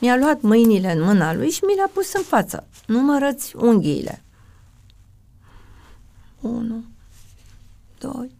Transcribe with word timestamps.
mi-a 0.00 0.16
luat 0.16 0.40
mâinile 0.40 0.92
în 0.92 1.02
mâna 1.02 1.34
lui 1.34 1.50
și 1.50 1.64
mi 1.64 1.74
le-a 1.74 1.90
pus 1.92 2.12
în 2.12 2.22
față. 2.22 2.66
Numărăți 2.86 3.56
unghiile. 3.56 4.22
Unu, 6.40 6.84
doi, 7.98 8.30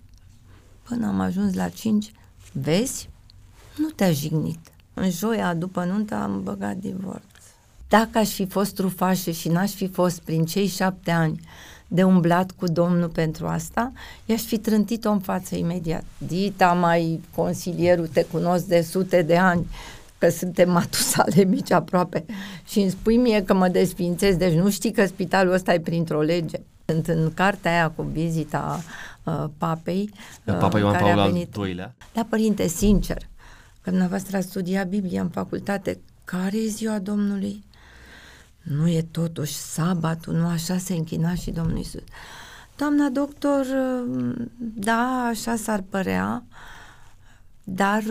până 0.82 1.06
am 1.06 1.20
ajuns 1.20 1.54
la 1.54 1.68
cinci. 1.68 2.12
Vezi? 2.52 3.08
Nu 3.76 3.88
te-a 3.88 4.12
jignit. 4.12 4.58
În 4.94 5.10
joia 5.10 5.54
după 5.54 5.84
nuntă 5.84 6.14
am 6.14 6.42
băgat 6.42 6.76
divorț. 6.76 7.22
Dacă 7.88 8.18
aș 8.18 8.29
fi 8.29 8.46
fost 8.46 8.74
trufașă 8.74 9.30
și 9.30 9.48
n-aș 9.48 9.72
fi 9.72 9.88
fost 9.88 10.20
prin 10.20 10.45
cei 10.45 10.66
șapte 10.66 11.11
ani 11.11 11.40
de 11.88 12.02
umblat 12.02 12.50
cu 12.50 12.66
Domnul 12.66 13.08
pentru 13.08 13.46
asta, 13.46 13.92
i-aș 14.24 14.42
fi 14.42 14.58
trântit-o 14.58 15.11
în 15.11 15.20
față 15.20 15.56
imediat. 15.56 16.04
Dita, 16.18 16.72
mai 16.72 17.20
consilierul, 17.34 18.06
te 18.06 18.24
cunosc 18.24 18.64
de 18.64 18.80
sute 18.80 19.22
de 19.22 19.36
ani, 19.36 19.66
că 20.21 20.29
suntem 20.29 20.71
matusale 20.71 21.45
mici 21.45 21.71
aproape 21.71 22.25
și 22.66 22.80
îmi 22.80 22.91
spui 22.91 23.16
mie 23.16 23.43
că 23.44 23.54
mă 23.54 23.68
desfințez, 23.68 24.36
deci 24.36 24.53
nu 24.53 24.71
știi 24.71 24.93
că 24.93 25.07
spitalul 25.07 25.53
ăsta 25.53 25.75
e 25.75 25.81
printr-o 25.81 26.21
lege. 26.21 26.61
Sunt 26.85 27.07
în 27.07 27.32
cartea 27.35 27.72
aia 27.72 27.90
cu 27.90 28.03
vizita 28.03 28.82
uh, 29.25 29.44
papei. 29.58 30.11
Uh, 30.44 30.57
Papa 30.58 30.79
Ioan 30.79 30.99
Paul 30.99 31.18
al 31.18 31.35
II-lea. 31.35 31.94
Da, 32.12 32.27
părinte, 32.28 32.67
sincer, 32.67 33.19
că 33.80 33.91
dumneavoastră 33.91 34.36
a 34.36 34.41
studiat 34.41 34.89
Biblia 34.89 35.20
în 35.20 35.28
facultate, 35.28 36.00
care 36.25 36.56
e 36.56 36.66
ziua 36.66 36.98
Domnului? 36.98 37.64
Nu 38.62 38.89
e 38.89 39.06
totuși 39.11 39.52
sabatul, 39.52 40.34
nu 40.34 40.47
așa 40.47 40.77
se 40.77 40.94
închina 40.94 41.34
și 41.34 41.50
Domnul 41.50 41.77
Iisus. 41.77 42.02
Doamna 42.77 43.08
doctor, 43.08 43.66
da, 44.58 45.27
așa 45.28 45.56
s-ar 45.56 45.84
părea, 45.91 46.44
dar 47.64 48.02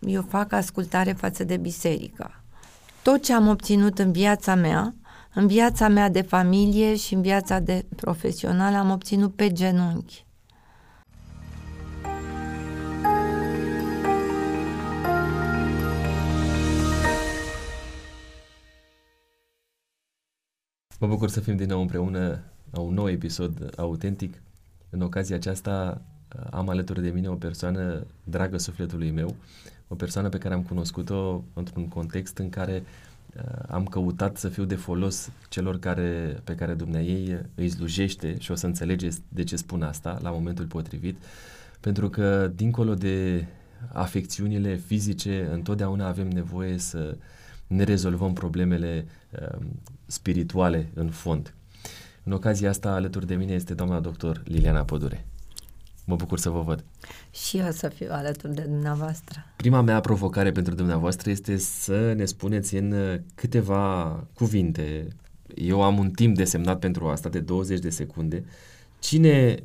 eu 0.00 0.22
fac 0.22 0.52
ascultare 0.52 1.12
față 1.12 1.44
de 1.44 1.56
biserică. 1.56 2.30
Tot 3.02 3.22
ce 3.22 3.32
am 3.32 3.48
obținut 3.48 3.98
în 3.98 4.12
viața 4.12 4.54
mea, 4.54 4.94
în 5.34 5.46
viața 5.46 5.88
mea 5.88 6.08
de 6.08 6.22
familie 6.22 6.96
și 6.96 7.14
în 7.14 7.22
viața 7.22 7.58
de 7.58 7.84
profesional, 7.96 8.74
am 8.74 8.90
obținut 8.90 9.34
pe 9.34 9.52
genunchi. 9.52 10.24
Mă 20.98 21.06
bucur 21.06 21.28
să 21.28 21.40
fim 21.40 21.56
din 21.56 21.68
nou 21.68 21.80
împreună 21.80 22.42
la 22.70 22.80
un 22.80 22.94
nou 22.94 23.08
episod 23.08 23.72
autentic. 23.76 24.42
În 24.90 25.00
ocazia 25.00 25.36
aceasta 25.36 26.02
uh, 26.36 26.46
am 26.50 26.68
alături 26.68 27.02
de 27.02 27.10
mine 27.10 27.28
o 27.28 27.34
persoană 27.34 28.06
dragă 28.24 28.58
sufletului 28.58 29.10
meu, 29.10 29.34
o 29.92 29.94
persoană 29.94 30.28
pe 30.28 30.38
care 30.38 30.54
am 30.54 30.62
cunoscut-o 30.62 31.44
într-un 31.52 31.88
context 31.88 32.38
în 32.38 32.48
care 32.48 32.82
uh, 33.36 33.42
am 33.68 33.84
căutat 33.84 34.36
să 34.36 34.48
fiu 34.48 34.64
de 34.64 34.74
folos 34.74 35.30
celor 35.48 35.78
care, 35.78 36.40
pe 36.44 36.54
care 36.54 36.74
Dumnezeu 36.74 37.38
îi 37.54 37.68
slujește 37.68 38.38
și 38.38 38.50
o 38.50 38.54
să 38.54 38.66
înțelegeți 38.66 39.20
de 39.28 39.44
ce 39.44 39.56
spun 39.56 39.82
asta 39.82 40.18
la 40.22 40.30
momentul 40.30 40.64
potrivit, 40.64 41.16
pentru 41.80 42.08
că 42.08 42.52
dincolo 42.54 42.94
de 42.94 43.46
afecțiunile 43.92 44.76
fizice, 44.76 45.48
întotdeauna 45.52 46.06
avem 46.06 46.28
nevoie 46.28 46.78
să 46.78 47.16
ne 47.66 47.82
rezolvăm 47.82 48.32
problemele 48.32 49.06
uh, 49.30 49.58
spirituale 50.06 50.90
în 50.94 51.08
fond. 51.08 51.54
În 52.22 52.32
ocazia 52.32 52.68
asta, 52.68 52.90
alături 52.90 53.26
de 53.26 53.34
mine 53.34 53.52
este 53.52 53.74
doamna 53.74 54.00
doctor 54.00 54.42
Liliana 54.44 54.84
Pădure. 54.84 55.26
Mă 56.04 56.16
bucur 56.16 56.38
să 56.38 56.50
vă 56.50 56.60
văd. 56.60 56.84
Și 57.30 57.56
eu 57.56 57.70
să 57.70 57.88
fiu 57.88 58.08
alături 58.10 58.54
de 58.54 58.62
dumneavoastră. 58.62 59.44
Prima 59.56 59.80
mea 59.80 60.00
provocare 60.00 60.52
pentru 60.52 60.74
dumneavoastră 60.74 61.30
este 61.30 61.56
să 61.56 62.12
ne 62.16 62.24
spuneți 62.24 62.74
în 62.76 63.20
câteva 63.34 64.04
cuvinte, 64.34 65.08
eu 65.54 65.82
am 65.82 65.98
un 65.98 66.10
timp 66.10 66.36
desemnat 66.36 66.78
pentru 66.78 67.08
asta, 67.08 67.28
de 67.28 67.40
20 67.40 67.78
de 67.78 67.90
secunde, 67.90 68.44
cine 68.98 69.62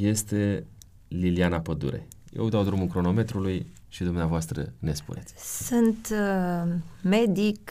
este 0.00 0.64
Liliana 1.08 1.60
Pădure? 1.60 2.06
Eu 2.32 2.48
dau 2.48 2.64
drumul 2.64 2.86
cronometrului 2.86 3.72
și 3.88 4.04
dumneavoastră 4.04 4.72
ne 4.78 4.92
spuneți. 4.92 5.34
Sunt 5.66 6.08
uh, 6.12 6.72
medic 7.02 7.70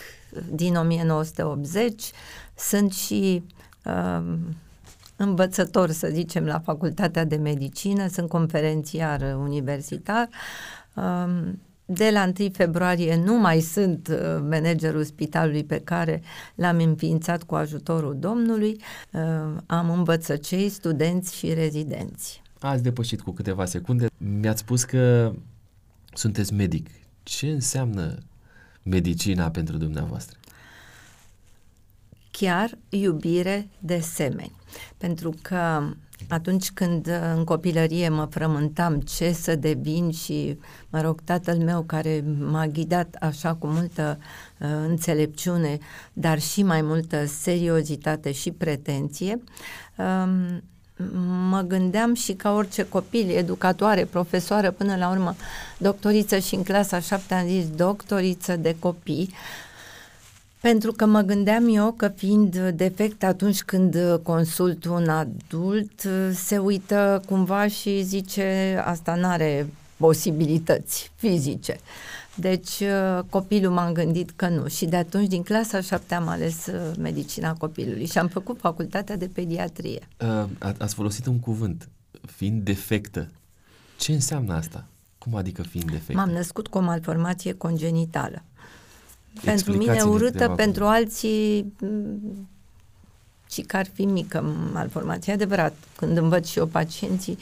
din 0.52 0.76
1980, 0.76 2.12
sunt 2.56 2.94
și 2.94 3.44
uh, 3.86 4.36
învățător, 5.24 5.92
să 5.92 6.10
zicem, 6.12 6.46
la 6.46 6.60
Facultatea 6.60 7.26
de 7.26 7.36
Medicină, 7.36 8.08
sunt 8.08 8.30
conferențiar 8.30 9.36
universitar. 9.40 10.30
Uh, 10.96 11.52
de 11.86 12.10
la 12.10 12.32
1 12.40 12.50
februarie 12.52 13.16
nu 13.16 13.40
mai 13.40 13.60
sunt 13.60 14.08
uh, 14.08 14.18
managerul 14.50 15.04
spitalului 15.04 15.64
pe 15.64 15.80
care 15.80 16.22
l-am 16.56 16.78
înființat 16.78 17.44
cu 17.44 17.56
ajutorul 17.56 18.18
Domnului. 18.20 18.82
Uh, 19.12 19.22
am 19.66 19.90
învățăcei, 19.90 20.70
studenți 20.70 21.36
și 21.36 21.54
rezidenți. 21.54 22.42
Ați 22.60 22.84
depășit 22.84 23.22
cu 23.22 23.32
câteva 23.32 23.66
secunde. 23.66 24.08
Mi-ați 24.18 24.60
spus 24.60 24.84
că 24.84 25.34
sunteți 26.14 26.54
medic. 26.54 26.90
Ce 27.24 27.48
înseamnă 27.48 28.18
medicina 28.84 29.50
pentru 29.50 29.78
dumneavoastră? 29.78 30.38
Chiar 32.38 32.78
iubire 32.90 33.68
de 33.80 34.00
semeni. 34.00 34.56
Pentru 34.98 35.34
că 35.42 35.82
atunci 36.30 36.72
când 36.72 37.08
în 37.36 37.44
copilărie 37.44 38.10
mă 38.10 38.28
frământam 38.32 39.00
ce 39.00 39.32
să 39.32 39.56
devin 39.56 40.12
și, 40.12 40.58
mă 40.90 41.02
rog, 41.02 41.22
tatăl 41.24 41.58
meu 41.58 41.82
care 41.82 42.24
m-a 42.40 42.68
ghidat 42.68 43.16
așa 43.20 43.54
cu 43.54 43.68
multă 43.68 44.18
uh, 44.20 44.68
înțelepciune, 44.88 45.78
dar 46.14 46.40
și 46.40 46.64
mai 46.64 46.82
multă 46.82 47.26
seriozitate 47.26 48.32
și 48.32 48.52
pretenție, 48.52 49.44
um, 49.98 50.64
mă 51.50 51.62
gândeam 51.62 52.14
și 52.14 52.34
ca 52.34 52.54
orice 52.54 52.88
copil, 52.88 53.30
educatoare, 53.30 54.06
profesoară, 54.06 54.72
până 54.72 54.96
la 54.96 55.10
urmă 55.10 55.36
doctoriță 55.78 56.38
și 56.38 56.56
în 56.56 56.64
clasa 56.64 57.00
șapte 57.00 57.34
am 57.34 57.48
zis 57.48 57.70
doctoriță 57.70 58.56
de 58.56 58.76
copii, 58.80 59.34
pentru 60.64 60.92
că 60.92 61.06
mă 61.06 61.22
gândeam 61.22 61.76
eu 61.76 61.92
că 61.92 62.08
fiind 62.08 62.58
defect 62.58 63.24
atunci 63.24 63.64
când 63.64 63.98
consult 64.22 64.86
un 64.86 65.10
adult, 65.10 66.08
se 66.34 66.58
uită 66.58 67.22
cumva 67.26 67.68
și 67.68 68.02
zice 68.04 68.82
asta 68.86 69.16
n-are 69.16 69.68
posibilități 69.98 71.12
fizice. 71.16 71.80
Deci 72.36 72.80
uh, 72.80 73.20
copilul 73.30 73.72
m-am 73.74 73.94
gândit 73.94 74.32
că 74.36 74.48
nu 74.48 74.68
și 74.68 74.86
de 74.86 74.96
atunci 74.96 75.28
din 75.28 75.44
clasa 75.44 75.82
7 75.82 76.16
am 76.16 76.28
ales 76.28 76.66
uh, 76.66 76.92
medicina 77.00 77.54
copilului 77.54 78.06
și 78.06 78.18
am 78.18 78.28
făcut 78.28 78.60
facultatea 78.60 79.18
de 79.18 79.28
pediatrie. 79.34 80.08
Uh, 80.20 80.72
ați 80.78 80.96
folosit 80.96 81.26
un 81.26 81.40
cuvânt, 81.40 81.90
fiind 82.26 82.62
defectă. 82.62 83.30
Ce 84.00 84.12
înseamnă 84.12 84.54
asta? 84.54 84.86
Cum 85.18 85.36
adică 85.36 85.62
fiind 85.62 85.92
defectă? 85.92 86.14
M-am 86.14 86.30
născut 86.30 86.68
cu 86.68 86.78
o 86.78 86.82
malformație 86.82 87.54
congenitală. 87.54 88.44
Pentru 89.44 89.78
mine 89.78 90.02
urâtă, 90.02 90.54
pentru 90.56 90.86
alții 90.86 91.74
mm, 91.80 92.48
și 93.50 93.62
că 93.62 93.78
ar 93.78 93.88
fi 93.94 94.06
mică 94.06 94.44
malformație. 94.74 95.34
Adevărat, 95.34 95.76
când 95.96 96.18
învăț 96.18 96.48
și 96.48 96.58
eu 96.58 96.66
pacienții, 96.66 97.38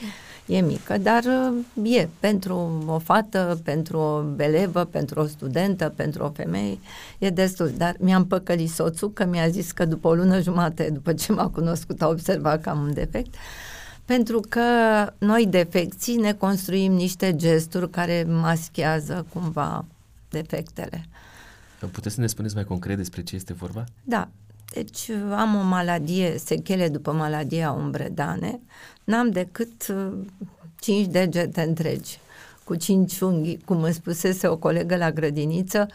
e 0.45 0.61
mică, 0.61 0.97
dar 0.97 1.23
uh, 1.23 1.95
e 1.95 2.07
pentru 2.19 2.83
o 2.87 2.99
fată, 2.99 3.59
pentru 3.63 3.97
o 3.97 4.23
elevă, 4.37 4.83
pentru 4.83 5.19
o 5.19 5.25
studentă, 5.25 5.93
pentru 5.95 6.23
o 6.23 6.29
femeie, 6.29 6.77
e 7.17 7.29
destul. 7.29 7.71
Dar 7.77 7.95
mi-am 7.99 8.25
păcălit 8.25 8.69
soțul 8.69 9.11
că 9.11 9.25
mi-a 9.25 9.47
zis 9.47 9.71
că 9.71 9.85
după 9.85 10.07
o 10.07 10.13
lună 10.13 10.41
jumate, 10.41 10.89
după 10.93 11.13
ce 11.13 11.31
m-a 11.31 11.47
cunoscut, 11.47 12.01
a 12.01 12.07
observat 12.07 12.61
că 12.61 12.69
am 12.69 12.81
un 12.81 12.93
defect, 12.93 13.33
pentru 14.05 14.39
că 14.49 14.61
noi 15.17 15.47
defecții 15.49 16.15
ne 16.15 16.33
construim 16.33 16.91
niște 16.91 17.35
gesturi 17.35 17.89
care 17.89 18.25
maschează 18.29 19.25
cumva 19.33 19.85
defectele. 20.29 21.05
Puteți 21.87 22.15
să 22.15 22.21
ne 22.21 22.27
spuneți 22.27 22.55
mai 22.55 22.63
concret 22.63 22.97
despre 22.97 23.23
ce 23.23 23.35
este 23.35 23.53
vorba? 23.53 23.83
Da, 24.03 24.29
deci 24.73 25.09
am 25.35 25.55
o 25.55 25.61
maladie, 25.63 26.37
sechele 26.37 26.89
după 26.89 27.11
maladia 27.11 27.71
umbredane, 27.71 28.59
n-am 29.03 29.29
decât 29.29 29.87
uh, 29.87 30.11
cinci 30.79 31.07
degete 31.07 31.61
întregi, 31.61 32.19
cu 32.63 32.75
cinci 32.75 33.19
unghi, 33.19 33.57
cum 33.65 33.83
îmi 33.83 33.93
spusese 33.93 34.47
o 34.47 34.57
colegă 34.57 34.95
la 34.95 35.11
grădiniță, 35.11 35.87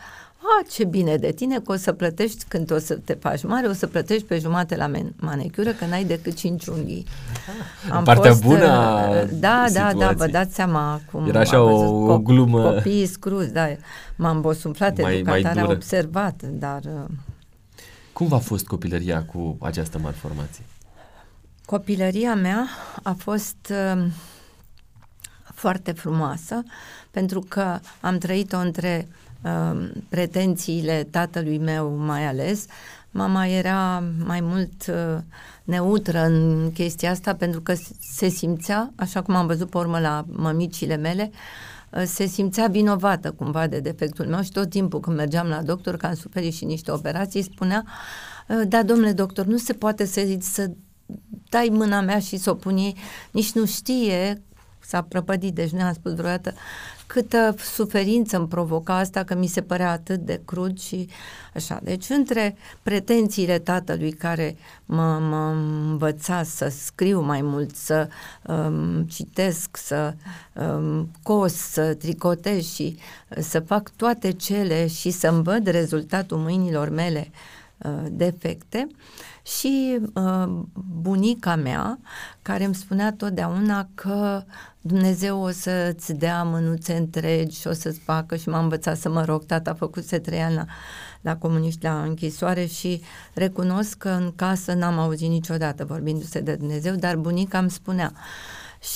a, 0.47 0.63
ce 0.71 0.85
bine 0.85 1.17
de 1.17 1.33
tine 1.33 1.61
că 1.61 1.73
o 1.73 1.77
să 1.77 1.93
plătești 1.93 2.45
când 2.49 2.71
o 2.71 2.79
să 2.79 2.95
te 2.95 3.15
faci 3.15 3.43
mare, 3.45 3.67
o 3.67 3.73
să 3.73 3.87
plătești 3.87 4.27
pe 4.27 4.39
jumate 4.39 4.77
la 4.77 4.91
manicură, 5.17 5.71
că 5.71 5.85
n-ai 5.85 6.05
decât 6.05 6.35
cinci 6.35 6.67
unghi. 6.67 7.05
Am 7.91 8.05
Partea 8.05 8.31
fost, 8.31 8.43
bună 8.43 8.99
uh, 9.23 9.29
Da, 9.39 9.65
da, 9.73 9.93
da, 9.93 10.13
vă 10.13 10.27
dați 10.27 10.55
seama 10.55 11.01
cum 11.13 11.29
Era 11.29 11.41
așa 11.41 11.63
o, 11.63 12.13
o 12.13 12.19
glumă. 12.19 12.73
Copiii 12.73 13.07
scruzi, 13.07 13.53
da. 13.53 13.67
M-am 14.17 14.41
bosunflat, 14.41 15.01
mai, 15.01 15.17
educatarea 15.17 15.65
mai 15.65 15.75
observat, 15.75 16.43
dar... 16.43 16.81
Uh, 16.85 17.05
cum 18.13 18.27
v-a 18.27 18.39
fost 18.39 18.67
copilăria 18.67 19.25
cu 19.25 19.57
această 19.61 19.99
malformație? 19.99 20.65
Copilăria 21.65 22.35
mea 22.35 22.67
a 23.03 23.15
fost 23.19 23.73
uh, 23.95 24.05
foarte 25.55 25.93
frumoasă 25.93 26.63
pentru 27.11 27.41
că 27.49 27.79
am 28.01 28.19
trăit-o 28.19 28.57
între 28.57 29.09
uh, 29.09 29.25
pretențiile 30.09 31.07
tatălui 31.11 31.59
meu 31.59 31.97
mai 31.97 32.27
ales. 32.27 32.67
Mama 33.11 33.47
era 33.47 34.03
mai 34.25 34.41
mult 34.41 34.87
uh, 34.89 35.19
neutră 35.65 36.25
în 36.25 36.71
chestia 36.73 37.11
asta 37.11 37.35
pentru 37.35 37.61
că 37.61 37.75
se 38.01 38.29
simțea, 38.29 38.93
așa 38.97 39.23
cum 39.23 39.35
am 39.35 39.47
văzut 39.47 39.71
pe 39.71 39.79
urmă 39.79 39.99
la 39.99 40.25
mămicile 40.29 40.97
mele, 40.97 41.31
uh, 41.91 42.03
se 42.07 42.27
simțea 42.27 42.67
vinovată 42.67 43.31
cumva 43.31 43.67
de 43.67 43.81
defectul 43.81 44.27
meu 44.27 44.43
și 44.43 44.51
tot 44.51 44.71
timpul 44.71 45.01
când 45.01 45.17
mergeam 45.17 45.47
la 45.47 45.63
doctor, 45.63 45.97
că 45.97 46.07
am 46.07 46.15
suferit 46.15 46.55
și 46.55 46.65
niște 46.65 46.91
operații, 46.91 47.43
spunea, 47.43 47.85
uh, 48.49 48.63
da, 48.69 48.83
domnule 48.83 49.13
doctor, 49.13 49.45
nu 49.45 49.57
se 49.57 49.73
poate 49.73 50.05
să, 50.05 50.37
să 50.41 50.71
dai 51.49 51.69
mâna 51.73 52.01
mea 52.01 52.19
și 52.19 52.37
să 52.37 52.51
o 52.51 52.55
pun 52.55 52.77
ei, 52.77 52.97
nici 53.31 53.53
nu 53.53 53.67
știe, 53.67 54.43
s-a 54.81 55.03
prăpădit, 55.03 55.55
deci 55.55 55.71
nu 55.71 55.83
am 55.83 55.93
spus 55.93 56.15
vreodată 56.15 56.55
câtă 57.06 57.55
suferință 57.58 58.37
îmi 58.37 58.49
provoca 58.49 58.97
asta, 58.97 59.25
că 59.25 59.35
mi 59.35 59.47
se 59.47 59.62
părea 59.62 59.91
atât 59.91 60.20
de 60.20 60.41
crud 60.44 60.79
și 60.79 61.08
așa. 61.55 61.81
Deci 61.82 62.08
între 62.08 62.56
pretențiile 62.82 63.58
tatălui 63.58 64.12
care 64.12 64.56
mă, 64.85 65.19
mă 65.19 65.55
învăța 65.91 66.43
să 66.43 66.69
scriu 66.69 67.20
mai 67.20 67.43
mult, 67.43 67.76
să 67.76 68.08
um, 68.43 69.03
citesc, 69.03 69.76
să 69.76 70.14
um, 70.53 71.11
cos, 71.23 71.53
să 71.53 71.94
tricotez 71.94 72.64
și 72.64 72.99
uh, 73.29 73.38
să 73.41 73.61
fac 73.61 73.91
toate 73.97 74.32
cele 74.32 74.87
și 74.87 75.11
să-mi 75.11 75.43
văd 75.43 75.67
rezultatul 75.67 76.38
mâinilor 76.38 76.88
mele 76.88 77.31
uh, 77.79 77.91
defecte, 78.11 78.87
și 79.47 79.99
uh, 80.15 80.49
bunica 81.01 81.57
mea, 81.57 81.99
care 82.43 82.65
îmi 82.65 82.75
spunea 82.75 83.13
totdeauna 83.13 83.89
că 83.95 84.45
Dumnezeu 84.81 85.41
o 85.43 85.51
să-ți 85.51 86.13
dea 86.13 86.43
mânuțe 86.43 86.97
întregi 86.97 87.61
și 87.61 87.67
o 87.67 87.73
să-ți 87.73 87.99
facă 87.99 88.37
și 88.37 88.49
m-a 88.49 88.59
învățat 88.59 88.99
să 88.99 89.09
mă 89.09 89.25
rog. 89.25 89.45
Tata 89.45 89.71
a 89.71 89.75
făcut 89.75 90.21
trei 90.23 90.43
ani 90.43 90.55
la, 90.55 90.65
la 91.21 91.37
comuniști 91.37 91.85
la 91.85 92.03
închisoare 92.03 92.67
și 92.67 93.03
recunosc 93.35 93.99
că 93.99 94.09
în 94.09 94.33
casă 94.37 94.73
n-am 94.73 94.99
auzit 94.99 95.29
niciodată 95.29 95.85
vorbindu-se 95.85 96.41
de 96.41 96.55
Dumnezeu, 96.55 96.95
dar 96.95 97.17
bunica 97.17 97.59
îmi 97.59 97.71
spunea 97.71 98.13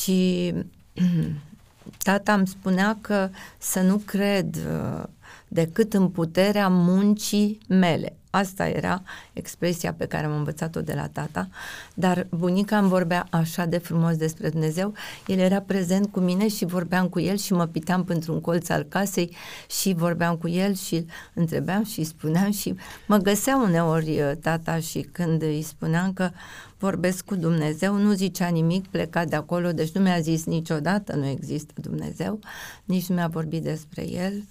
și 0.01 0.53
tata 2.05 2.33
îmi 2.33 2.47
spunea 2.47 2.99
că 3.01 3.29
să 3.59 3.81
nu 3.81 3.97
cred 3.97 4.57
uh, 4.57 5.03
decât 5.49 5.95
în 5.95 6.09
puterea 6.09 6.69
muncii 6.69 7.59
mele. 7.69 8.15
Asta 8.31 8.69
era 8.69 9.03
expresia 9.33 9.93
pe 9.93 10.07
care 10.07 10.27
am 10.27 10.37
învățat-o 10.37 10.81
de 10.81 10.93
la 10.95 11.07
tata, 11.07 11.49
dar 11.95 12.27
bunica 12.31 12.79
îmi 12.79 12.89
vorbea 12.89 13.27
așa 13.31 13.65
de 13.65 13.79
frumos 13.79 14.17
despre 14.17 14.49
Dumnezeu, 14.49 14.95
el 15.27 15.39
era 15.39 15.61
prezent 15.61 16.07
cu 16.07 16.21
mine 16.21 16.49
și 16.49 16.65
vorbeam 16.65 17.09
cu 17.09 17.21
el 17.21 17.37
și 17.37 17.53
mă 17.53 17.67
piteam 17.67 18.05
pentru 18.05 18.33
un 18.33 18.41
colț 18.41 18.69
al 18.69 18.83
casei 18.83 19.37
și 19.81 19.95
vorbeam 19.97 20.37
cu 20.37 20.49
el 20.49 20.75
și 20.75 20.95
îl 20.95 21.05
întrebeam 21.35 21.85
și 21.85 21.99
îi 21.99 22.05
spuneam 22.05 22.51
și 22.51 22.75
mă 23.07 23.17
găsea 23.17 23.57
uneori 23.57 24.21
uh, 24.21 24.33
tata 24.41 24.79
și 24.79 25.01
când 25.13 25.43
îi 25.43 25.63
spuneam 25.63 26.13
că 26.13 26.31
vorbesc 26.79 27.25
cu 27.25 27.35
Dumnezeu, 27.35 27.97
nu 27.97 28.13
zicea 28.13 28.49
nimic, 28.49 28.87
pleca 28.87 29.25
de 29.25 29.37
acolo, 29.37 29.73
deci 29.73 29.91
nu 29.91 30.01
mi-a 30.01 30.21
zis 30.21 30.45
niciodată 30.45 31.17
nu 31.17 31.27
există 31.27 31.73
Dumnezeu, 31.75 32.39
nici 32.85 33.07
nu 33.07 33.15
mi-a 33.15 33.29
vorbit 33.29 33.63
despre 33.63 34.11
el 34.11 34.45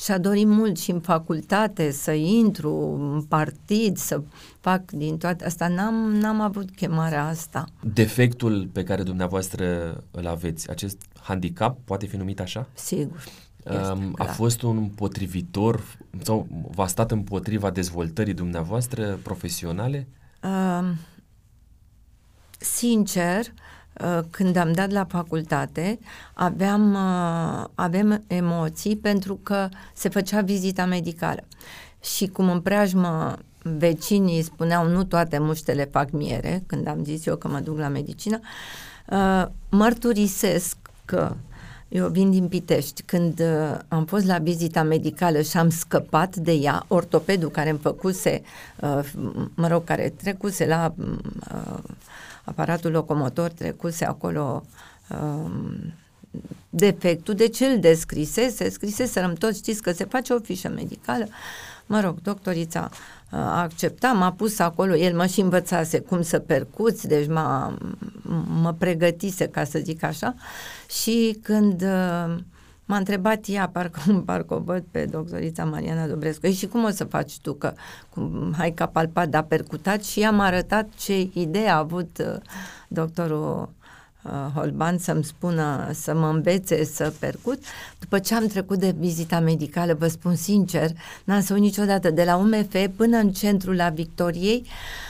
și-a 0.00 0.18
dorit 0.18 0.46
mult 0.46 0.78
și 0.78 0.90
în 0.90 1.00
facultate 1.00 1.90
să 1.90 2.12
intru 2.12 2.98
în 2.98 3.22
partid, 3.22 3.96
să 3.96 4.22
fac 4.60 4.90
din 4.90 5.18
toate 5.18 5.44
asta. 5.44 5.68
N-am, 5.68 5.94
n-am 5.94 6.40
avut 6.40 6.70
chemarea 6.70 7.26
asta. 7.26 7.64
Defectul 7.94 8.68
pe 8.72 8.82
care 8.82 9.02
dumneavoastră 9.02 9.96
îl 10.10 10.26
aveți, 10.26 10.70
acest 10.70 11.02
handicap, 11.22 11.78
poate 11.84 12.06
fi 12.06 12.16
numit 12.16 12.40
așa? 12.40 12.66
Sigur. 12.74 13.24
Um, 13.64 14.14
a 14.18 14.24
fost 14.24 14.62
un 14.62 14.88
potrivitor 14.88 15.82
sau 16.22 16.46
v-a 16.70 16.86
stat 16.86 17.10
împotriva 17.10 17.70
dezvoltării 17.70 18.34
dumneavoastră 18.34 19.18
profesionale? 19.22 20.08
Um, 20.42 20.96
sincer, 22.58 23.40
uh, 23.40 23.52
Uh, 23.52 23.79
când 24.30 24.56
am 24.56 24.72
dat 24.72 24.90
la 24.90 25.04
facultate, 25.04 25.98
aveam, 26.34 26.94
uh, 26.94 27.64
avem 27.74 28.22
emoții 28.26 28.96
pentru 28.96 29.34
că 29.42 29.68
se 29.94 30.08
făcea 30.08 30.40
vizita 30.40 30.84
medicală. 30.84 31.44
Și 32.00 32.26
cum 32.26 32.50
în 32.50 32.60
preajmă 32.60 33.36
vecinii 33.62 34.42
spuneau 34.42 34.88
nu 34.88 35.04
toate 35.04 35.38
muștele 35.38 35.84
fac 35.84 36.10
miere, 36.10 36.62
când 36.66 36.86
am 36.86 37.04
zis 37.04 37.26
eu 37.26 37.36
că 37.36 37.48
mă 37.48 37.58
duc 37.58 37.78
la 37.78 37.88
medicină, 37.88 38.40
uh, 39.10 39.46
mărturisesc 39.68 40.76
că 41.04 41.36
eu 41.88 42.08
vin 42.08 42.30
din 42.30 42.48
Pitești. 42.48 43.02
Când 43.02 43.40
uh, 43.40 43.78
am 43.88 44.04
fost 44.04 44.26
la 44.26 44.38
vizita 44.38 44.82
medicală 44.82 45.40
și 45.40 45.56
am 45.56 45.70
scăpat 45.70 46.36
de 46.36 46.52
ea, 46.52 46.84
ortopedul 46.88 47.50
care 47.50 47.70
îmi 47.70 47.78
făcuse, 47.78 48.42
uh, 48.80 49.12
mă 49.54 49.68
rog, 49.68 49.84
care 49.84 50.14
trecuse 50.16 50.66
la 50.66 50.94
uh, 50.98 51.78
aparatul 52.50 52.90
locomotor 52.90 53.50
trecuse 53.50 54.04
acolo 54.04 54.64
um, 55.08 55.94
defectul, 56.70 57.34
deci 57.34 57.60
îl 57.60 57.78
descrisese, 57.80 58.68
scriseserăm 58.68 59.32
toți, 59.34 59.58
știți 59.58 59.82
că 59.82 59.92
se 59.92 60.04
face 60.04 60.32
o 60.32 60.38
fișă 60.38 60.68
medicală, 60.68 61.26
mă 61.86 62.00
rog, 62.00 62.20
doctorița 62.22 62.88
uh, 62.92 63.38
a 63.38 63.60
acceptat, 63.60 64.16
m-a 64.16 64.32
pus 64.32 64.58
acolo, 64.58 64.96
el 64.96 65.16
mă 65.16 65.26
și 65.26 65.40
învățase 65.40 65.98
cum 65.98 66.22
să 66.22 66.38
percuți, 66.38 67.08
deci 67.08 67.28
m-a, 67.28 67.78
mă 68.62 68.74
pregătise, 68.78 69.48
ca 69.48 69.64
să 69.64 69.78
zic 69.78 70.02
așa, 70.02 70.34
și 71.02 71.38
când 71.42 71.82
uh, 71.82 72.36
M-a 72.90 72.96
întrebat 72.96 73.44
ea, 73.46 73.68
parcă, 73.68 74.22
parcă 74.26 74.54
o 74.54 74.58
văd 74.58 74.84
pe 74.90 75.04
doctorița 75.04 75.64
Mariana 75.64 76.06
Dobrescu, 76.06 76.46
și 76.46 76.66
cum 76.66 76.84
o 76.84 76.90
să 76.90 77.04
faci 77.04 77.38
tu, 77.38 77.52
că 77.52 77.72
cum, 78.08 78.54
hai 78.56 78.72
ca 78.72 78.86
palpat, 78.86 79.28
dar 79.28 79.42
percutat 79.42 80.04
și 80.04 80.18
i-am 80.18 80.40
arătat 80.40 80.88
ce 80.98 81.28
idee 81.32 81.68
a 81.68 81.76
avut 81.76 82.18
uh, 82.18 82.40
doctorul 82.88 83.68
uh, 84.22 84.30
Holban 84.54 84.98
să-mi 84.98 85.24
spună, 85.24 85.90
să 85.92 86.14
mă 86.14 86.28
învețe 86.28 86.84
să 86.84 87.12
percut. 87.18 87.62
După 87.98 88.18
ce 88.18 88.34
am 88.34 88.46
trecut 88.46 88.78
de 88.78 88.94
vizita 88.98 89.40
medicală, 89.40 89.94
vă 89.94 90.06
spun 90.06 90.34
sincer, 90.34 90.90
n-am 91.24 91.40
să 91.40 91.54
niciodată, 91.54 92.10
de 92.10 92.24
la 92.24 92.36
UMF 92.36 92.74
până 92.96 93.16
în 93.16 93.30
centrul 93.30 93.74
la 93.74 93.88
Victoriei, 93.88 94.62
uh, 94.64 95.09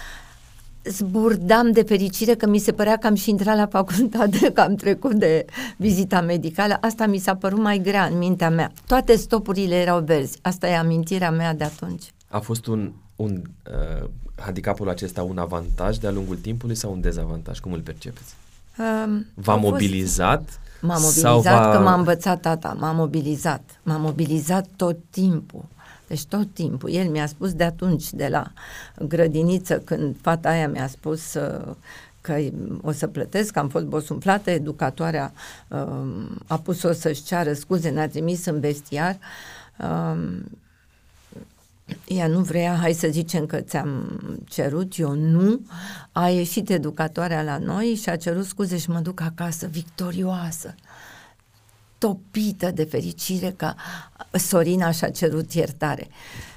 zburdam 0.85 1.73
de 1.73 1.83
fericire 1.83 2.35
că 2.35 2.47
mi 2.47 2.59
se 2.59 2.73
părea 2.73 2.97
că 2.97 3.07
am 3.07 3.15
și 3.15 3.31
intrat 3.31 3.57
la 3.57 3.67
facultate, 3.67 4.51
că 4.55 4.61
am 4.61 4.75
trecut 4.75 5.15
de 5.15 5.45
vizita 5.77 6.21
medicală. 6.21 6.79
Asta 6.81 7.07
mi 7.07 7.19
s-a 7.19 7.35
părut 7.35 7.59
mai 7.59 7.79
grea 7.79 8.05
în 8.05 8.19
mintea 8.19 8.51
mea. 8.51 8.73
Toate 8.87 9.17
stopurile 9.17 9.75
erau 9.75 10.01
verzi. 10.01 10.39
Asta 10.43 10.69
e 10.69 10.77
amintirea 10.77 11.31
mea 11.31 11.55
de 11.55 11.65
atunci. 11.65 12.13
A 12.29 12.39
fost 12.39 12.67
un, 12.67 12.93
un 13.17 13.43
uh, 13.71 14.09
handicapul 14.37 14.89
acesta 14.89 15.23
un 15.23 15.39
avantaj 15.39 15.97
de-a 15.97 16.11
lungul 16.11 16.37
timpului 16.37 16.75
sau 16.75 16.93
un 16.93 17.01
dezavantaj? 17.01 17.59
Cum 17.59 17.73
îl 17.73 17.81
percepeți? 17.81 18.35
Um, 18.79 19.27
V-a 19.35 19.55
mobilizat? 19.55 20.43
Fost... 20.45 20.59
M-a 20.81 20.99
mobilizat 20.99 21.73
că 21.73 21.79
m-a 21.83 21.95
învățat 21.95 22.41
tata, 22.41 22.77
m-a 22.79 22.93
mobilizat. 22.93 23.81
M-a 23.83 23.97
mobilizat 23.97 24.67
tot 24.77 24.97
timpul. 25.11 25.65
Deci 26.11 26.25
tot 26.25 26.55
timpul. 26.55 26.91
El 26.91 27.09
mi-a 27.09 27.27
spus 27.27 27.53
de 27.53 27.65
atunci, 27.65 28.13
de 28.13 28.29
la 28.29 28.53
grădiniță, 29.07 29.79
când 29.79 30.17
fata 30.21 30.49
aia 30.49 30.69
mi-a 30.69 30.87
spus 30.87 31.35
uh, 31.35 31.75
că 32.21 32.39
o 32.83 32.93
să 32.93 33.07
plătesc, 33.07 33.57
am 33.57 33.69
fost 33.69 33.85
bosumflată, 33.85 34.51
educatoarea 34.51 35.33
uh, 35.69 35.79
a 36.47 36.59
pus-o 36.59 36.93
să-și 36.93 37.23
ceară 37.23 37.53
scuze, 37.53 37.89
ne-a 37.89 38.09
trimis 38.09 38.45
în 38.45 38.61
vestiar. 38.61 39.19
Uh, 39.79 40.39
ea 42.07 42.27
nu 42.27 42.41
vrea, 42.41 42.75
hai 42.75 42.93
să 42.93 43.09
zicem 43.11 43.47
că 43.47 43.61
ți-am 43.61 44.21
cerut, 44.49 44.99
eu 44.99 45.15
nu. 45.15 45.61
A 46.13 46.29
ieșit 46.29 46.71
educatoarea 46.71 47.43
la 47.43 47.59
noi 47.59 47.99
și 48.03 48.09
a 48.09 48.17
cerut 48.17 48.45
scuze 48.45 48.79
și 48.79 48.91
mă 48.91 48.99
duc 48.99 49.21
acasă 49.21 49.67
victorioasă 49.67 50.75
topită 52.01 52.71
de 52.71 52.85
fericire 52.85 53.55
că 53.57 53.73
Sorina 54.33 54.91
și-a 54.91 55.11
cerut 55.11 55.53
iertare. 55.53 56.09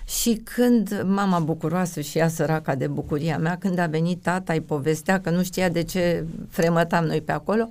Și 0.05 0.41
când 0.43 1.03
mama 1.05 1.39
bucuroasă 1.39 2.01
și 2.01 2.17
ea 2.17 2.27
săraca 2.27 2.75
de 2.75 2.87
bucuria 2.87 3.37
mea, 3.37 3.57
când 3.57 3.77
a 3.77 3.85
venit 3.85 4.21
tata, 4.21 4.53
îi 4.53 4.61
povestea 4.61 5.21
că 5.21 5.29
nu 5.29 5.43
știa 5.43 5.69
de 5.69 5.83
ce 5.83 6.25
fremătam 6.49 7.05
noi 7.05 7.21
pe 7.21 7.31
acolo, 7.31 7.65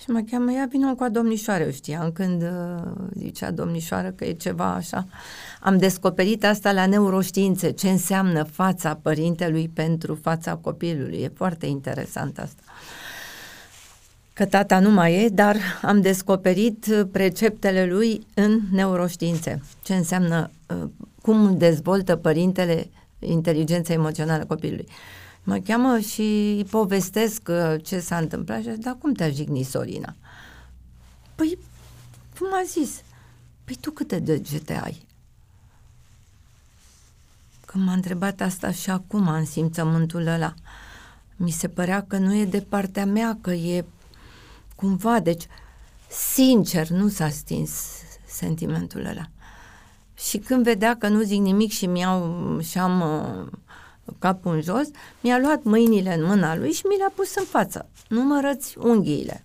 și 0.00 0.10
mă 0.10 0.24
cheamă, 0.30 0.52
ia 0.52 0.66
vină 0.70 0.94
cu 0.94 1.02
a 1.02 1.08
domnișoară, 1.08 1.62
eu 1.62 1.70
știam 1.70 2.12
când 2.12 2.42
uh, 2.42 2.92
zicea 3.16 3.50
domnișoară 3.50 4.10
că 4.10 4.24
e 4.24 4.32
ceva 4.32 4.74
așa. 4.74 5.06
Am 5.60 5.78
descoperit 5.78 6.44
asta 6.44 6.72
la 6.72 6.86
neuroștiințe, 6.86 7.70
ce 7.70 7.90
înseamnă 7.90 8.42
fața 8.42 8.98
părintelui 9.02 9.68
pentru 9.68 10.14
fața 10.22 10.54
copilului. 10.56 11.16
E 11.16 11.32
foarte 11.34 11.66
interesant 11.66 12.38
asta 12.38 12.62
că 14.40 14.46
tata 14.46 14.78
nu 14.78 14.90
mai 14.90 15.24
e, 15.24 15.28
dar 15.28 15.56
am 15.82 16.00
descoperit 16.00 16.86
uh, 16.86 17.02
preceptele 17.12 17.86
lui 17.86 18.26
în 18.34 18.60
neuroștiințe. 18.72 19.62
Ce 19.82 19.94
înseamnă, 19.94 20.50
uh, 20.68 20.88
cum 21.22 21.58
dezvoltă 21.58 22.16
părintele 22.16 22.90
inteligența 23.18 23.92
emoțională 23.92 24.44
copilului. 24.44 24.86
Mă 25.42 25.56
cheamă 25.56 25.98
și 25.98 26.20
îi 26.56 26.66
povestesc 26.70 27.48
uh, 27.48 27.74
ce 27.82 27.98
s-a 27.98 28.16
întâmplat 28.16 28.62
și 28.62 28.70
zic, 28.70 28.82
dar 28.82 28.96
cum 28.98 29.12
te-a 29.12 29.30
jignit 29.30 29.66
Sorina? 29.66 30.14
Păi, 31.34 31.58
cum 32.38 32.48
a 32.52 32.62
zis? 32.66 33.02
Păi 33.64 33.76
tu 33.80 33.90
câte 33.90 34.18
degete 34.18 34.80
ai? 34.84 35.06
când 37.64 37.84
m-a 37.84 37.92
întrebat 37.92 38.40
asta 38.40 38.70
și 38.70 38.90
acum 38.90 39.28
în 39.28 39.44
simțământul 39.44 40.26
ăla, 40.26 40.54
mi 41.36 41.50
se 41.50 41.68
părea 41.68 42.04
că 42.08 42.18
nu 42.18 42.34
e 42.34 42.44
de 42.44 42.60
partea 42.60 43.06
mea, 43.06 43.38
că 43.40 43.50
e 43.50 43.84
cumva, 44.80 45.20
deci 45.20 45.46
sincer 46.08 46.88
nu 46.88 47.08
s-a 47.08 47.28
stins 47.28 47.72
sentimentul 48.26 49.04
ăla. 49.04 49.30
Și 50.14 50.38
când 50.38 50.62
vedea 50.62 50.96
că 50.96 51.08
nu 51.08 51.22
zic 51.22 51.40
nimic 51.40 51.70
și 51.70 51.86
mi-au, 51.86 52.60
și-am 52.60 53.00
uh, 53.00 53.52
capul 54.18 54.54
în 54.54 54.60
jos, 54.60 54.88
mi-a 55.20 55.38
luat 55.38 55.62
mâinile 55.62 56.14
în 56.14 56.24
mâna 56.24 56.56
lui 56.56 56.72
și 56.72 56.86
mi 56.86 56.96
le-a 56.96 57.12
pus 57.14 57.34
în 57.34 57.44
față. 57.44 57.88
Numărăți 58.08 58.78
unghiile. 58.78 59.44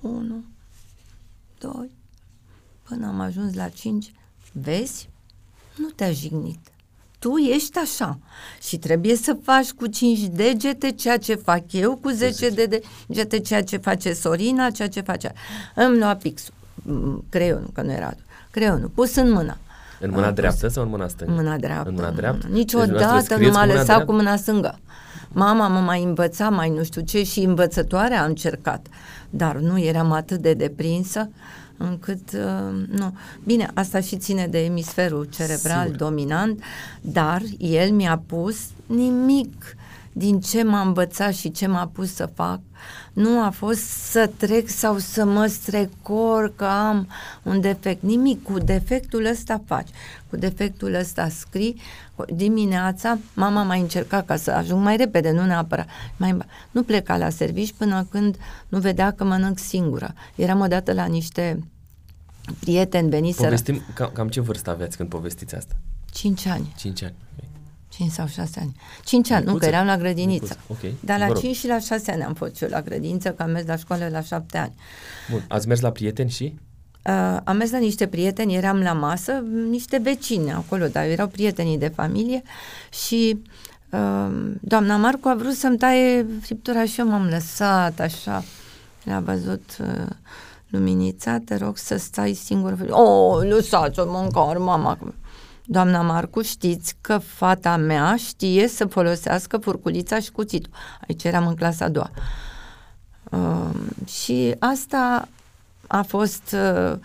Unu, 0.00 0.44
doi, 1.58 1.90
până 2.82 3.06
am 3.06 3.20
ajuns 3.20 3.54
la 3.54 3.68
cinci. 3.68 4.12
Vezi? 4.52 5.08
Nu 5.76 5.88
te-a 5.88 6.12
jignit. 6.12 6.72
Tu 7.18 7.36
ești 7.36 7.78
așa 7.78 8.18
și 8.62 8.76
trebuie 8.78 9.16
să 9.16 9.36
faci 9.42 9.70
cu 9.70 9.86
cinci 9.86 10.18
degete 10.18 10.90
ceea 10.90 11.18
ce 11.18 11.34
fac 11.34 11.72
eu, 11.72 11.96
cu 11.96 12.08
zece 12.08 12.48
de 12.48 12.80
degete 13.06 13.38
ceea 13.38 13.62
ce 13.62 13.76
face 13.76 14.12
Sorina, 14.12 14.70
ceea 14.70 14.88
ce 14.88 15.00
face... 15.00 15.32
Îmi 15.74 15.98
lua 15.98 16.14
pixul, 16.14 16.54
creionul, 17.28 17.70
că 17.72 17.82
nu 17.82 17.92
era 17.92 18.14
creionul, 18.50 18.90
pus 18.94 19.14
în 19.14 19.30
mână. 19.30 19.56
În 20.00 20.10
mâna 20.10 20.30
dreaptă 20.30 20.68
sau 20.68 20.82
în 20.82 20.88
mâna 20.88 21.08
stângă? 21.08 21.32
În 21.32 21.38
mâna 21.42 21.56
dreaptă. 21.56 21.88
În 21.88 21.94
mâna 21.94 22.10
dreaptă? 22.10 22.46
Deci 22.46 22.56
Niciodată 22.56 23.36
nu 23.36 23.50
m-a 23.50 23.66
lăsat 23.66 23.84
dreaptă? 23.84 24.04
cu 24.04 24.12
mâna 24.12 24.36
stângă. 24.36 24.78
Mama 25.28 25.68
mă 25.68 25.78
mai 25.78 26.02
învăța 26.02 26.48
mai 26.48 26.70
nu 26.70 26.82
știu 26.82 27.02
ce 27.02 27.22
și 27.22 27.40
învățătoarea 27.40 28.22
a 28.22 28.24
încercat, 28.24 28.86
dar 29.30 29.56
nu 29.56 29.78
eram 29.78 30.12
atât 30.12 30.40
de 30.40 30.54
deprinsă 30.54 31.30
încât, 31.78 32.32
uh, 32.32 32.86
nu. 32.88 33.16
Bine, 33.44 33.70
asta 33.74 34.00
și 34.00 34.16
ține 34.16 34.46
de 34.46 34.64
emisferul 34.64 35.24
cerebral 35.24 35.82
Sigur. 35.84 35.96
dominant, 35.96 36.62
dar 37.00 37.42
el 37.58 37.90
mi-a 37.90 38.22
pus 38.26 38.56
nimic 38.86 39.76
din 40.12 40.40
ce 40.40 40.62
m-a 40.62 40.80
învățat 40.80 41.34
și 41.34 41.50
ce 41.50 41.66
m-a 41.66 41.90
pus 41.92 42.14
să 42.14 42.30
fac, 42.34 42.60
nu 43.12 43.42
a 43.42 43.50
fost 43.50 43.86
să 43.86 44.30
trec 44.36 44.68
sau 44.68 44.98
să 44.98 45.24
mă 45.24 45.46
strecor 45.46 46.52
că 46.56 46.64
am 46.64 47.08
un 47.42 47.60
defect. 47.60 48.02
Nimic, 48.02 48.42
cu 48.42 48.58
defectul 48.58 49.24
ăsta 49.24 49.62
faci, 49.66 49.88
cu 50.30 50.36
defectul 50.36 50.94
ăsta 50.94 51.28
scrii. 51.28 51.80
Dimineața 52.34 53.18
mama 53.34 53.62
mai 53.62 53.80
încerca 53.80 54.22
ca 54.22 54.36
să 54.36 54.50
ajung 54.50 54.82
mai 54.82 54.96
repede, 54.96 55.30
nu 55.30 55.44
neapărat. 55.44 55.86
Mai, 56.16 56.36
nu 56.70 56.82
pleca 56.82 57.16
la 57.16 57.28
servici 57.28 57.72
până 57.72 58.06
când 58.10 58.36
nu 58.68 58.78
vedea 58.78 59.10
că 59.10 59.24
mănânc 59.24 59.58
singură. 59.58 60.14
Eram 60.34 60.60
odată 60.60 60.92
la 60.92 61.04
niște 61.04 61.58
prieteni 62.60 63.08
veniseră. 63.08 63.44
Povestim, 63.44 63.82
cam, 63.94 64.10
cam 64.12 64.28
ce 64.28 64.40
vârstă 64.40 64.70
aveți 64.70 64.96
când 64.96 65.08
povestiți 65.08 65.54
asta? 65.54 65.74
Cinci 66.12 66.46
ani. 66.46 66.74
Cinci 66.76 67.02
ani. 67.02 67.14
5 67.88 68.10
sau 68.10 68.26
6 68.26 68.60
ani. 68.60 68.76
5 69.04 69.30
ani, 69.30 69.44
Micuță. 69.44 69.52
nu, 69.52 69.58
că 69.58 69.76
eram 69.76 69.86
la 69.86 69.96
grădiniță. 69.96 70.56
Okay. 70.68 70.94
Dar 71.00 71.18
la 71.18 71.32
5 71.32 71.56
și 71.56 71.66
la 71.66 71.78
6 71.78 72.10
ani 72.10 72.22
am 72.22 72.34
fost 72.34 72.56
și 72.56 72.62
eu 72.62 72.68
la 72.70 72.82
grădiniță, 72.82 73.32
că 73.32 73.42
am 73.42 73.50
mers 73.50 73.66
la 73.66 73.76
școală 73.76 74.08
la 74.08 74.20
7 74.20 74.58
ani. 74.58 74.74
Bun. 75.30 75.44
Ați 75.48 75.68
mers 75.68 75.80
la 75.80 75.90
prieteni 75.90 76.30
și? 76.30 76.54
Uh, 77.08 77.36
am 77.44 77.56
mers 77.56 77.70
la 77.70 77.78
niște 77.78 78.06
prieteni, 78.06 78.54
eram 78.54 78.80
la 78.80 78.92
masă, 78.92 79.32
niște 79.70 79.98
vecini 80.02 80.52
acolo, 80.52 80.86
dar 80.86 81.04
erau 81.04 81.26
prietenii 81.26 81.78
de 81.78 81.88
familie 81.88 82.42
și 83.06 83.42
uh, 83.90 84.28
doamna 84.60 84.96
Marcu 84.96 85.28
a 85.28 85.34
vrut 85.34 85.54
să-mi 85.54 85.78
taie 85.78 86.26
friptura 86.40 86.84
și 86.84 87.00
eu 87.00 87.08
m-am 87.08 87.26
lăsat 87.26 88.00
așa. 88.00 88.44
L-a 89.02 89.20
văzut 89.20 89.76
uh, 89.80 90.06
luminița, 90.68 91.38
te 91.44 91.56
rog 91.56 91.76
să 91.76 91.96
stai 91.96 92.32
singur. 92.32 92.76
Oh, 92.90 93.48
lăsați-o 93.48 94.10
măcar, 94.10 94.56
mama. 94.56 94.98
Doamna 95.64 96.02
Marcu, 96.02 96.42
știți 96.42 96.94
că 97.00 97.18
fata 97.18 97.76
mea 97.76 98.16
știe 98.16 98.68
să 98.68 98.86
folosească 98.86 99.56
furculița 99.56 100.20
și 100.20 100.30
cuțitul. 100.30 100.72
Aici 101.08 101.24
eram 101.24 101.46
în 101.46 101.54
clasa 101.54 101.84
a 101.84 101.88
doua. 101.88 102.10
Uh, 103.30 103.70
și 104.06 104.54
asta 104.58 105.28
a 105.88 106.02
fost, 106.02 106.42
uh, 106.52 106.98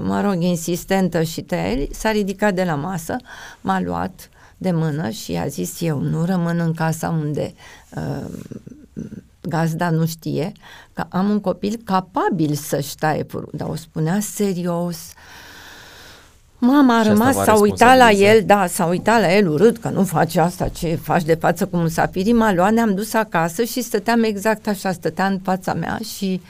mă 0.00 0.20
rog, 0.20 0.42
insistentă 0.42 1.22
și 1.22 1.40
tel, 1.40 1.88
s-a 1.90 2.10
ridicat 2.10 2.54
de 2.54 2.64
la 2.64 2.74
masă, 2.74 3.16
m-a 3.60 3.80
luat 3.80 4.28
de 4.56 4.70
mână 4.70 5.08
și 5.08 5.36
a 5.36 5.46
zis 5.46 5.80
eu 5.80 5.98
nu 6.00 6.24
rămân 6.24 6.58
în 6.58 6.74
casa 6.74 7.08
unde 7.08 7.54
uh, 7.96 8.30
gazda 9.40 9.90
nu 9.90 10.06
știe 10.06 10.52
că 10.92 11.04
am 11.08 11.30
un 11.30 11.40
copil 11.40 11.80
capabil 11.84 12.54
să-și 12.54 12.96
taie 12.96 13.22
purul, 13.22 13.50
dar 13.52 13.68
o 13.68 13.74
spunea 13.74 14.20
serios, 14.20 14.96
uh, 14.96 15.36
Mama 16.58 16.98
a 16.98 17.02
rămas, 17.02 17.36
s-a 17.36 17.54
uitat 17.54 17.96
la 17.96 18.10
el, 18.10 18.42
da, 18.44 18.66
s-a 18.66 18.86
uitat 18.86 19.20
la 19.20 19.34
el 19.34 19.48
urât, 19.48 19.78
că 19.78 19.88
nu 19.88 20.04
faci 20.04 20.36
asta, 20.36 20.68
ce 20.68 20.98
faci 21.02 21.22
de 21.22 21.34
față 21.34 21.66
cu 21.66 21.76
musafirii, 21.76 22.32
m-a 22.32 22.52
luat, 22.52 22.72
ne-am 22.72 22.94
dus 22.94 23.14
acasă 23.14 23.64
și 23.64 23.82
stăteam 23.82 24.22
exact 24.22 24.66
așa, 24.66 24.92
stătea 24.92 25.26
în 25.26 25.38
fața 25.42 25.74
mea 25.74 25.98
și 26.16 26.40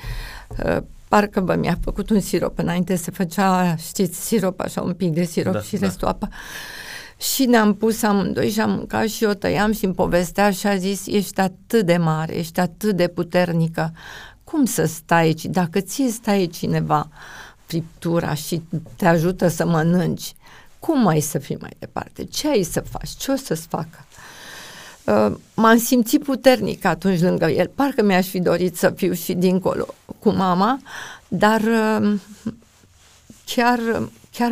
uh, 0.64 0.76
parcă 1.08 1.40
bă, 1.40 1.54
mi-a 1.54 1.78
făcut 1.82 2.10
un 2.10 2.20
sirop, 2.20 2.58
înainte 2.58 2.96
se 2.96 3.10
făcea, 3.10 3.76
știți, 3.76 4.26
sirop, 4.26 4.60
așa 4.60 4.80
un 4.82 4.92
pic 4.92 5.12
de 5.12 5.25
sirop 5.25 5.52
da, 5.52 5.60
și 5.60 5.76
da. 5.76 5.86
restul 5.86 6.08
apă. 6.08 6.28
Și 7.18 7.44
ne-am 7.44 7.75
pus 7.75 8.02
amândoi 8.02 8.50
și 8.50 8.60
am 8.60 8.70
mâncat 8.70 9.08
și 9.08 9.25
eu 9.25 9.32
tăiam 9.32 9.72
și 9.72 9.84
îmi 9.84 9.94
povestea 9.94 10.50
și 10.50 10.66
a 10.66 10.76
zis, 10.76 11.06
ești 11.06 11.40
atât 11.40 11.86
de 11.86 11.96
mare, 11.96 12.36
ești 12.36 12.60
atât 12.60 12.96
de 12.96 13.08
puternică, 13.08 13.92
cum 14.44 14.64
să 14.64 14.84
stai 14.84 15.22
aici, 15.22 15.44
dacă 15.44 15.80
ție 15.80 16.10
stai 16.10 16.46
cineva, 16.52 17.08
friptura 17.64 18.34
și 18.34 18.62
te 18.96 19.06
ajută 19.06 19.48
să 19.48 19.66
mănânci, 19.66 20.34
cum 20.78 21.02
mai 21.02 21.20
să 21.20 21.38
fii 21.38 21.56
mai 21.60 21.72
departe? 21.78 22.25
Ce 22.25 22.48
ai 22.48 22.62
să 22.62 22.80
faci? 22.80 23.08
Ce 23.08 23.32
o 23.32 23.36
să-ți 23.36 23.66
facă? 23.66 24.05
Uh, 25.06 25.34
m-am 25.54 25.78
simțit 25.78 26.22
puternic 26.22 26.84
atunci 26.84 27.20
lângă 27.20 27.46
el. 27.46 27.70
Parcă 27.75 28.02
mi-aș 28.02 28.26
fi 28.26 28.40
dorit 28.40 28.76
să 28.76 28.90
fiu 28.90 29.12
și 29.12 29.34
dincolo 29.34 29.86
cu 30.18 30.30
mama, 30.30 30.80
dar 31.28 31.60
uh, 31.60 32.18
chiar, 33.44 33.80
chiar 34.32 34.50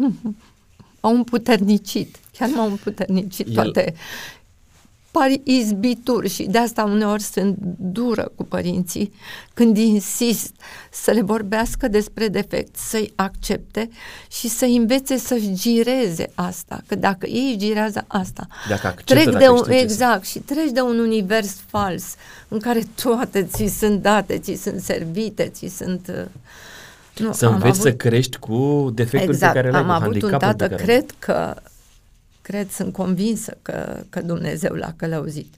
m-au 1.01 1.15
împuternicit. 1.15 2.17
Chiar 2.39 2.49
m-au 2.49 2.69
împuternicit 2.69 3.47
el, 3.47 3.55
toate 3.55 3.95
pari 5.19 5.41
izbituri 5.45 6.29
și 6.29 6.43
de 6.43 6.59
asta 6.59 6.85
uneori 6.85 7.23
sunt 7.23 7.57
dură 7.79 8.33
cu 8.37 8.45
părinții 8.45 9.13
când 9.55 9.77
insist 9.77 10.53
să 10.91 11.11
le 11.11 11.23
vorbească 11.23 11.89
despre 11.89 12.29
defect, 12.29 12.77
să-i 12.77 13.13
accepte 13.15 13.91
și 14.31 14.49
să 14.49 14.65
învețe 14.65 15.17
să-și 15.17 15.53
gireze 15.53 16.31
asta, 16.35 16.83
că 16.87 16.95
dacă 16.95 17.27
ei 17.27 17.55
girează 17.59 18.05
asta, 18.07 18.47
dacă 18.69 18.87
acceptă, 18.87 19.15
trec 19.15 19.25
dacă 19.25 19.39
de 19.39 19.49
un, 19.49 19.71
exact, 19.71 20.27
și 20.27 20.39
treci 20.39 20.71
de 20.71 20.81
un 20.81 20.99
univers 20.99 21.57
fals 21.67 22.05
în 22.49 22.59
care 22.59 22.83
toate 23.03 23.43
ți 23.43 23.67
sunt 23.79 24.03
date, 24.03 24.39
ți 24.39 24.55
sunt 24.55 24.81
servite, 24.81 25.51
ți 25.55 25.73
sunt 25.77 26.09
uh, 26.09 26.25
nu, 27.25 27.33
să 27.33 27.47
înveți 27.47 27.67
avut... 27.67 27.83
să 27.83 27.93
crești 27.93 28.37
cu 28.37 28.91
defectul 28.95 29.33
exact, 29.33 29.53
pe 29.53 29.59
care 29.59 29.71
l-ai, 29.71 29.81
am 29.81 29.91
avut 29.91 30.23
un 30.23 30.35
tată, 30.39 30.69
cred 30.69 31.07
că 31.19 31.55
cred, 32.45 32.71
sunt 32.71 32.93
convinsă 32.93 33.57
că, 33.63 34.03
că 34.11 34.21
Dumnezeu 34.21 34.75
l-a 34.75 34.93
călăuzit. 34.97 35.55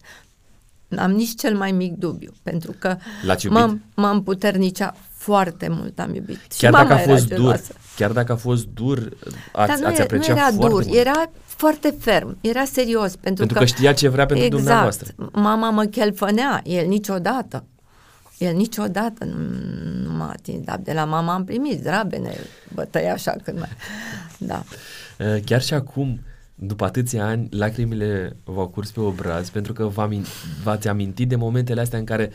Am 0.97 1.11
nici 1.11 1.35
cel 1.35 1.57
mai 1.57 1.73
mic 1.73 1.93
dubiu, 1.93 2.33
pentru 2.43 2.75
că 2.79 2.97
m-am, 3.49 3.83
m-am 3.95 4.23
puternicea 4.23 4.95
foarte 5.13 5.69
mult, 5.69 5.99
am 5.99 6.15
iubit. 6.15 6.39
Chiar 6.59 6.73
și 6.73 6.87
dacă 6.87 6.93
a 6.93 6.99
fost 6.99 7.29
dur, 7.29 7.61
chiar 7.97 8.13
dacă 8.13 8.33
a 8.33 8.37
fost 8.37 8.67
dur, 8.67 9.17
ați, 9.53 9.69
Dar 9.69 9.79
nu 9.79 9.87
ați 9.87 10.01
apreciat 10.01 10.37
nu 10.37 10.41
era 10.41 10.49
foarte 10.51 10.69
dur, 10.69 10.85
mult. 10.85 10.97
era 10.97 11.31
foarte 11.45 11.95
ferm, 12.01 12.39
era 12.41 12.65
serios. 12.65 13.17
Pentru, 13.17 13.47
pentru 13.47 13.55
că, 13.55 13.59
că 13.59 13.65
știa 13.65 13.93
ce 13.93 14.09
vrea 14.09 14.27
pentru 14.27 14.45
exact, 14.45 14.63
dumneavoastră. 14.63 15.15
mama 15.33 15.71
mă 15.71 15.85
chelfănea, 15.85 16.61
el 16.65 16.87
niciodată. 16.87 17.65
El 18.39 18.55
niciodată 18.55 19.25
nu, 19.25 19.37
nu 20.03 20.17
m-a 20.17 20.29
atins, 20.29 20.65
dar 20.65 20.79
de 20.83 20.93
la 20.93 21.05
mama 21.05 21.35
am 21.35 21.45
primit 21.45 21.83
drabene, 21.83 22.37
bătăi 22.75 23.11
așa 23.11 23.37
când 23.45 23.59
mai... 23.59 23.69
Da. 24.39 24.65
Eh, 25.19 25.43
chiar 25.45 25.63
și 25.63 25.75
acum, 25.75 26.21
după 26.59 26.85
atâția 26.85 27.27
ani, 27.27 27.49
lacrimile 27.51 28.37
v-au 28.45 28.69
curs 28.69 28.91
pe 28.91 29.01
obraz 29.01 29.51
pentru 29.51 29.73
că 29.73 29.91
v-ați 30.63 30.89
amintit 30.89 31.29
de 31.29 31.37
momentele 31.37 31.81
astea 31.81 31.99
în 31.99 32.05
care 32.05 32.33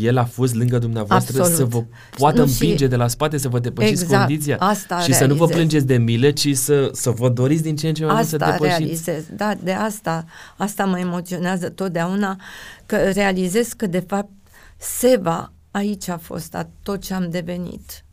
el 0.00 0.16
a 0.16 0.24
fost 0.24 0.54
lângă 0.54 0.78
dumneavoastră 0.78 1.38
Absolut. 1.38 1.58
să 1.58 1.76
vă 1.76 1.84
poată 2.16 2.38
nu 2.38 2.42
împinge 2.42 2.84
și... 2.84 2.90
de 2.90 2.96
la 2.96 3.08
spate, 3.08 3.38
să 3.38 3.48
vă 3.48 3.58
depășiți 3.58 4.02
exact, 4.02 4.26
condiția 4.26 4.56
asta 4.58 4.98
și 5.00 5.08
realizez. 5.08 5.18
să 5.18 5.26
nu 5.26 5.34
vă 5.34 5.46
plângeți 5.46 5.86
de 5.86 5.96
milă, 5.96 6.30
ci 6.30 6.56
să, 6.56 6.90
să 6.92 7.10
vă 7.10 7.28
doriți 7.28 7.62
din 7.62 7.76
ce 7.76 7.88
în 7.88 7.94
ce 7.94 8.04
mai 8.04 8.20
asta 8.20 8.36
mult 8.36 8.42
să 8.42 8.50
depășiți. 8.50 8.78
realizez, 8.78 9.24
da, 9.36 9.54
de 9.62 9.72
asta, 9.72 10.24
asta 10.56 10.84
mă 10.84 10.98
emoționează 10.98 11.68
totdeauna, 11.68 12.40
că 12.86 12.96
realizez 12.96 13.72
că 13.72 13.86
de 13.86 14.04
fapt 14.06 14.30
Seva 14.76 15.52
aici 15.70 16.08
a 16.08 16.16
fost 16.16 16.54
a 16.54 16.68
tot 16.82 17.00
ce 17.00 17.14
am 17.14 17.30
devenit 17.30 18.04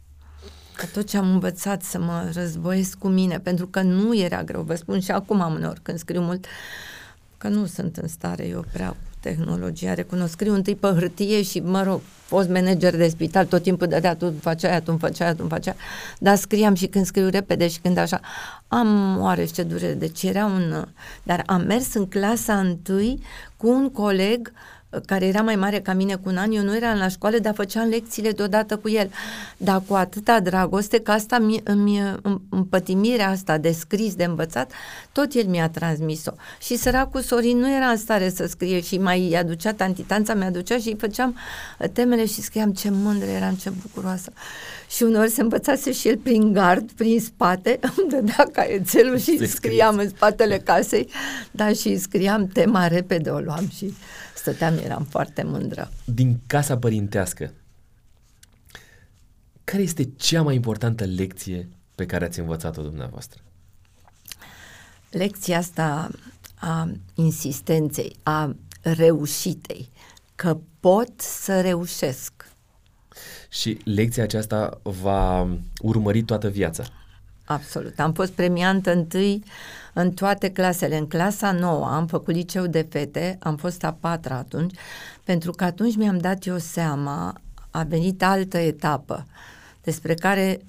că 0.75 0.85
tot 0.85 1.07
ce 1.07 1.17
am 1.17 1.31
învățat 1.31 1.81
să 1.81 1.99
mă 1.99 2.29
războiesc 2.33 2.97
cu 2.97 3.07
mine, 3.07 3.39
pentru 3.39 3.67
că 3.67 3.81
nu 3.81 4.17
era 4.17 4.43
greu, 4.43 4.61
vă 4.61 4.75
spun 4.75 4.99
și 4.99 5.11
acum 5.11 5.41
am 5.41 5.53
uneori 5.53 5.79
când 5.83 5.97
scriu 5.97 6.21
mult, 6.21 6.45
că 7.37 7.47
nu 7.47 7.65
sunt 7.65 7.97
în 7.97 8.07
stare 8.07 8.47
eu 8.47 8.65
prea 8.71 8.95
tehnologia, 9.19 9.93
recunosc. 9.93 10.31
Scriu 10.31 10.53
întâi 10.53 10.75
pe 10.75 10.87
hârtie 10.87 11.41
și, 11.41 11.59
mă 11.59 11.83
rog, 11.83 12.01
fost 12.25 12.49
manager 12.49 12.95
de 12.95 13.07
spital, 13.07 13.45
tot 13.45 13.61
timpul 13.61 13.87
dădea, 13.87 14.15
tu 14.15 14.33
faci 14.41 14.63
aia, 14.63 14.81
tu 14.81 14.97
faci 14.97 15.19
aia, 15.19 15.35
tu 15.35 15.47
faci 15.47 15.67
aia, 15.67 15.75
dar 16.19 16.35
scriam 16.35 16.73
și 16.73 16.87
când 16.87 17.05
scriu 17.05 17.29
repede 17.29 17.67
și 17.67 17.79
când 17.79 17.97
așa, 17.97 18.19
am 18.67 19.17
oarește 19.19 19.63
durere, 19.63 19.93
deci 19.93 20.23
era 20.23 20.45
un... 20.45 20.85
Dar 21.23 21.43
am 21.45 21.61
mers 21.61 21.93
în 21.93 22.07
clasa 22.07 22.59
întâi 22.59 23.21
cu 23.57 23.67
un 23.67 23.91
coleg 23.91 24.51
uh, 24.53 24.74
care 25.05 25.25
era 25.25 25.41
mai 25.41 25.55
mare 25.55 25.79
ca 25.79 25.93
mine 25.93 26.15
cu 26.15 26.29
un 26.29 26.37
an, 26.37 26.51
eu 26.51 26.63
nu 26.63 26.75
eram 26.75 26.97
la 26.97 27.07
școală, 27.07 27.37
dar 27.37 27.53
făceam 27.53 27.89
lecțiile 27.89 28.31
deodată 28.31 28.77
cu 28.77 28.89
el. 28.89 29.09
Dar 29.57 29.81
cu 29.87 29.93
atâta 29.93 30.39
dragoste 30.39 30.99
că 30.99 31.11
asta 31.11 31.39
mi, 31.39 31.61
îmi, 31.63 32.15
împătimirea 32.49 33.29
asta 33.29 33.57
de 33.57 33.71
scris, 33.71 34.15
de 34.15 34.23
învățat, 34.23 34.71
tot 35.11 35.33
el 35.33 35.45
mi-a 35.47 35.69
transmis-o. 35.69 36.31
Și 36.59 36.77
săracul 36.77 37.21
Sorin 37.21 37.57
nu 37.57 37.75
era 37.75 37.85
în 37.85 37.97
stare 37.97 38.29
să 38.29 38.45
scrie 38.45 38.81
și 38.81 38.97
mai 38.97 39.35
aducea 39.39 39.73
tantitanța, 39.73 40.33
mi-aducea 40.33 40.77
și 40.77 40.87
îi 40.87 40.95
făceam 40.99 41.35
uh, 41.79 41.89
temele 41.93 42.25
și 42.25 42.41
scriam 42.41 42.71
ce 42.71 42.89
mândră 42.91 43.29
eram, 43.29 43.53
ce 43.53 43.71
bucuroasă. 43.81 44.31
Și 44.89 45.03
uneori 45.03 45.29
se 45.29 45.41
învățase 45.41 45.91
și 45.91 46.07
el 46.07 46.17
prin 46.17 46.53
gard, 46.53 46.91
prin 46.91 47.19
spate, 47.19 47.79
îmi 47.97 48.09
dădea 48.09 48.47
caietelul 48.51 49.17
și 49.17 49.47
scriam 49.47 49.97
în 49.97 50.09
spatele 50.09 50.57
casei, 50.57 51.09
dar 51.51 51.75
și 51.75 51.97
scriam 51.97 52.47
tema 52.47 52.87
repede, 52.87 53.29
o 53.29 53.39
luam 53.39 53.69
și 53.75 53.93
stăteam, 54.51 54.77
eram 54.77 55.03
foarte 55.03 55.43
mândră. 55.43 55.91
Din 56.05 56.39
casa 56.47 56.77
părintească, 56.77 57.53
care 59.63 59.81
este 59.81 60.03
cea 60.03 60.41
mai 60.41 60.55
importantă 60.55 61.03
lecție 61.03 61.69
pe 61.95 62.05
care 62.05 62.25
ați 62.25 62.39
învățat-o 62.39 62.81
dumneavoastră? 62.81 63.41
Lecția 65.09 65.57
asta 65.57 66.09
a 66.55 66.91
insistenței, 67.13 68.15
a 68.23 68.55
reușitei, 68.81 69.89
că 70.35 70.57
pot 70.79 71.21
să 71.21 71.61
reușesc. 71.61 72.33
Și 73.49 73.79
lecția 73.83 74.23
aceasta 74.23 74.79
va 74.83 75.47
urmări 75.81 76.23
toată 76.23 76.49
viața. 76.49 76.83
Absolut. 77.45 77.99
Am 77.99 78.13
fost 78.13 78.31
premiantă 78.31 78.91
întâi 78.91 79.43
în 79.97 80.11
toate 80.11 80.49
clasele. 80.49 80.97
În 80.97 81.07
clasa 81.07 81.51
nouă 81.51 81.85
am 81.85 82.07
făcut 82.07 82.33
liceu 82.33 82.67
de 82.67 82.87
fete, 82.89 83.37
am 83.41 83.55
fost 83.55 83.83
a 83.83 83.97
patra 83.99 84.35
atunci, 84.35 84.75
pentru 85.23 85.51
că 85.51 85.63
atunci 85.63 85.95
mi-am 85.95 86.17
dat 86.17 86.45
eu 86.45 86.57
seama, 86.57 87.35
a 87.71 87.83
venit 87.83 88.23
altă 88.23 88.57
etapă 88.57 89.25
despre 89.83 90.13
care 90.13 90.59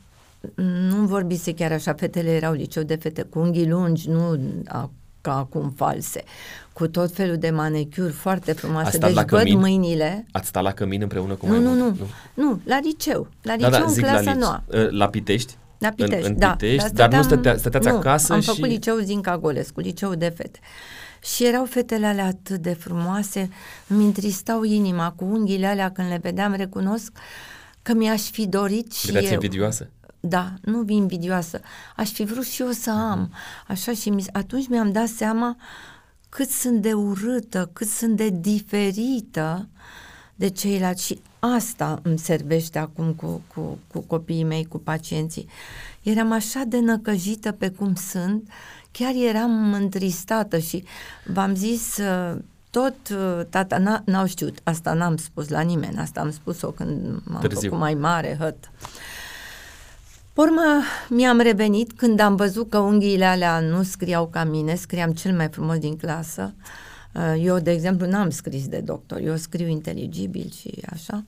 nu 0.88 0.96
vorbise 0.96 1.54
chiar 1.54 1.72
așa, 1.72 1.92
fetele 1.92 2.30
erau 2.30 2.52
liceu 2.52 2.82
de 2.82 2.96
fete 2.96 3.22
cu 3.22 3.38
unghii 3.38 3.68
lungi, 3.68 4.08
nu 4.08 4.40
a, 4.66 4.90
ca 5.20 5.36
acum 5.36 5.72
false, 5.76 6.24
cu 6.72 6.88
tot 6.88 7.12
felul 7.12 7.36
de 7.36 7.50
manicuri 7.50 8.12
foarte 8.12 8.52
frumoase. 8.52 8.98
Deci 8.98 9.14
la 9.14 9.22
văd 9.22 9.38
cămin? 9.38 9.58
mâinile. 9.58 10.26
Ați 10.32 10.48
stat 10.48 10.62
la 10.62 10.72
cămin 10.72 11.02
împreună 11.02 11.34
cu 11.34 11.46
nu, 11.46 11.52
mai 11.52 11.62
nu, 11.62 11.70
mult? 11.70 11.98
Nu, 11.98 12.06
nu, 12.34 12.48
nu, 12.48 12.60
la 12.64 12.78
liceu. 12.82 13.28
La 13.42 13.54
liceu 13.54 13.70
da, 13.70 13.78
da, 13.78 13.84
în 13.84 13.94
clasa 13.94 14.22
la 14.22 14.34
nouă. 14.34 14.60
Ă, 14.72 14.88
la 14.90 15.08
Pitești? 15.08 15.56
La 15.78 15.88
Pitești, 15.88 16.26
în, 16.26 16.32
în 16.32 16.38
da. 16.38 16.50
Pitești, 16.50 16.76
dar, 16.76 16.88
stăteam, 16.88 17.10
dar 17.10 17.18
nu 17.18 17.26
stătea, 17.26 17.56
stăteați 17.56 17.88
nu, 17.88 17.96
acasă 17.96 18.32
am 18.32 18.40
și... 18.40 18.46
făcut 18.46 18.68
liceu 18.68 18.98
Zinca 18.98 19.38
Golescu, 19.38 19.80
liceu 19.80 20.14
de 20.14 20.28
fete. 20.36 20.58
Și 21.22 21.46
erau 21.46 21.64
fetele 21.64 22.06
alea 22.06 22.26
atât 22.26 22.60
de 22.60 22.72
frumoase, 22.72 23.50
îmi 23.86 24.04
întristau 24.04 24.62
inima 24.62 25.12
cu 25.12 25.24
unghiile 25.24 25.66
alea 25.66 25.90
când 25.90 26.08
le 26.08 26.18
vedeam, 26.22 26.54
recunosc 26.54 27.12
că 27.82 27.94
mi-aș 27.94 28.22
fi 28.22 28.46
dorit 28.46 28.92
și 28.92 29.10
Erați 29.10 29.26
eu. 29.26 29.32
invidioasă? 29.32 29.90
Da, 30.20 30.54
nu 30.60 30.80
vin 30.80 30.96
invidioasă. 30.96 31.60
Aș 31.96 32.10
fi 32.10 32.24
vrut 32.24 32.46
și 32.46 32.62
eu 32.62 32.70
să 32.70 32.90
am. 32.90 33.32
Așa 33.66 33.92
și 33.92 34.10
mi- 34.10 34.24
atunci 34.32 34.68
mi-am 34.68 34.92
dat 34.92 35.06
seama 35.06 35.56
cât 36.28 36.48
sunt 36.48 36.82
de 36.82 36.92
urâtă, 36.92 37.70
cât 37.72 37.88
sunt 37.88 38.16
de 38.16 38.28
diferită 38.32 39.68
de 40.36 40.48
ceilalți 40.48 41.04
și 41.04 41.20
asta 41.38 41.98
îmi 42.02 42.18
servește 42.18 42.78
acum 42.78 43.12
cu, 43.12 43.42
cu, 43.54 43.78
cu 43.92 44.00
copiii 44.00 44.44
mei, 44.44 44.64
cu 44.64 44.78
pacienții. 44.78 45.48
Eram 46.02 46.32
așa 46.32 46.62
de 46.66 46.80
năcăjită 46.80 47.52
pe 47.52 47.68
cum 47.68 47.94
sunt, 47.94 48.48
chiar 48.90 49.14
eram 49.14 49.72
întristată 49.72 50.58
și 50.58 50.84
v-am 51.24 51.54
zis 51.54 51.96
uh, 51.96 52.38
tot 52.70 52.94
uh, 53.12 53.40
tata, 53.50 54.02
n-au 54.04 54.26
știut, 54.26 54.58
asta 54.62 54.92
n-am 54.92 55.16
spus 55.16 55.48
la 55.48 55.60
nimeni, 55.60 55.98
asta 55.98 56.20
am 56.20 56.30
spus-o 56.30 56.70
când 56.70 57.20
m-am 57.24 57.40
Târziu. 57.40 57.60
făcut 57.60 57.78
mai 57.78 57.94
mare, 57.94 58.36
hăt. 58.40 58.70
Urmă, 60.34 60.82
mi-am 61.08 61.38
revenit 61.38 61.92
când 61.92 62.20
am 62.20 62.36
văzut 62.36 62.70
că 62.70 62.78
unghiile 62.78 63.24
alea 63.24 63.60
nu 63.60 63.82
scriau 63.82 64.26
ca 64.26 64.44
mine, 64.44 64.74
scriam 64.74 65.12
cel 65.12 65.32
mai 65.36 65.48
frumos 65.48 65.78
din 65.78 65.96
clasă. 65.96 66.54
Uh, 66.58 66.64
eu, 67.38 67.58
de 67.58 67.70
exemplu, 67.70 68.06
n-am 68.06 68.30
scris 68.30 68.68
de 68.68 68.78
doctor, 68.78 69.20
eu 69.20 69.36
scriu 69.36 69.66
inteligibil 69.66 70.50
și 70.60 70.82
așa. 70.92 71.24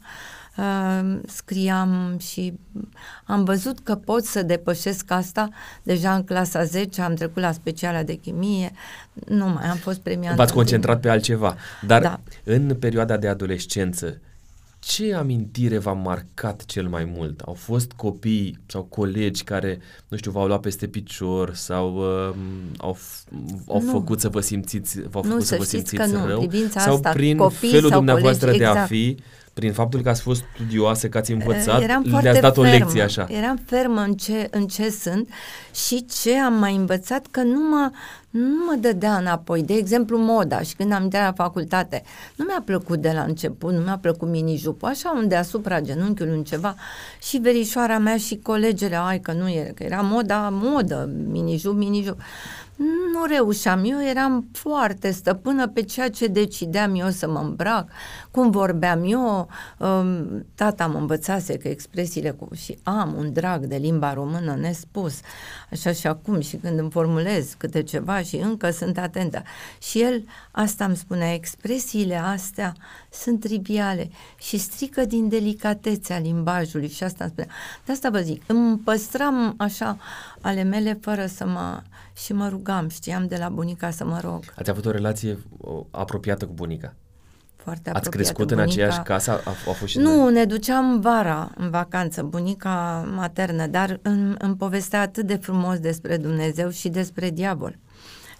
Uh, 0.56 1.18
scriam 1.26 2.16
și 2.20 2.58
am 3.24 3.44
văzut 3.44 3.78
că 3.78 3.94
pot 3.94 4.24
să 4.24 4.42
depășesc 4.42 5.10
asta. 5.10 5.48
Deja 5.82 6.14
în 6.14 6.24
clasa 6.24 6.64
10 6.64 7.02
am 7.02 7.14
trecut 7.14 7.42
la 7.42 7.52
speciala 7.52 8.02
de 8.02 8.14
chimie, 8.14 8.72
nu 9.26 9.48
mai 9.48 9.64
am 9.64 9.76
fost 9.76 9.98
premiat. 9.98 10.36
V-ați 10.36 10.52
concentrat 10.52 11.00
pe 11.00 11.08
altceva, 11.08 11.56
dar 11.86 12.02
da. 12.02 12.20
în 12.44 12.74
perioada 12.74 13.16
de 13.16 13.28
adolescență, 13.28 14.20
ce 14.78 15.14
amintire 15.14 15.78
v-a 15.78 15.92
marcat 15.92 16.64
cel 16.64 16.88
mai 16.88 17.04
mult? 17.04 17.40
Au 17.40 17.52
fost 17.52 17.92
copii 17.92 18.58
sau 18.66 18.82
colegi 18.82 19.42
care, 19.42 19.78
nu 20.08 20.16
știu, 20.16 20.30
v-au 20.30 20.46
luat 20.46 20.60
peste 20.60 20.86
picior 20.86 21.54
sau 21.54 21.96
uh, 21.96 22.34
au, 22.76 22.96
au 23.66 23.82
nu. 23.82 23.90
făcut 23.90 24.20
să 24.20 24.28
vă 24.28 24.40
simțiți, 24.40 25.00
v-au 25.00 25.22
făcut 25.22 25.36
nu, 25.36 25.40
să, 25.40 25.46
să 25.46 25.56
vă 25.56 25.64
simțiți 25.64 25.94
că 25.94 26.26
rău? 26.26 26.40
Nu, 26.50 26.68
sau 26.68 26.94
asta, 26.94 27.10
prin 27.10 27.36
copii 27.36 27.70
felul 27.70 27.88
sau 27.88 27.98
dumneavoastră 27.98 28.46
colegi, 28.46 28.58
de 28.58 28.66
a 28.66 28.70
exact. 28.70 28.88
fi, 28.88 29.16
prin 29.58 29.72
faptul 29.72 30.00
că 30.00 30.08
ați 30.08 30.20
fost 30.22 30.44
studioasă, 30.54 31.08
că 31.08 31.18
ați 31.18 31.32
învățat, 31.32 31.82
Eram 31.82 32.02
le-ați 32.22 32.40
dat 32.40 32.54
fermă. 32.54 32.68
o 32.68 32.72
lecție 32.72 33.02
așa. 33.02 33.26
Eram 33.28 33.60
fermă 33.66 34.00
în 34.00 34.14
ce, 34.14 34.48
în 34.50 34.66
ce 34.66 34.90
sunt 34.90 35.28
și 35.86 36.04
ce 36.22 36.38
am 36.38 36.54
mai 36.54 36.74
învățat 36.74 37.26
că 37.30 37.42
nu 37.42 37.68
mă, 37.68 37.90
nu 38.30 38.64
mă 38.66 38.76
dădea 38.80 39.16
înapoi. 39.16 39.62
De 39.62 39.74
exemplu, 39.74 40.18
moda 40.18 40.60
și 40.60 40.74
când 40.74 40.92
am 40.92 41.02
intrat 41.02 41.24
la 41.24 41.44
facultate, 41.44 42.02
nu 42.34 42.44
mi-a 42.44 42.62
plăcut 42.64 42.98
de 42.98 43.10
la 43.14 43.22
început, 43.22 43.72
nu 43.72 43.80
mi-a 43.80 43.98
plăcut 44.00 44.28
mini-jupul, 44.28 44.88
așa 44.88 45.12
unde 45.16 45.34
asupra 45.34 45.80
genunchiului 45.80 46.36
în 46.36 46.44
ceva 46.44 46.74
și 47.22 47.36
verișoara 47.36 47.98
mea 47.98 48.16
și 48.16 48.38
colegele, 48.42 48.96
ai 48.96 49.20
că 49.20 49.32
nu 49.32 49.48
e, 49.48 49.72
că 49.74 49.82
era 49.82 50.00
moda, 50.00 50.48
modă, 50.52 51.10
mini-jup, 51.26 51.76
mini-jup 51.76 52.20
nu 53.12 53.24
reușeam. 53.24 53.84
Eu 53.84 54.02
eram 54.02 54.48
foarte 54.52 55.10
stăpână 55.10 55.68
pe 55.68 55.82
ceea 55.82 56.10
ce 56.10 56.26
decideam 56.26 56.94
eu 56.94 57.10
să 57.10 57.28
mă 57.28 57.38
îmbrac, 57.38 57.90
cum 58.30 58.50
vorbeam 58.50 59.04
eu. 59.04 59.48
Um, 59.78 60.46
tata 60.54 60.86
mă 60.86 60.98
învățase 60.98 61.56
că 61.56 61.68
expresiile 61.68 62.30
cu... 62.30 62.48
și 62.54 62.78
am 62.82 63.14
un 63.16 63.32
drag 63.32 63.64
de 63.64 63.76
limba 63.76 64.12
română 64.12 64.54
nespus. 64.54 65.20
Așa 65.72 65.92
și 65.92 66.06
acum 66.06 66.40
și 66.40 66.56
când 66.56 66.78
îmi 66.78 66.90
formulez 66.90 67.54
câte 67.56 67.82
ceva 67.82 68.22
și 68.22 68.36
încă 68.36 68.70
sunt 68.70 68.98
atentă. 68.98 69.42
Și 69.82 70.02
el 70.02 70.24
asta 70.50 70.84
îmi 70.84 70.96
spunea, 70.96 71.34
expresiile 71.34 72.16
astea 72.16 72.72
sunt 73.10 73.40
triviale 73.40 74.10
și 74.36 74.58
strică 74.58 75.04
din 75.04 75.28
delicatețea 75.28 76.18
limbajului 76.18 76.88
și 76.88 77.04
asta 77.04 77.24
îmi 77.24 77.32
spunea. 77.32 77.54
De 77.84 77.92
asta 77.92 78.10
vă 78.10 78.18
zic, 78.18 78.42
îmi 78.46 78.78
păstram 78.78 79.54
așa 79.56 79.98
ale 80.40 80.62
mele 80.62 80.98
fără 81.00 81.26
să 81.26 81.46
mă 81.46 81.82
și 82.24 82.32
mă 82.32 82.48
rugam, 82.48 82.88
știam 82.88 83.26
de 83.26 83.36
la 83.36 83.48
bunica 83.48 83.90
să 83.90 84.04
mă 84.04 84.20
rog. 84.22 84.44
Ați 84.56 84.70
avut 84.70 84.86
o 84.86 84.90
relație 84.90 85.38
apropiată 85.90 86.46
cu 86.46 86.52
bunica? 86.52 86.94
Foarte 87.56 87.90
Ați 87.90 88.10
crescut 88.10 88.46
bunica... 88.46 88.62
în 88.62 88.68
aceeași 88.68 89.00
casă? 89.00 89.30
A, 89.30 89.50
a 89.50 89.72
fost 89.72 89.92
și 89.92 89.98
nu, 89.98 90.26
de... 90.26 90.32
ne 90.32 90.44
duceam 90.44 91.00
vara 91.00 91.50
în 91.56 91.70
vacanță, 91.70 92.22
bunica 92.22 93.08
maternă, 93.14 93.66
dar 93.66 93.98
îmi, 94.02 94.34
îmi 94.38 94.56
povestea 94.56 95.00
atât 95.00 95.26
de 95.26 95.36
frumos 95.36 95.78
despre 95.78 96.16
Dumnezeu 96.16 96.70
și 96.70 96.88
despre 96.88 97.30
diavol. 97.30 97.78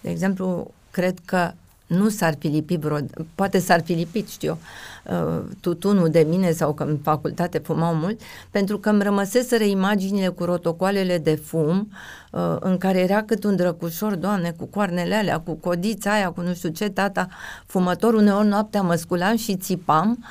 De 0.01 0.11
exemplu, 0.11 0.75
cred 0.91 1.19
că 1.25 1.53
nu 1.89 2.09
s-ar 2.09 2.35
fi 2.39 2.47
lipit 2.47 2.81
vreo, 2.81 2.99
poate 3.35 3.59
s-ar 3.59 3.83
fi 3.83 3.93
lipit, 3.93 4.29
știu 4.29 4.59
uh, 5.05 5.43
tutunul 5.61 6.09
de 6.09 6.27
mine 6.29 6.51
sau 6.51 6.75
că 6.75 6.83
în 6.83 6.99
facultate 7.03 7.59
fumau 7.59 7.95
mult, 7.95 8.21
pentru 8.51 8.79
că 8.79 8.91
îmi 8.91 9.03
rămăseseră 9.03 9.65
imaginile 9.65 10.29
cu 10.29 10.45
rotocoalele 10.45 11.19
de 11.19 11.35
fum, 11.35 11.91
uh, 12.31 12.57
în 12.61 12.79
care 12.79 12.99
era 12.99 13.23
cât 13.23 13.45
un 13.45 13.57
drăcușor, 13.57 14.15
doamne, 14.15 14.55
cu 14.57 14.65
coarnele 14.65 15.15
alea, 15.15 15.41
cu 15.41 15.53
codița 15.55 16.13
aia, 16.13 16.31
cu 16.31 16.41
nu 16.41 16.55
știu 16.55 16.69
ce, 16.69 16.89
tata 16.89 17.29
fumător, 17.67 18.15
uneori 18.15 18.47
noaptea 18.47 18.83
mă 18.83 18.95
sculam 18.95 19.37
și 19.37 19.57
țipam, 19.57 20.25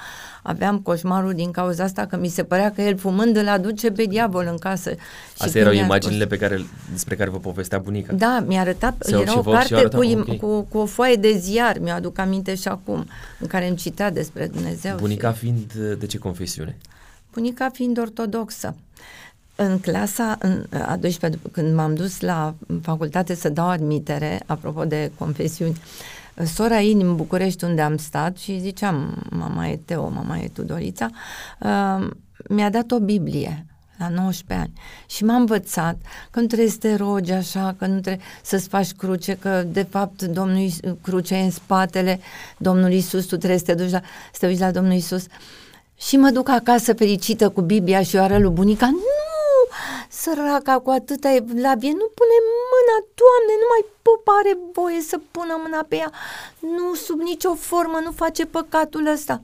aveam 0.48 0.80
coșmarul 0.80 1.34
din 1.34 1.52
cauza 1.52 1.84
asta 1.84 2.06
că 2.06 2.18
mi 2.18 2.28
se 2.28 2.44
părea 2.44 2.72
că 2.72 2.82
el 2.82 2.98
fumând 2.98 3.36
îl 3.36 3.48
aduce 3.48 3.92
pe 3.92 4.04
diavol 4.04 4.48
în 4.50 4.58
casă. 4.58 4.96
Astea 5.38 5.62
erau 5.62 5.74
imaginile 5.74 6.26
spus, 6.26 6.38
pe 6.38 6.48
care, 6.48 6.66
despre 6.92 7.16
care 7.16 7.30
vă 7.30 7.38
povestea 7.38 7.78
bunica? 7.78 8.14
Da, 8.14 8.44
mi-a 8.48 8.60
arătat, 8.60 8.96
Sau 9.00 9.22
era 9.22 9.38
o 9.38 9.42
carte 9.42 9.76
arătat, 9.76 10.00
cu, 10.00 10.06
okay. 10.06 10.38
cu, 10.38 10.62
cu 10.62 10.78
o 10.78 10.86
foaie 10.86 11.16
de 11.16 11.38
ziar, 11.38 11.80
mi-o 11.80 11.94
aduc 11.94 12.20
aminte 12.20 12.56
și 12.56 12.68
acum, 12.68 13.08
în 13.40 13.48
care 13.48 13.68
îmi 13.68 13.78
citea 13.78 14.12
despre 14.12 14.48
Dumnezeu. 14.48 14.96
Bunica 14.98 15.34
și... 15.34 15.40
fiind 15.40 15.74
de 16.00 16.06
ce 16.06 16.18
confesiune? 16.18 16.78
Bunica 17.34 17.70
fiind 17.70 18.00
ortodoxă. 18.00 18.76
În 19.56 19.80
clasa 19.80 20.38
în, 20.40 20.66
a 20.70 20.98
12 21.00 21.40
când 21.52 21.76
m-am 21.76 21.96
dus 21.96 22.20
la 22.20 22.56
facultate 22.82 23.36
să 23.36 23.50
dau 23.50 23.68
admitere, 23.70 24.42
apropo 24.46 24.86
de 24.86 25.12
confesiuni, 25.18 25.78
sora 26.46 26.82
ei 26.82 26.96
din 26.96 27.16
București 27.16 27.64
unde 27.64 27.82
am 27.82 27.98
stat 27.98 28.38
și 28.38 28.60
ziceam, 28.60 29.24
mama 29.30 29.68
e 29.68 29.80
Teo, 29.86 30.10
mama 30.10 30.38
e 30.38 30.48
Tudorița, 30.48 31.10
uh, 31.60 32.10
mi-a 32.50 32.70
dat 32.70 32.92
o 32.92 33.00
Biblie 33.00 33.66
la 33.98 34.10
19 34.10 34.68
ani. 34.68 34.74
Și 35.10 35.24
m-a 35.24 35.36
învățat 35.36 35.98
că 36.32 36.40
nu 36.40 36.46
trebuie 36.46 36.70
să 36.70 36.78
te 36.78 36.96
rogi 36.96 37.32
așa, 37.32 37.76
că 37.78 37.86
nu 37.86 38.00
trebuie 38.00 38.26
să-ți 38.42 38.68
faci 38.68 38.92
cruce, 38.92 39.34
că 39.34 39.64
de 39.68 39.86
fapt 39.90 40.22
Domnul 40.22 40.70
cruce 41.02 41.36
în 41.36 41.52
spatele 41.52 42.20
Domnului 42.58 42.98
Isus, 42.98 43.26
tu 43.26 43.38
trebuie 43.38 43.60
să 43.60 43.66
te 43.66 43.74
duci 43.74 43.92
la, 43.92 44.02
să 44.32 44.40
te 44.40 44.48
uiți 44.48 44.62
la 44.62 44.72
Domnul 44.72 44.94
Isus. 44.94 45.26
Și 45.98 46.18
mă 46.18 46.30
duc 46.30 46.50
acasă 46.50 46.94
fericită 46.94 47.50
cu 47.50 47.62
Biblia 47.62 48.02
și 48.02 48.16
o 48.16 48.22
arăt 48.22 48.42
lui 48.42 48.52
bunica, 48.52 48.86
nu, 48.86 48.98
săraca 50.10 50.80
cu 50.80 50.90
atâta 50.90 51.36
evlavie, 51.36 51.92
nu 51.92 52.08
pune 52.20 52.38
mâna, 52.72 52.96
Doamne, 53.20 53.54
nu 53.62 53.68
mai 53.74 53.86
popa 54.02 54.32
are 54.40 54.58
voie 54.74 55.02
să 55.02 55.20
pună 55.32 55.60
mâna 55.64 55.86
pe 55.88 55.96
ea, 55.96 56.12
nu, 56.60 56.94
sub 56.94 57.20
nicio 57.20 57.54
formă, 57.54 58.00
nu 58.04 58.12
face 58.12 58.46
păcatul 58.46 59.08
ăsta. 59.08 59.42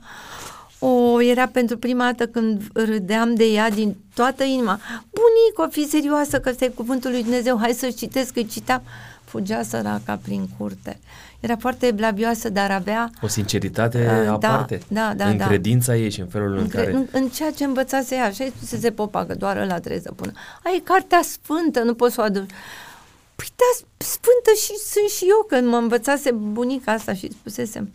O, 0.78 1.20
era 1.20 1.46
pentru 1.48 1.78
prima 1.78 2.04
dată 2.04 2.26
când 2.26 2.62
râdeam 2.72 3.34
de 3.34 3.44
ea 3.44 3.70
din 3.70 3.96
toată 4.14 4.44
inima. 4.44 4.80
Bunico, 5.10 5.72
fi 5.72 5.88
serioasă 5.88 6.40
că 6.40 6.48
este 6.48 6.68
cuvântul 6.68 7.10
lui 7.10 7.22
Dumnezeu, 7.22 7.58
hai 7.58 7.72
să 7.72 7.90
citesc, 7.90 8.32
că 8.32 8.42
citam. 8.42 8.82
Fugea 9.34 9.62
săraca 9.62 10.18
prin 10.22 10.48
curte. 10.58 10.98
Era 11.40 11.56
foarte 11.56 11.90
blavioasă, 11.90 12.48
dar 12.48 12.70
avea... 12.70 13.10
O 13.22 13.26
sinceritate 13.26 14.22
uh, 14.22 14.28
aparte. 14.28 14.80
Da, 14.88 15.14
da, 15.16 15.28
în 15.28 15.36
da. 15.36 15.46
credința 15.46 15.96
ei 15.96 16.10
și 16.10 16.20
în 16.20 16.26
felul 16.26 16.52
în, 16.52 16.58
în 16.58 16.68
care... 16.68 16.92
În, 16.92 17.06
în 17.12 17.28
ceea 17.28 17.50
ce 17.50 17.64
învățase 17.64 18.14
ea. 18.14 18.24
Așa 18.24 18.44
spusese 18.56 18.90
popa, 18.90 19.24
că 19.24 19.34
doar 19.34 19.56
ăla 19.56 19.78
trebuie 19.78 20.00
să 20.00 20.12
pună. 20.12 20.32
Ai 20.64 20.82
cartea 20.84 21.20
sfântă, 21.22 21.82
nu 21.82 21.94
poți 21.94 22.14
să 22.14 22.20
o 22.20 22.24
aduci. 22.24 22.50
Păi 23.34 23.46
da, 23.56 23.86
sfântă 23.96 24.50
și 24.56 24.72
sunt 24.92 25.08
și 25.16 25.24
eu, 25.28 25.46
când 25.48 25.68
mă 25.68 25.76
învățase 25.76 26.30
bunica 26.30 26.92
asta 26.92 27.14
și 27.14 27.30
spusesem... 27.30 27.92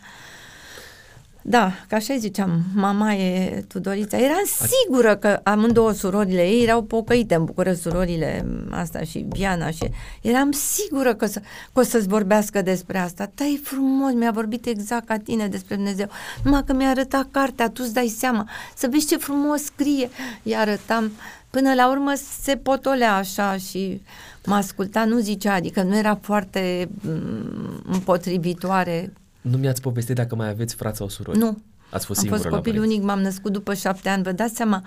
Da, 1.41 1.71
ca 1.87 1.95
așa 1.95 2.15
ziceam, 2.17 2.63
mama 2.75 3.13
e 3.13 3.63
Tudorița. 3.67 4.17
Eram 4.17 4.43
sigură 4.67 5.15
că 5.15 5.39
amândouă 5.43 5.91
surorile 5.91 6.47
ei 6.47 6.63
erau 6.63 6.83
pocăite 6.83 7.35
în 7.35 7.45
București, 7.45 7.81
surorile 7.81 8.45
asta 8.69 9.01
și 9.01 9.25
Viana 9.29 9.69
și 9.69 9.89
eram 10.21 10.51
sigură 10.51 11.13
că, 11.13 11.25
să, 11.25 11.39
că 11.73 11.79
o 11.79 11.83
să-ți 11.83 12.07
vorbească 12.07 12.61
despre 12.61 12.97
asta. 12.97 13.31
Da, 13.35 13.45
e 13.45 13.59
frumos, 13.63 14.13
mi-a 14.13 14.31
vorbit 14.31 14.65
exact 14.65 15.05
ca 15.05 15.17
tine 15.17 15.47
despre 15.47 15.75
Dumnezeu. 15.75 16.09
Numai 16.43 16.63
că 16.65 16.73
mi-a 16.73 16.89
arătat 16.89 17.27
cartea, 17.31 17.69
tu 17.69 17.81
îți 17.85 17.93
dai 17.93 18.07
seama, 18.07 18.49
să 18.75 18.87
vezi 18.91 19.07
ce 19.07 19.17
frumos 19.17 19.63
scrie. 19.63 20.09
i 20.43 20.55
arătam, 20.55 21.11
până 21.49 21.73
la 21.73 21.89
urmă 21.89 22.13
se 22.41 22.55
potolea 22.55 23.15
așa 23.15 23.57
și 23.57 24.01
mă 24.45 24.55
asculta, 24.55 25.05
nu 25.05 25.19
zicea, 25.19 25.53
adică 25.53 25.81
nu 25.81 25.97
era 25.97 26.19
foarte 26.21 26.89
m- 26.99 27.83
împotrivitoare 27.85 29.13
nu 29.41 29.57
mi-ați 29.57 29.81
povestit 29.81 30.15
dacă 30.15 30.35
mai 30.35 30.49
aveți 30.49 30.75
frați 30.75 30.97
sau 30.97 31.09
surori. 31.09 31.37
Nu. 31.37 31.57
Ați 31.89 32.05
fost 32.05 32.19
Am 32.19 32.25
singură 32.25 32.49
fost 32.49 32.55
copil 32.55 32.81
unic, 32.81 33.03
m-am 33.03 33.19
născut 33.21 33.51
după 33.51 33.73
șapte 33.73 34.09
ani. 34.09 34.23
Vă 34.23 34.31
dați 34.31 34.55
seama 34.55 34.83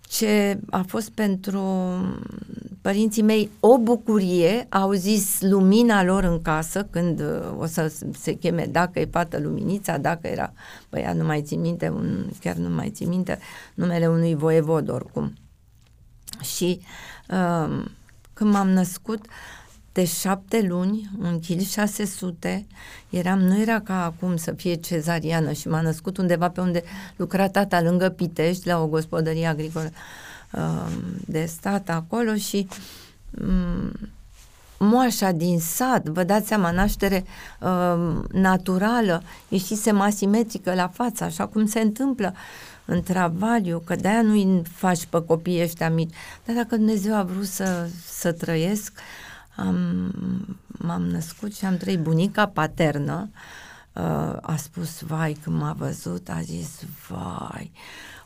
ce 0.00 0.58
a 0.70 0.84
fost 0.86 1.10
pentru 1.10 1.62
părinții 2.80 3.22
mei 3.22 3.50
o 3.60 3.78
bucurie, 3.78 4.66
au 4.68 4.92
zis 4.92 5.40
lumina 5.40 6.02
lor 6.02 6.24
în 6.24 6.42
casă 6.42 6.84
când 6.90 7.20
uh, 7.20 7.54
o 7.58 7.66
să 7.66 7.92
se 8.18 8.32
cheme 8.32 8.66
dacă 8.70 9.00
e 9.00 9.08
fată 9.10 9.38
luminița, 9.38 9.98
dacă 9.98 10.26
era 10.26 10.52
băiat, 10.90 11.16
nu 11.16 11.24
mai 11.24 11.42
țin 11.42 11.60
minte, 11.60 11.88
un, 11.88 12.30
chiar 12.40 12.56
nu 12.56 12.68
mai 12.68 12.90
țin 12.90 13.08
minte 13.08 13.38
numele 13.74 14.06
unui 14.06 14.34
voievod 14.34 14.88
oricum. 14.88 15.32
Și 16.56 16.80
uh, 17.30 17.84
când 18.32 18.52
m-am 18.52 18.68
născut, 18.68 19.26
uh, 19.26 19.57
de 19.92 20.04
șapte 20.04 20.62
luni, 20.68 21.10
un 21.22 21.38
kil 21.38 21.60
600, 21.60 22.66
eram, 23.10 23.38
nu 23.38 23.60
era 23.60 23.80
ca 23.80 24.04
acum 24.04 24.36
să 24.36 24.52
fie 24.52 24.74
cezariană 24.74 25.52
și 25.52 25.68
m-a 25.68 25.80
născut 25.80 26.16
undeva 26.16 26.50
pe 26.50 26.60
unde 26.60 26.82
lucra 27.16 27.48
tata 27.48 27.82
lângă 27.82 28.08
Pitești, 28.08 28.66
la 28.66 28.82
o 28.82 28.86
gospodărie 28.86 29.46
agricolă 29.46 29.90
uh, 30.52 30.92
de 31.26 31.44
stat 31.44 31.88
acolo 31.88 32.34
și 32.34 32.68
um, 33.42 33.92
moașa 34.78 35.30
din 35.30 35.60
sat, 35.60 36.08
vă 36.08 36.24
dați 36.24 36.46
seama, 36.46 36.70
naștere 36.70 37.24
uh, 37.60 38.24
naturală, 38.32 39.22
ieșisem 39.48 40.00
asimetrică 40.00 40.74
la 40.74 40.88
față, 40.88 41.24
așa 41.24 41.46
cum 41.46 41.66
se 41.66 41.80
întâmplă 41.80 42.34
în 42.84 43.02
travaliu, 43.02 43.82
că 43.84 43.96
de-aia 43.96 44.22
nu-i 44.22 44.62
faci 44.74 45.06
pe 45.06 45.22
copiii 45.22 45.62
ăștia 45.62 45.90
mici. 45.90 46.14
Dar 46.44 46.56
dacă 46.56 46.76
Dumnezeu 46.76 47.16
a 47.16 47.22
vrut 47.22 47.46
să, 47.46 47.88
să 48.06 48.32
trăiesc, 48.32 48.92
uh, 48.94 49.27
am, 49.58 50.12
m-am 50.66 51.02
născut 51.02 51.54
și 51.54 51.64
am 51.64 51.76
trăit. 51.76 52.00
Bunica 52.00 52.46
paternă 52.46 53.30
uh, 53.92 54.36
a 54.40 54.54
spus, 54.56 55.00
vai, 55.00 55.36
când 55.42 55.56
m-a 55.56 55.72
văzut, 55.72 56.28
a 56.28 56.40
zis, 56.40 56.82
vai, 57.08 57.72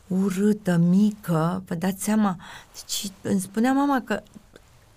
urâtă, 0.07 0.77
mică, 0.77 1.63
vă 1.67 1.75
dați 1.75 2.03
seama, 2.03 2.35
deci 2.71 3.11
îmi 3.21 3.39
spunea 3.39 3.73
mama 3.73 4.01
că 4.01 4.21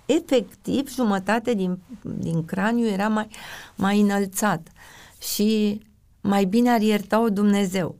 efectiv 0.06 0.94
jumătate 0.94 1.54
din, 1.54 1.78
din 2.02 2.44
craniu 2.44 2.86
era 2.86 3.08
mai, 3.08 3.28
mai 3.74 4.00
înălțat 4.00 4.68
și 5.34 5.80
mai 6.20 6.44
bine 6.44 6.70
ar 6.70 6.80
ierta-o 6.80 7.28
Dumnezeu. 7.28 7.98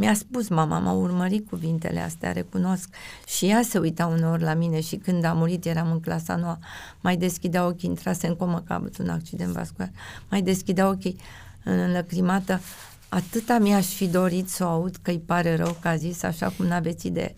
Mi-a 0.00 0.14
spus 0.14 0.48
mama, 0.48 0.78
m-a 0.78 0.92
urmărit 0.92 1.48
cuvintele 1.48 2.00
astea, 2.00 2.32
recunosc. 2.32 2.88
Și 3.26 3.46
ea 3.46 3.62
se 3.62 3.78
uita 3.78 4.06
uneori 4.06 4.42
la 4.42 4.54
mine 4.54 4.80
și 4.80 4.96
când 4.96 5.24
a 5.24 5.32
murit, 5.32 5.64
eram 5.64 5.90
în 5.90 6.00
clasa 6.00 6.36
noua, 6.36 6.58
mai 7.00 7.16
deschidea 7.16 7.66
ochii, 7.66 7.88
intrase 7.88 8.26
în 8.26 8.36
comă 8.36 8.62
că 8.66 8.72
a 8.72 8.76
avut 8.76 8.98
un 8.98 9.08
accident 9.08 9.52
vascular, 9.52 9.90
mai 10.30 10.42
deschidea 10.42 10.88
ochii 10.88 11.16
înlăcrimată. 11.64 12.60
Atâta 13.08 13.58
mi-aș 13.58 13.86
fi 13.86 14.06
dorit 14.06 14.48
să 14.48 14.64
o 14.64 14.68
aud 14.68 14.96
că 15.02 15.10
îi 15.10 15.22
pare 15.26 15.56
rău 15.56 15.76
că 15.80 15.88
a 15.88 15.96
zis 15.96 16.22
așa 16.22 16.52
cum 16.56 16.66
n-aveți 16.66 17.06
idee. 17.06 17.36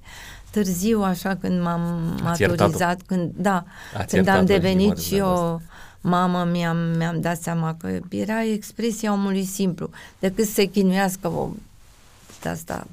Târziu, 0.51 1.03
așa 1.03 1.37
când 1.37 1.62
m-am 1.62 1.81
maturizat, 2.23 3.03
când, 3.07 3.33
da, 3.37 3.64
Ați 3.96 4.14
când 4.14 4.29
am 4.29 4.44
devenit 4.44 4.99
și 4.99 5.16
eu 5.16 5.61
mamă, 6.01 6.44
mi-am, 6.44 6.77
mi-am 6.77 7.20
dat 7.20 7.40
seama 7.40 7.75
că 7.75 7.99
era 8.09 8.44
expresia 8.44 9.12
omului 9.12 9.44
simplu, 9.44 9.90
decât 10.18 10.46
să 10.46 10.53
se 10.53 10.64
chinuiască 10.64 11.29
o 11.29 11.49
de 12.42 12.48
asta. 12.48 12.87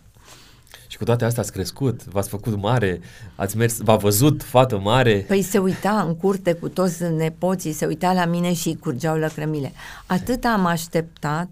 Și 0.88 0.98
cu 0.98 1.04
toate 1.04 1.26
astea 1.26 1.42
ați 1.42 1.52
crescut, 1.52 2.06
v-ați 2.06 2.30
făcut 2.30 2.62
mare, 2.62 3.00
ați 3.36 3.58
mers, 3.58 3.78
v-a 3.78 3.96
văzut 3.96 4.44
fată 4.44 4.80
mare. 4.80 5.26
Păi 5.28 5.42
se 5.42 5.58
uita 5.58 6.06
în 6.08 6.16
curte 6.16 6.54
cu 6.54 6.70
toți 6.70 7.04
nepoții, 7.04 7.72
se 7.72 7.86
uita 7.86 8.14
la 8.14 8.26
mine 8.26 8.54
și 8.54 8.68
îi 8.68 8.78
curgeau 8.78 9.18
lăcrămile. 9.18 9.72
Atât 10.06 10.46
am 10.46 10.66
așteptat, 10.66 11.50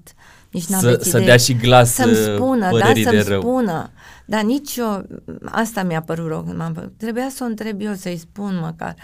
nici 0.50 0.64
să, 0.64 1.00
să 1.02 1.20
dea 1.20 1.38
și 1.38 1.54
glas 1.54 1.94
Să-mi 1.94 2.16
spună, 2.16 2.78
da, 2.78 2.92
să-mi 3.04 3.22
rău. 3.22 3.42
spună. 3.42 3.90
Dar 4.26 4.42
nici 4.42 4.76
eu, 4.76 5.06
asta 5.46 5.84
mi-a 5.84 6.02
părut 6.02 6.28
rău 6.28 6.42
când 6.42 6.58
m-am 6.58 6.74
făcut. 6.74 6.94
Trebuia 6.98 7.28
să 7.30 7.44
o 7.44 7.46
întreb 7.46 7.82
eu, 7.82 7.94
să-i 7.94 8.18
spun 8.18 8.60
măcar. 8.62 8.96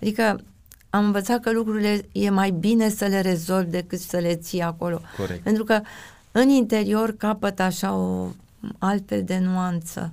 Adică 0.00 0.40
am 0.90 1.04
învățat 1.04 1.40
că 1.40 1.50
lucrurile 1.50 2.08
e 2.12 2.30
mai 2.30 2.50
bine 2.50 2.88
să 2.88 3.04
le 3.04 3.20
rezolvi 3.20 3.70
decât 3.70 3.98
să 3.98 4.16
le 4.16 4.34
ții 4.34 4.60
acolo. 4.60 5.00
Corect. 5.16 5.42
Pentru 5.42 5.64
că 5.64 5.80
în 6.32 6.48
interior 6.48 7.14
capăt 7.18 7.60
așa 7.60 7.94
o 7.94 8.26
altfel 8.78 9.22
de 9.24 9.38
nuanță. 9.38 10.12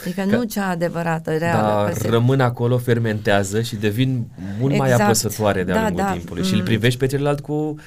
Adică 0.00 0.20
că, 0.20 0.36
nu 0.36 0.42
cea 0.42 0.68
adevărată, 0.68 1.36
reală. 1.36 1.84
Dar 1.84 1.94
se... 1.94 2.08
rămân 2.08 2.40
acolo, 2.40 2.78
fermentează 2.78 3.62
și 3.62 3.76
devin 3.76 4.24
mult 4.58 4.72
exact. 4.72 4.90
mai 4.90 5.04
apăsătoare 5.04 5.64
de-a 5.64 5.74
da, 5.74 5.80
lungul 5.80 6.04
da. 6.04 6.12
timpului 6.12 6.42
mm. 6.42 6.48
și 6.48 6.52
îl 6.52 6.58
mm. 6.58 6.64
privești 6.64 6.98
pe 6.98 7.06
celălalt 7.06 7.40
cu 7.40 7.78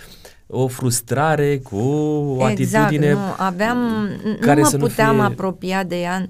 o 0.48 0.68
frustrare, 0.68 1.58
cu 1.58 1.76
o 1.76 2.50
exact, 2.50 2.86
atitudine 2.86 3.14
nu, 3.14 3.20
aveam, 3.38 4.10
care 4.42 4.62
nu 4.62 4.70
mă 4.72 4.78
puteam 4.78 5.16
nu 5.16 5.22
fie... 5.22 5.32
apropia 5.32 5.84
de 5.84 6.00
ea, 6.00 6.28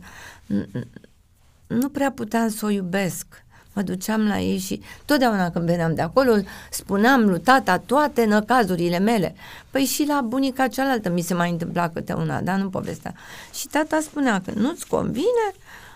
nu 1.67 1.89
prea 1.89 2.11
puteam 2.11 2.49
să 2.49 2.65
o 2.65 2.69
iubesc 2.69 3.25
mă 3.77 3.83
duceam 3.83 4.27
la 4.27 4.39
ei 4.39 4.57
și 4.57 4.81
totdeauna 5.05 5.49
când 5.49 5.65
veneam 5.65 5.95
de 5.95 6.01
acolo 6.01 6.31
spuneam 6.71 7.29
lui 7.29 7.39
tata 7.39 7.77
toate 7.77 8.25
năcazurile 8.25 8.99
mele. 8.99 9.35
Păi 9.69 9.81
și 9.81 10.05
la 10.07 10.21
bunica 10.27 10.67
cealaltă 10.67 11.09
mi 11.09 11.21
se 11.21 11.33
mai 11.33 11.51
întâmpla 11.51 11.89
câte 11.89 12.13
una, 12.13 12.41
dar 12.41 12.59
nu 12.59 12.69
povestea. 12.69 13.13
Și 13.53 13.67
tata 13.67 13.99
spunea 14.01 14.41
că 14.45 14.51
nu-ți 14.55 14.87
convine, 14.87 15.47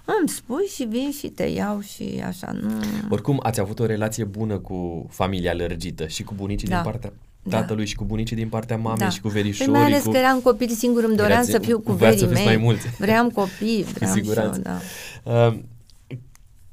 îmi 0.05 0.29
spui 0.29 0.65
și 0.65 0.83
vin 0.83 1.11
și 1.11 1.27
te 1.27 1.43
iau 1.43 1.79
și 1.79 2.23
așa. 2.27 2.51
Nu... 2.61 2.69
Oricum, 3.09 3.39
ați 3.43 3.59
avut 3.59 3.79
o 3.79 3.85
relație 3.85 4.23
bună 4.23 4.57
cu 4.57 5.07
familia 5.09 5.53
lărgită 5.53 6.07
și 6.07 6.23
cu 6.23 6.33
bunicii 6.37 6.67
da. 6.67 6.75
din 6.75 6.91
partea 6.91 7.13
da. 7.43 7.57
tatălui 7.57 7.83
da. 7.83 7.89
și 7.89 7.95
cu 7.95 8.03
bunicii 8.03 8.35
din 8.35 8.49
partea 8.49 8.77
mamei 8.77 8.97
da. 8.97 9.09
și 9.09 9.21
cu 9.21 9.27
verișorii. 9.27 9.71
Păi 9.71 9.81
mai 9.81 9.91
ales 9.91 10.03
cu... 10.03 10.11
că 10.11 10.17
eram 10.17 10.39
copil 10.39 10.69
singur, 10.69 11.03
îmi 11.03 11.15
doream 11.15 11.31
Erați, 11.31 11.51
să 11.51 11.59
fiu 11.59 11.79
cu 11.79 11.91
verii 11.91 12.25
mei. 12.25 12.45
mai 12.45 12.57
mulți. 12.57 12.87
Vreau 12.97 13.29
copii, 13.29 13.83
vreau 13.93 14.15
și 14.15 14.29
eu, 14.29 14.51
da. 14.61 14.79
Uh, 15.23 15.57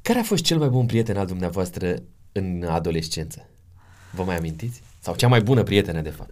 care 0.09 0.21
a 0.21 0.23
fost 0.23 0.43
cel 0.43 0.59
mai 0.59 0.69
bun 0.69 0.87
prieten 0.87 1.17
al 1.17 1.27
dumneavoastră 1.27 1.95
în 2.33 2.65
adolescență? 2.69 3.47
Vă 4.15 4.23
mai 4.23 4.37
amintiți? 4.37 4.83
Sau 5.01 5.15
cea 5.15 5.29
mai 5.29 5.41
bună 5.41 5.63
prietenă, 5.63 6.01
de 6.01 6.11
fapt? 6.11 6.31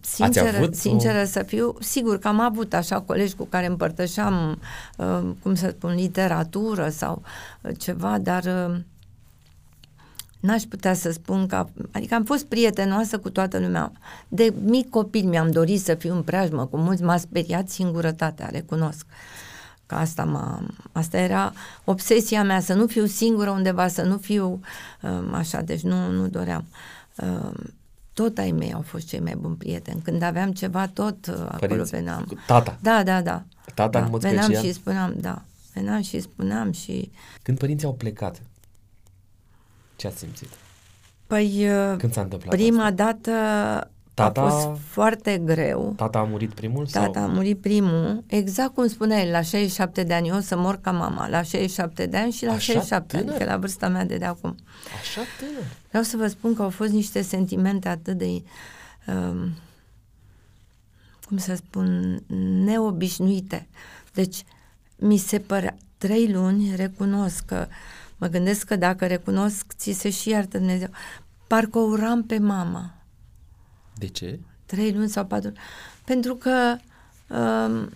Sinceră, 0.00 0.56
avut 0.56 0.74
sinceră 0.74 1.22
o... 1.22 1.24
să 1.24 1.42
fiu, 1.42 1.74
sigur 1.80 2.18
că 2.18 2.28
am 2.28 2.40
avut 2.40 2.74
așa 2.74 3.00
colegi 3.00 3.34
cu 3.34 3.44
care 3.44 3.66
împărtășeam, 3.66 4.60
uh, 4.96 5.30
cum 5.42 5.54
să 5.54 5.68
spun, 5.68 5.94
literatură 5.94 6.88
sau 6.88 7.22
uh, 7.62 7.70
ceva, 7.78 8.18
dar 8.18 8.44
uh, 8.44 8.76
N-aș 10.40 10.62
putea 10.62 10.94
să 10.94 11.10
spun 11.10 11.46
că, 11.46 11.66
adică 11.90 12.14
am 12.14 12.24
fost 12.24 12.44
prietenoasă 12.44 13.18
cu 13.18 13.30
toată 13.30 13.58
lumea. 13.58 13.92
De 14.28 14.52
mic 14.64 14.90
copil 14.90 15.24
mi-am 15.24 15.50
dorit 15.50 15.80
să 15.80 15.94
fiu 15.94 16.14
în 16.14 16.22
preajmă, 16.22 16.66
cu 16.66 16.76
mulți 16.76 17.02
m-a 17.02 17.16
speriat 17.16 17.68
singurătatea, 17.68 18.48
recunosc. 18.52 19.06
Că 19.86 19.94
asta, 19.94 20.24
m-a, 20.24 20.66
asta 20.92 21.18
era 21.18 21.52
obsesia 21.84 22.44
mea, 22.44 22.60
să 22.60 22.74
nu 22.74 22.86
fiu 22.86 23.06
singură 23.06 23.50
undeva, 23.50 23.88
să 23.88 24.02
nu 24.02 24.18
fiu 24.18 24.60
um, 25.02 25.34
așa, 25.34 25.60
deci 25.60 25.80
nu, 25.80 26.10
nu 26.10 26.28
doream. 26.28 26.64
Um, 27.16 27.54
tot 28.12 28.38
ai 28.38 28.50
mei 28.50 28.72
au 28.72 28.82
fost 28.82 29.06
cei 29.06 29.20
mai 29.20 29.34
buni 29.38 29.56
prieteni. 29.56 30.00
Când 30.00 30.22
aveam 30.22 30.52
ceva, 30.52 30.86
tot 30.88 31.26
uh, 31.26 31.34
acolo 31.34 31.66
Părinți, 31.66 31.90
veneam. 31.90 32.24
cu 32.24 32.34
Tata. 32.46 32.78
Da, 32.82 33.02
da, 33.02 33.22
da. 33.22 33.44
Tata 33.74 33.98
da. 33.98 34.04
în 34.04 34.10
mod 34.10 34.20
Veneam 34.20 34.44
special. 34.44 34.64
și 34.64 34.72
spuneam, 34.72 35.14
da. 35.20 35.42
Veneam 35.74 36.02
și 36.02 36.20
spuneam 36.20 36.72
și... 36.72 37.10
Când 37.42 37.58
părinții 37.58 37.86
au 37.86 37.94
plecat, 37.94 38.42
ce 39.96 40.06
ați 40.06 40.18
simțit? 40.18 40.48
Păi, 41.26 41.68
uh, 41.68 41.96
Când 41.96 42.12
s-a 42.12 42.20
întâmplat 42.20 42.54
prima 42.54 42.84
asta? 42.84 42.94
dată 42.94 43.30
Tata- 44.16 44.40
a 44.40 44.48
fost 44.48 44.80
foarte 44.88 45.38
greu. 45.44 45.92
Tata 45.96 46.18
a 46.18 46.22
murit 46.22 46.52
primul? 46.54 46.86
Tata 46.86 47.10
sau? 47.20 47.24
a 47.24 47.26
murit 47.26 47.60
primul, 47.60 48.24
exact 48.26 48.74
cum 48.74 48.86
spunea 48.88 49.20
el, 49.22 49.30
la 49.30 49.40
67 49.42 50.02
de 50.02 50.14
ani, 50.14 50.28
eu 50.28 50.36
o 50.36 50.40
să 50.40 50.56
mor 50.56 50.78
ca 50.80 50.90
mama, 50.90 51.28
la 51.28 51.42
67 51.42 52.06
de 52.06 52.16
ani 52.16 52.32
și 52.32 52.44
la 52.44 52.52
Așa 52.52 52.60
67 52.72 53.16
ani, 53.16 53.24
tânăr? 53.24 53.40
că 53.40 53.44
la 53.44 53.56
vârsta 53.56 53.88
mea 53.88 54.04
de, 54.04 54.16
de 54.16 54.24
acum. 54.24 54.56
Așa 55.00 55.20
tânăr. 55.38 55.64
Vreau 55.88 56.02
să 56.02 56.16
vă 56.16 56.26
spun 56.26 56.54
că 56.54 56.62
au 56.62 56.70
fost 56.70 56.90
niște 56.92 57.22
sentimente 57.22 57.88
atât 57.88 58.16
de, 58.18 58.42
um, 59.06 59.52
cum 61.26 61.36
să 61.38 61.54
spun, 61.54 62.18
neobișnuite. 62.64 63.66
Deci, 64.12 64.44
mi 64.96 65.16
se 65.16 65.38
părea, 65.38 65.76
trei 65.98 66.32
luni, 66.32 66.76
recunosc 66.76 67.44
că, 67.44 67.66
mă 68.16 68.26
gândesc 68.26 68.66
că 68.66 68.76
dacă 68.76 69.06
recunosc, 69.06 69.72
ți 69.76 69.92
se 69.92 70.10
și 70.10 70.28
iartă 70.28 70.58
Dumnezeu. 70.58 70.88
Parcă 71.46 71.78
o 71.78 71.82
uram 71.82 72.22
pe 72.24 72.38
mama. 72.38 72.90
De 73.98 74.06
ce? 74.06 74.38
Trei 74.66 74.92
luni 74.92 75.08
sau 75.08 75.24
patru. 75.24 75.52
Pentru 76.04 76.34
că 76.34 76.76
um, 77.28 77.88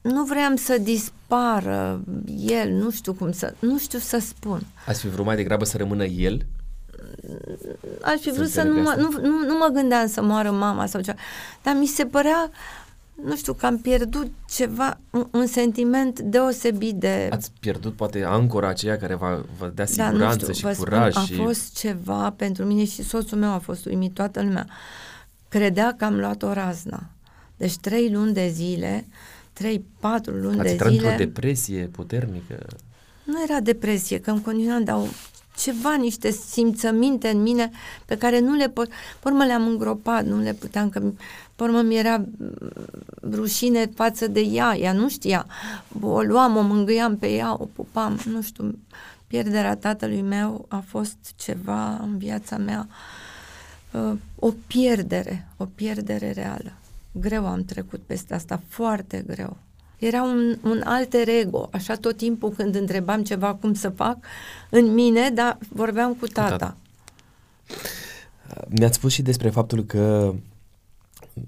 nu 0.00 0.24
vreau 0.24 0.56
să 0.56 0.78
dispară 0.78 2.00
el, 2.38 2.70
nu 2.70 2.90
știu 2.90 3.12
cum 3.14 3.32
să, 3.32 3.54
nu 3.58 3.78
știu 3.78 3.98
să 3.98 4.18
spun. 4.18 4.66
Ați 4.86 5.00
fi 5.00 5.08
vrut 5.08 5.24
mai 5.24 5.36
degrabă 5.36 5.64
să 5.64 5.76
rămână 5.76 6.04
el? 6.04 6.46
Aș 8.02 8.18
fi 8.20 8.28
Să 8.28 8.34
vrut 8.34 8.48
să 8.48 8.62
nu 8.62 8.78
înțeleg 8.78 8.84
mă, 8.84 8.90
asta. 9.06 9.18
nu, 9.20 9.28
nu, 9.28 9.46
nu 9.46 9.56
mă 9.56 9.68
gândeam 9.72 10.06
să 10.08 10.22
moară 10.22 10.50
mama 10.50 10.86
sau 10.86 11.00
ceva, 11.00 11.18
dar 11.62 11.74
mi 11.76 11.86
se 11.86 12.06
părea, 12.06 12.50
nu 13.22 13.36
știu, 13.36 13.52
că 13.52 13.66
am 13.66 13.78
pierdut 13.78 14.30
ceva, 14.48 14.98
un, 15.10 15.26
un 15.30 15.46
sentiment 15.46 16.20
deosebit 16.20 16.94
de... 16.94 17.28
Ați 17.32 17.50
pierdut 17.60 17.94
poate 17.94 18.24
ancora 18.24 18.68
aceea 18.68 18.96
care 18.96 19.14
va, 19.14 19.44
vă 19.58 19.72
dea 19.74 19.86
Da, 19.96 20.04
nu 20.04 20.10
siguranță 20.10 20.38
știu, 20.38 20.52
și 20.54 20.62
vă 20.62 20.72
spun, 20.72 20.84
curaj. 20.84 21.16
a 21.16 21.20
și... 21.20 21.34
fost 21.34 21.76
ceva 21.78 22.30
pentru 22.36 22.64
mine 22.64 22.84
și 22.84 23.02
soțul 23.02 23.38
meu 23.38 23.50
a 23.52 23.58
fost 23.58 23.86
uimit, 23.86 24.14
toată 24.14 24.42
lumea. 24.42 24.66
Credea 25.48 25.94
că 25.98 26.04
am 26.04 26.18
luat 26.18 26.42
o 26.42 26.52
razna. 26.52 27.02
Deci 27.56 27.76
trei 27.76 28.10
luni 28.12 28.32
de 28.32 28.48
zile, 28.52 29.06
trei, 29.52 29.84
patru 30.00 30.32
luni 30.34 30.54
Ați 30.58 30.64
de 30.64 30.70
intrat 30.70 30.90
într-o 30.90 31.06
zile, 31.08 31.24
depresie 31.24 31.88
puternică. 31.92 32.66
nu 33.24 33.42
era 33.48 33.60
depresie, 33.60 34.20
că 34.20 34.30
îmi 34.30 34.42
continuam, 34.42 34.84
dar 34.84 34.96
o- 34.96 35.06
ceva, 35.56 35.94
niște 35.96 36.30
simțăminte 36.30 37.28
în 37.28 37.42
mine 37.42 37.70
pe 38.04 38.16
care 38.16 38.40
nu 38.40 38.54
le 38.54 38.68
pot, 38.68 38.88
pe 38.88 39.28
urmă 39.28 39.44
le-am 39.44 39.66
îngropat, 39.66 40.24
nu 40.24 40.38
le 40.40 40.52
puteam, 40.52 40.88
că 40.88 41.02
pe 41.56 41.62
urmă 41.62 41.82
mi 41.82 41.96
era 41.96 42.16
mm, 42.16 42.26
rușine 43.32 43.86
față 43.94 44.26
de 44.26 44.40
ea, 44.40 44.76
ea 44.76 44.92
nu 44.92 45.08
știa, 45.08 45.46
o 46.00 46.22
luam, 46.22 46.56
o 46.56 46.60
mângâiam 46.60 47.16
pe 47.16 47.30
ea, 47.30 47.52
o 47.52 47.64
pupam, 47.72 48.20
nu 48.24 48.42
știu, 48.42 48.78
pierderea 49.26 49.76
tatălui 49.76 50.22
meu 50.22 50.66
a 50.68 50.84
fost 50.86 51.16
ceva 51.36 51.96
în 51.96 52.18
viața 52.18 52.56
mea, 52.56 52.88
uh, 53.90 54.12
o 54.38 54.52
pierdere, 54.66 55.48
o 55.56 55.64
pierdere 55.64 56.32
reală. 56.32 56.72
Greu 57.12 57.46
am 57.46 57.64
trecut 57.64 58.00
peste 58.06 58.34
asta, 58.34 58.62
foarte 58.68 59.24
greu. 59.26 59.56
Era 59.98 60.22
un, 60.22 60.58
un 60.62 60.80
alter 60.84 61.28
ego, 61.28 61.68
așa 61.72 61.94
tot 61.94 62.16
timpul 62.16 62.50
când 62.50 62.74
întrebam 62.74 63.22
ceva 63.22 63.54
cum 63.54 63.74
să 63.74 63.88
fac 63.88 64.16
în 64.70 64.94
mine, 64.94 65.30
dar 65.30 65.58
vorbeam 65.68 66.14
cu 66.14 66.26
tata. 66.26 66.56
tata. 66.56 66.76
Mi-ați 68.68 68.96
spus 68.96 69.12
și 69.12 69.22
despre 69.22 69.50
faptul 69.50 69.84
că 69.84 70.34
a, 70.34 70.34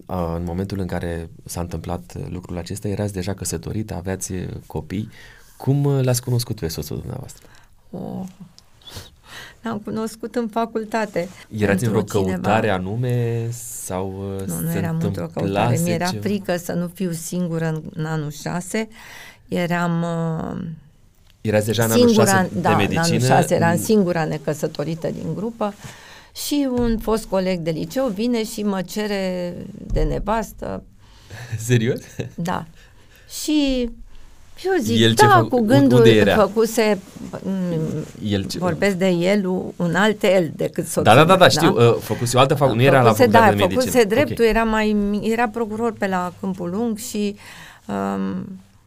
în 0.07 0.45
momentul 0.45 0.79
în 0.79 0.87
care 0.87 1.31
s-a 1.45 1.61
întâmplat 1.61 2.13
lucrul 2.31 2.59
acesta, 2.59 2.89
erați 2.89 3.13
deja 3.13 3.35
căsătorit, 3.35 3.91
aveați 3.93 4.33
e, 4.33 4.49
copii. 4.67 5.09
Cum 5.57 5.85
uh, 5.85 6.05
l-ați 6.05 6.23
cunoscut 6.23 6.59
pe 6.59 6.69
soțul 6.69 6.97
dumneavoastră? 6.99 7.47
Oh. 7.91 8.23
L-am 9.63 9.79
cunoscut 9.79 10.35
în 10.35 10.49
facultate. 10.49 11.29
Erați 11.57 11.85
în 11.85 11.89
vreo 11.91 12.03
Pentru 12.03 12.19
cineva- 12.19 12.33
căutare 12.43 12.71
anume 12.71 13.47
sau 13.51 14.35
uh, 14.41 14.47
Nu, 14.47 14.61
nu 14.61 14.71
se 14.71 14.77
eram 14.79 14.99
într-o 15.03 15.27
căutare. 15.27 15.47
întâmplase 15.47 15.83
Mi-era 15.83 16.07
ceva? 16.07 16.23
frică 16.23 16.57
să 16.57 16.73
nu 16.73 16.91
fiu 16.95 17.11
singură 17.13 17.67
în, 17.67 17.83
în 17.95 18.05
anul 18.05 18.31
6. 18.31 18.89
Eram 19.49 20.03
uh, 20.03 20.67
Erați 21.41 21.67
deja 21.67 21.85
în 21.85 21.91
anul 21.91 22.07
singura, 22.07 22.31
6 22.31 22.51
da, 22.61 22.69
de 22.69 22.75
medicină? 22.75 23.03
în 23.07 23.13
anul 23.33 23.41
6 23.43 23.55
eram 23.55 23.77
singura 23.79 24.25
necăsătorită 24.25 25.09
din 25.09 25.35
grupă 25.35 25.75
și 26.45 26.69
un 26.79 26.99
fost 26.99 27.25
coleg 27.25 27.59
de 27.59 27.71
liceu 27.71 28.07
vine 28.07 28.45
și 28.45 28.63
mă 28.63 28.83
cere 28.83 29.55
de 29.93 30.03
nevastă, 30.03 30.83
Serios? 31.67 32.01
da. 32.35 32.65
Și 33.43 33.91
eu 34.65 34.73
zic, 34.81 35.01
El 35.01 35.15
ce 35.15 35.27
da, 35.27 35.45
fă- 35.45 35.49
cu 35.49 35.57
unde 35.57 35.75
gândul 35.79 36.07
era? 36.07 36.35
făcuse, 36.37 36.99
mm, 37.43 38.05
El 38.25 38.45
ce... 38.45 38.59
vorbesc 38.59 38.97
de 38.97 39.07
el, 39.09 39.47
un 39.77 39.95
alt 39.95 40.23
el 40.23 40.51
decât 40.57 40.85
soțul 40.87 41.03
Da, 41.03 41.15
da, 41.15 41.21
da, 41.25 41.27
meu, 41.27 41.37
da, 41.37 41.49
știu. 41.49 41.75
Uh, 41.89 41.97
făcuse 42.01 42.37
o 42.37 42.41
altă 42.41 42.55
facultate, 42.55 42.83
nu 42.89 42.95
era 42.95 43.03
la 43.03 43.13
Făcuse, 43.13 43.23
facultatea 43.23 43.51
da, 43.51 43.57
de 43.57 43.63
medicină. 43.63 43.91
făcuse 43.91 44.05
dreptul, 44.15 44.45
Ok. 44.45 44.51
era 44.51 44.65
mai, 44.65 44.97
era 45.23 45.49
procuror 45.49 45.93
pe 45.93 46.07
la 46.07 46.33
Câmpul 46.41 46.71
Lung 46.71 46.99
și 46.99 47.37
um, 47.87 48.47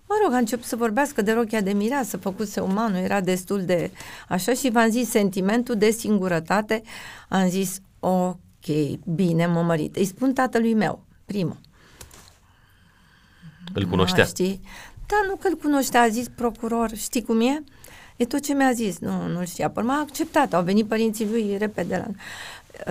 mă 0.09 0.15
rog, 0.23 0.33
a 0.33 0.37
început 0.37 0.65
să 0.65 0.75
vorbească 0.75 1.21
de 1.21 1.31
rochia 1.31 1.61
de 1.61 1.71
mireasă, 1.71 2.17
făcuse 2.17 2.59
umanul, 2.59 2.97
era 2.97 3.21
destul 3.21 3.65
de 3.65 3.91
așa 4.27 4.53
și 4.53 4.69
v-am 4.69 4.89
zis 4.89 5.09
sentimentul 5.09 5.75
de 5.75 5.89
singurătate, 5.89 6.81
am 7.29 7.49
zis 7.49 7.81
ok, 7.99 8.97
bine, 9.15 9.45
mă 9.45 9.61
mărit. 9.61 9.95
Îi 9.95 10.05
spun 10.05 10.33
tatălui 10.33 10.73
meu, 10.73 11.03
primul. 11.25 11.57
Îl 13.73 13.85
cunoștea. 13.85 14.23
Da, 14.23 14.29
știi? 14.29 14.61
Da, 15.07 15.15
nu 15.27 15.35
că 15.35 15.47
îl 15.47 15.55
cunoștea, 15.55 16.01
a 16.01 16.07
zis 16.07 16.27
procuror, 16.35 16.95
știi 16.95 17.23
cum 17.23 17.41
e? 17.41 17.63
E 18.15 18.25
tot 18.25 18.43
ce 18.43 18.53
mi-a 18.53 18.71
zis, 18.71 18.99
nu, 18.99 19.27
nu 19.27 19.45
știa. 19.45 19.69
Până 19.69 19.91
a 19.91 19.99
acceptat, 19.99 20.53
au 20.53 20.63
venit 20.63 20.87
părinții 20.87 21.29
lui 21.29 21.57
repede 21.57 22.05
la... 22.05 22.07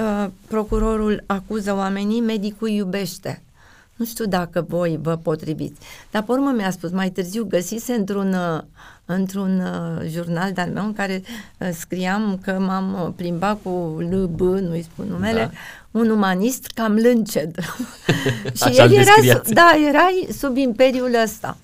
Uh, 0.02 0.30
procurorul 0.46 1.22
acuză 1.26 1.74
oamenii, 1.74 2.20
medicul 2.20 2.68
îi 2.68 2.76
iubește. 2.76 3.42
Nu 3.98 4.04
știu 4.04 4.24
dacă 4.26 4.64
voi 4.68 4.98
vă 5.02 5.16
potriviți. 5.16 5.80
Dar 6.10 6.22
pe 6.22 6.32
urmă 6.32 6.50
mi-a 6.56 6.70
spus, 6.70 6.90
mai 6.90 7.10
târziu 7.10 7.44
găsise 7.44 7.92
într-un, 7.92 8.32
uh, 8.32 8.60
într-un 9.04 9.60
uh, 9.60 10.06
jurnal 10.10 10.52
de-al 10.52 10.70
meu 10.70 10.84
în 10.84 10.92
care 10.92 11.22
uh, 11.58 11.68
scriam 11.78 12.38
că 12.44 12.50
m-am 12.52 13.02
uh, 13.06 13.12
plimbat 13.16 13.58
cu 13.62 13.96
LB, 14.10 14.40
nu-i 14.40 14.82
spun 14.92 15.06
numele, 15.08 15.50
Da. 15.92 15.98
un 16.00 16.10
umanist 16.10 16.66
cam 16.74 16.94
lânced. 16.94 17.54
și 18.56 18.62
Așa 18.62 18.82
el 18.84 18.88
îl 18.90 18.92
era, 18.96 19.04
descriați. 19.04 19.46
sub, 19.46 19.54
da, 19.54 19.70
era 19.88 20.06
sub 20.38 20.56
imperiul 20.56 21.14
ăsta. 21.24 21.56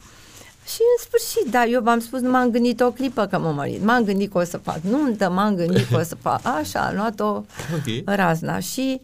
Și 0.66 0.78
în 0.80 1.04
sfârșit, 1.06 1.50
da, 1.52 1.64
eu 1.64 1.82
v-am 1.82 1.98
spus, 2.00 2.20
nu 2.20 2.30
m-am 2.30 2.50
gândit 2.50 2.80
o 2.80 2.90
clipă 2.90 3.26
că 3.26 3.38
mă 3.38 3.50
mărit. 3.52 3.84
M-am 3.84 4.04
gândit 4.04 4.32
că 4.32 4.38
o 4.38 4.44
să 4.44 4.56
fac 4.56 4.78
nuntă, 4.90 5.30
m-am 5.30 5.54
gândit 5.54 5.88
că 5.90 5.96
o 5.96 6.02
să 6.02 6.14
fac 6.20 6.40
așa, 6.46 6.80
am 6.80 6.94
luat-o 6.96 7.26
Ok. 7.74 8.04
razna 8.16 8.58
și 8.58 9.00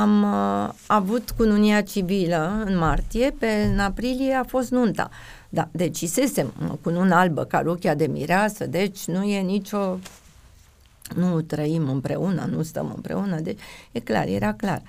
am 0.00 0.22
uh, 0.22 0.72
avut 0.86 1.30
cununia 1.36 1.80
civilă 1.80 2.62
în 2.66 2.78
martie, 2.78 3.34
pe 3.38 3.46
în 3.72 3.78
aprilie 3.78 4.34
a 4.34 4.44
fost 4.44 4.70
nunta. 4.70 5.10
Da, 5.48 5.68
decisesem 5.72 6.52
cu 6.82 6.90
un 6.90 7.10
albă 7.12 7.44
ca 7.44 7.60
rochia 7.60 7.94
de 7.94 8.06
mireasă, 8.06 8.66
deci 8.66 9.04
nu 9.06 9.22
e 9.22 9.40
nicio 9.40 9.98
nu 11.14 11.40
trăim 11.40 11.88
împreună, 11.88 12.48
nu 12.50 12.62
stăm 12.62 12.92
împreună, 12.94 13.40
deci 13.40 13.58
e 13.92 14.00
clar, 14.00 14.26
era 14.26 14.52
clar. 14.52 14.82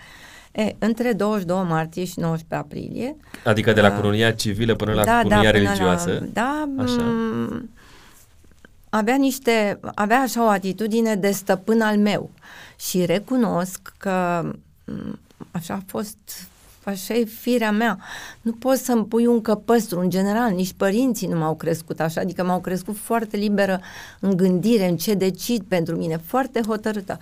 E, 0.51 0.75
între 0.79 1.13
22 1.13 1.63
martie 1.63 2.05
și 2.05 2.19
19 2.19 2.55
aprilie 2.67 3.15
Adică 3.45 3.73
de 3.73 3.81
la 3.81 3.89
Da. 3.89 3.95
cununia 3.95 4.31
civilă 4.31 4.75
până 4.75 4.93
la 4.93 5.03
cununia 5.03 5.37
până 5.37 5.51
religioasă. 5.51 6.09
La, 6.11 6.25
da, 6.33 6.67
Așa. 6.83 7.03
m- 7.03 7.63
avea 8.89 9.15
niște, 9.15 9.79
avea 9.95 10.19
așa 10.19 10.43
o 10.45 10.47
atitudine 10.49 11.15
de 11.15 11.31
stăpân 11.31 11.81
al 11.81 11.97
meu 11.97 12.29
și 12.79 13.05
recunosc 13.05 13.93
că 13.97 14.41
m, 14.43 14.59
așa 15.51 15.73
a 15.73 15.83
fost, 15.85 16.17
așa 16.83 17.13
e 17.13 17.23
firea 17.23 17.71
mea. 17.71 17.99
Nu 18.41 18.51
poți 18.51 18.83
să-mi 18.83 19.05
pui 19.05 19.25
un 19.25 19.41
căpăstru, 19.41 19.99
în 19.99 20.09
general, 20.09 20.51
nici 20.51 20.73
părinții 20.73 21.27
nu 21.27 21.37
m-au 21.37 21.55
crescut 21.55 21.99
așa, 21.99 22.21
adică 22.21 22.43
m-au 22.43 22.59
crescut 22.59 22.97
foarte 22.97 23.37
liberă 23.37 23.81
în 24.19 24.37
gândire, 24.37 24.87
în 24.87 24.97
ce 24.97 25.13
decid 25.13 25.63
pentru 25.67 25.95
mine, 25.95 26.17
foarte 26.17 26.61
hotărâtă. 26.61 27.19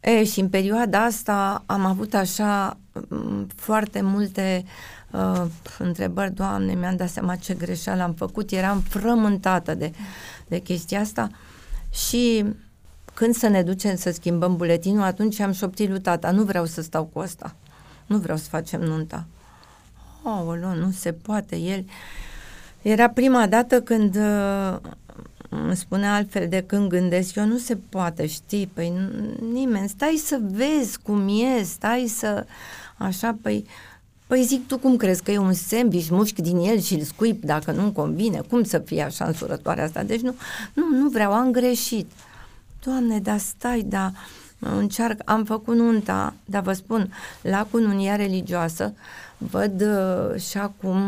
E, 0.00 0.24
și 0.24 0.40
în 0.40 0.48
perioada 0.48 1.04
asta 1.04 1.62
am 1.66 1.84
avut 1.84 2.14
așa 2.14 2.76
m, 3.08 3.46
foarte 3.56 4.00
multe 4.00 4.64
uh, 5.10 5.44
întrebări, 5.78 6.34
Doamne, 6.34 6.74
mi-am 6.74 6.96
dat 6.96 7.08
seama 7.08 7.36
ce 7.36 7.54
greșeală 7.54 8.02
am 8.02 8.12
făcut, 8.12 8.50
eram 8.50 8.80
frământată 8.80 9.74
de, 9.74 9.92
de 10.46 10.58
chestia 10.58 11.00
asta 11.00 11.30
Și 11.90 12.44
când 13.14 13.34
să 13.34 13.48
ne 13.48 13.62
ducem 13.62 13.96
să 13.96 14.10
schimbăm 14.10 14.56
buletinul, 14.56 15.02
atunci 15.02 15.40
am 15.40 15.52
șoptit 15.52 15.88
lui 15.88 16.00
tata, 16.00 16.30
nu 16.30 16.42
vreau 16.42 16.64
să 16.64 16.82
stau 16.82 17.04
cu 17.04 17.18
asta. 17.18 17.54
Nu 18.06 18.16
vreau 18.16 18.38
să 18.38 18.48
facem 18.48 18.80
nunta. 18.80 19.26
Oh, 20.22 20.58
nu 20.58 20.90
se 20.90 21.12
poate. 21.12 21.56
El 21.56 21.84
era 22.82 23.08
prima 23.08 23.46
dată 23.46 23.80
când 23.80 24.16
uh, 24.16 24.76
îmi 25.48 25.76
spune 25.76 26.08
altfel 26.08 26.48
de 26.48 26.64
când 26.66 26.88
gândesc 26.88 27.34
eu, 27.34 27.44
nu 27.44 27.58
se 27.58 27.76
poate, 27.88 28.26
știi, 28.26 28.70
păi 28.74 28.92
nimeni, 29.52 29.88
stai 29.88 30.22
să 30.24 30.38
vezi 30.50 30.98
cum 31.02 31.28
e, 31.28 31.62
stai 31.62 32.06
să, 32.16 32.46
așa, 32.96 33.36
păi, 33.42 33.66
păi 34.26 34.42
zic, 34.42 34.66
tu 34.66 34.78
cum 34.78 34.96
crezi 34.96 35.22
că 35.22 35.30
e 35.30 35.38
un 35.38 35.52
sandwich, 35.52 36.08
mușchi 36.10 36.42
din 36.42 36.58
el 36.58 36.80
și 36.80 36.94
îl 36.94 37.02
scuip 37.02 37.44
dacă 37.44 37.72
nu-mi 37.72 37.92
convine, 37.92 38.40
cum 38.48 38.64
să 38.64 38.78
fie 38.78 39.02
așa 39.02 39.24
însurătoarea 39.24 39.84
asta, 39.84 40.02
deci 40.02 40.20
nu, 40.20 40.34
nu, 40.72 40.88
nu 40.88 41.08
vreau, 41.08 41.32
am 41.32 41.50
greșit. 41.50 42.10
Doamne, 42.84 43.18
dar 43.18 43.38
stai, 43.38 43.82
dar 43.82 44.12
încearcă, 44.58 45.22
am 45.24 45.44
făcut 45.44 45.76
nunta, 45.76 46.34
dar 46.44 46.62
vă 46.62 46.72
spun, 46.72 47.12
la 47.42 47.66
cununia 47.70 48.16
religioasă, 48.16 48.92
văd 49.38 49.80
uh, 49.80 50.40
și 50.40 50.58
acum 50.58 50.98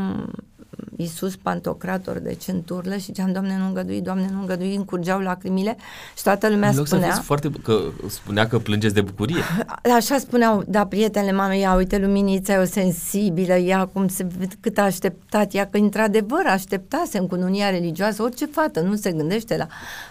Iisus 0.97 1.37
pantocrator 1.37 2.19
de 2.19 2.35
centurlă 2.35 2.97
și 2.97 3.05
ziceam, 3.05 3.33
Doamne, 3.33 3.57
nu 3.59 3.67
îngădui, 3.67 4.01
Doamne, 4.01 4.29
nu 4.33 4.41
îngădui, 4.41 4.75
încurgeau 4.75 5.21
lacrimile 5.21 5.77
și 6.17 6.23
toată 6.23 6.49
lumea 6.49 6.69
în 6.69 6.77
loc 6.77 6.87
spunea... 6.87 7.15
Să 7.15 7.21
foarte, 7.21 7.51
că 7.63 7.81
spunea 8.09 8.47
că 8.47 8.59
plângeți 8.59 8.95
de 8.95 9.01
bucurie. 9.01 9.43
Așa 9.97 10.19
spuneau, 10.19 10.65
da, 10.67 10.87
prietenele 10.87 11.33
mamei, 11.33 11.61
ia 11.61 11.75
uite, 11.75 11.99
luminița 11.99 12.53
e 12.53 12.57
o 12.57 12.65
sensibilă, 12.65 13.55
ea 13.55 13.87
cum 13.87 14.09
se, 14.09 14.27
cât 14.61 14.79
a 14.79 14.83
așteptat, 14.83 15.55
ea 15.55 15.67
că 15.67 15.77
într-adevăr 15.77 16.47
așteptase 16.47 17.19
în 17.19 17.27
cununia 17.27 17.71
religioasă, 17.71 18.23
orice 18.23 18.47
fată 18.47 18.81
nu 18.81 18.97
se 18.97 19.13
gândește 19.13 19.57
la 19.57 19.67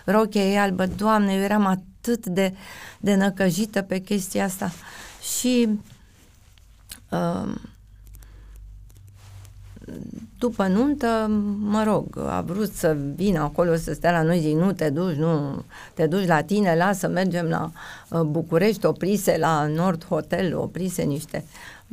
rochia 0.06 0.44
ei 0.44 0.58
albă, 0.58 0.86
Doamne, 0.98 1.34
eu 1.34 1.42
eram 1.42 1.66
atât 1.66 2.26
de, 2.26 2.54
de 3.00 3.16
năcăjită 3.16 3.82
pe 3.82 4.00
chestia 4.00 4.44
asta 4.44 4.72
și... 5.38 5.70
Uh, 7.10 7.54
după 10.40 10.68
nuntă, 10.68 11.28
mă 11.60 11.84
rog, 11.84 12.18
a 12.18 12.42
vrut 12.42 12.74
să 12.74 12.98
vină 13.16 13.40
acolo 13.40 13.76
să 13.76 13.94
stea 13.94 14.12
la 14.12 14.22
noi, 14.22 14.40
zic, 14.40 14.54
nu 14.54 14.72
te 14.72 14.90
duci, 14.90 15.16
nu, 15.16 15.64
te 15.94 16.08
duci 16.08 16.28
la 16.28 16.42
tine, 16.42 16.76
lasă, 16.76 17.08
mergem 17.08 17.46
la 17.46 17.72
uh, 18.10 18.22
București, 18.22 18.86
oprise 18.86 19.38
la 19.38 19.68
Nord 19.68 20.06
Hotel, 20.06 20.58
oprise 20.58 21.04
niște, 21.04 21.46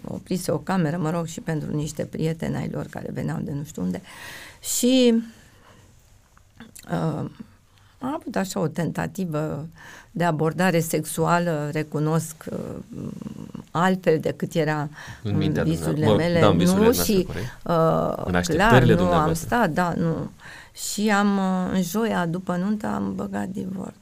oprise 0.04 0.50
o 0.50 0.58
cameră, 0.58 0.96
mă 0.96 1.10
rog, 1.10 1.26
și 1.26 1.40
pentru 1.40 1.74
niște 1.74 2.04
prieteni 2.04 2.56
ai 2.56 2.68
lor 2.72 2.86
care 2.90 3.10
veneau 3.12 3.38
de 3.40 3.52
nu 3.52 3.64
știu 3.64 3.82
unde. 3.82 4.02
Și 4.60 5.22
uh, 6.90 7.30
a 8.02 8.18
avut 8.20 8.36
așa 8.36 8.60
o 8.60 8.66
tentativă 8.66 9.66
de 10.10 10.24
abordare 10.24 10.80
sexuală, 10.80 11.68
recunosc 11.72 12.44
uh, 12.50 12.58
altfel 13.70 14.18
decât 14.20 14.54
era 14.54 14.88
în, 15.22 15.40
în 15.40 15.62
visurile 15.64 16.06
mă, 16.06 16.14
mele, 16.14 16.40
da, 16.40 16.48
în 16.48 16.56
visurile 16.56 16.86
nu 16.86 16.92
și 16.92 17.26
uh, 17.64 18.40
clar, 18.42 18.82
nu 18.82 19.12
am 19.12 19.32
stat, 19.34 19.70
da, 19.70 19.94
nu. 19.96 20.30
Și 20.72 21.10
am, 21.10 21.36
uh, 21.36 21.70
în 21.72 21.82
joia 21.82 22.26
după 22.26 22.56
nuntă, 22.56 22.86
am 22.86 23.12
băgat 23.14 23.46
divorț. 23.46 24.01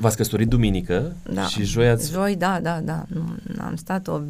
V-ați 0.00 0.16
căsătorit 0.16 0.48
duminică 0.48 1.12
da. 1.32 1.46
și 1.46 1.64
joi 1.64 1.88
ați... 1.88 2.10
Joi, 2.10 2.36
da, 2.36 2.60
da, 2.60 2.80
da. 2.80 3.04
Nu, 3.08 3.24
am 3.58 3.76
stat 3.76 4.06
o 4.06 4.20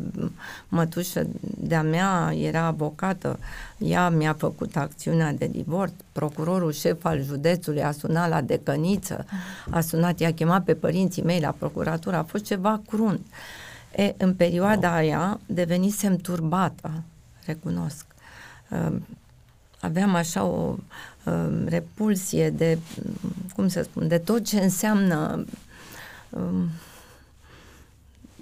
mătușă 0.69 1.27
de-a 1.41 1.83
mea, 1.83 2.35
era 2.37 2.65
avocată, 2.65 3.39
ea 3.79 4.09
mi-a 4.09 4.33
făcut 4.33 4.77
acțiunea 4.77 5.33
de 5.33 5.47
divorț, 5.47 5.93
procurorul 6.13 6.73
șef 6.73 7.05
al 7.05 7.23
județului 7.23 7.83
a 7.83 7.91
sunat 7.91 8.29
la 8.29 8.41
decăniță, 8.41 9.25
a 9.71 9.81
sunat, 9.81 10.19
i-a 10.19 10.33
chemat 10.33 10.65
pe 10.65 10.75
părinții 10.75 11.23
mei 11.23 11.41
la 11.41 11.55
procuratură, 11.59 12.17
a 12.17 12.23
fost 12.23 12.45
ceva 12.45 12.81
crunt. 12.87 13.27
E, 13.97 14.15
în 14.17 14.35
perioada 14.35 14.89
wow. 14.89 14.97
aia 14.97 15.41
devenisem 15.47 16.17
turbată, 16.17 17.03
recunosc. 17.45 18.07
Aveam 19.81 20.15
așa 20.15 20.45
o 20.45 20.77
Um, 21.29 21.67
repulsie 21.69 22.51
de, 22.51 22.79
cum 23.55 23.69
să 23.69 23.83
spun, 23.83 24.09
de 24.09 24.19
tot 24.19 24.45
ce 24.45 24.61
înseamnă 24.61 25.45
um, 26.31 26.69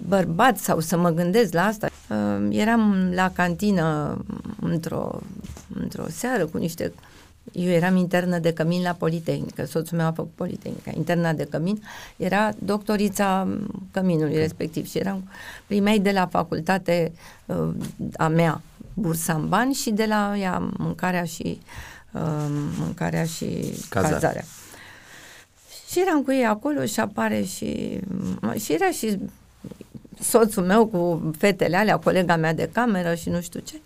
bărbat 0.07 0.57
sau 0.57 0.79
să 0.79 0.97
mă 0.97 1.09
gândesc 1.09 1.53
la 1.53 1.65
asta. 1.65 1.89
Um, 2.09 2.51
eram 2.51 3.11
la 3.13 3.31
cantină 3.31 4.17
într-o, 4.61 5.19
într-o 5.73 6.05
seară 6.09 6.45
cu 6.45 6.57
niște 6.57 6.93
eu 7.51 7.69
eram 7.69 7.95
internă 7.95 8.39
de 8.39 8.53
cămin 8.53 8.81
la 8.81 8.91
Politehnică, 8.91 9.65
soțul 9.65 9.97
meu 9.97 10.07
a 10.07 10.11
făcut 10.11 10.31
Politehnica. 10.35 10.91
Interna 10.95 11.33
de 11.33 11.43
cămin 11.43 11.83
era 12.17 12.51
doctorița 12.59 13.47
căminului 13.91 14.29
okay. 14.29 14.41
respectiv 14.41 14.87
și 14.87 14.97
eram 14.97 15.29
primei 15.67 15.99
de 15.99 16.11
la 16.11 16.25
facultate 16.25 17.11
uh, 17.45 17.69
a 18.17 18.27
mea, 18.27 18.61
bursa 18.97 19.33
în 19.33 19.49
bani 19.49 19.73
și 19.73 19.89
de 19.91 20.05
la 20.05 20.37
ea 20.37 20.69
mâncarea 20.77 21.23
și 21.23 21.59
Um, 22.11 22.51
mâncarea 22.77 23.25
și 23.25 23.73
Cazare. 23.89 24.13
cazarea. 24.13 24.43
Și 25.89 25.99
eram 25.99 26.23
cu 26.23 26.31
ei 26.31 26.45
acolo 26.45 26.85
și 26.85 26.99
apare 26.99 27.43
și, 27.43 27.99
și 28.59 28.73
era 28.73 28.91
și 28.91 29.19
soțul 30.19 30.63
meu 30.63 30.85
cu 30.85 31.31
fetele 31.37 31.77
alea, 31.77 31.97
colega 31.97 32.35
mea 32.35 32.53
de 32.53 32.69
cameră 32.73 33.15
și 33.15 33.29
nu 33.29 33.41
știu 33.41 33.59
ce. 33.59 33.81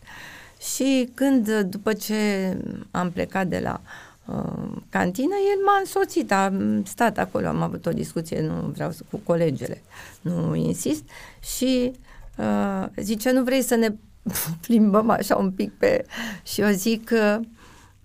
Și 0.73 1.09
când, 1.13 1.59
după 1.59 1.93
ce 1.93 2.57
am 2.91 3.11
plecat 3.11 3.47
de 3.47 3.59
la 3.59 3.81
uh, 4.25 4.77
cantină, 4.89 5.35
el 5.55 5.63
m-a 5.65 5.79
însoțit, 5.79 6.31
a 6.31 6.53
stat 6.85 7.17
acolo, 7.17 7.47
am 7.47 7.61
avut 7.61 7.85
o 7.85 7.91
discuție, 7.91 8.41
nu 8.41 8.71
vreau 8.73 8.91
să, 8.91 9.03
cu 9.11 9.17
colegele, 9.17 9.81
nu 10.21 10.55
insist, 10.55 11.03
și 11.57 11.91
uh, 12.37 12.87
zice, 12.95 13.31
nu 13.31 13.43
vrei 13.43 13.61
să 13.61 13.75
ne 13.75 13.93
plimbăm 14.67 15.09
așa 15.09 15.35
un 15.35 15.51
pic 15.51 15.71
pe... 15.71 16.05
Și 16.43 16.61
eu 16.61 16.69
zic, 16.69 17.09
uh, 17.13 17.39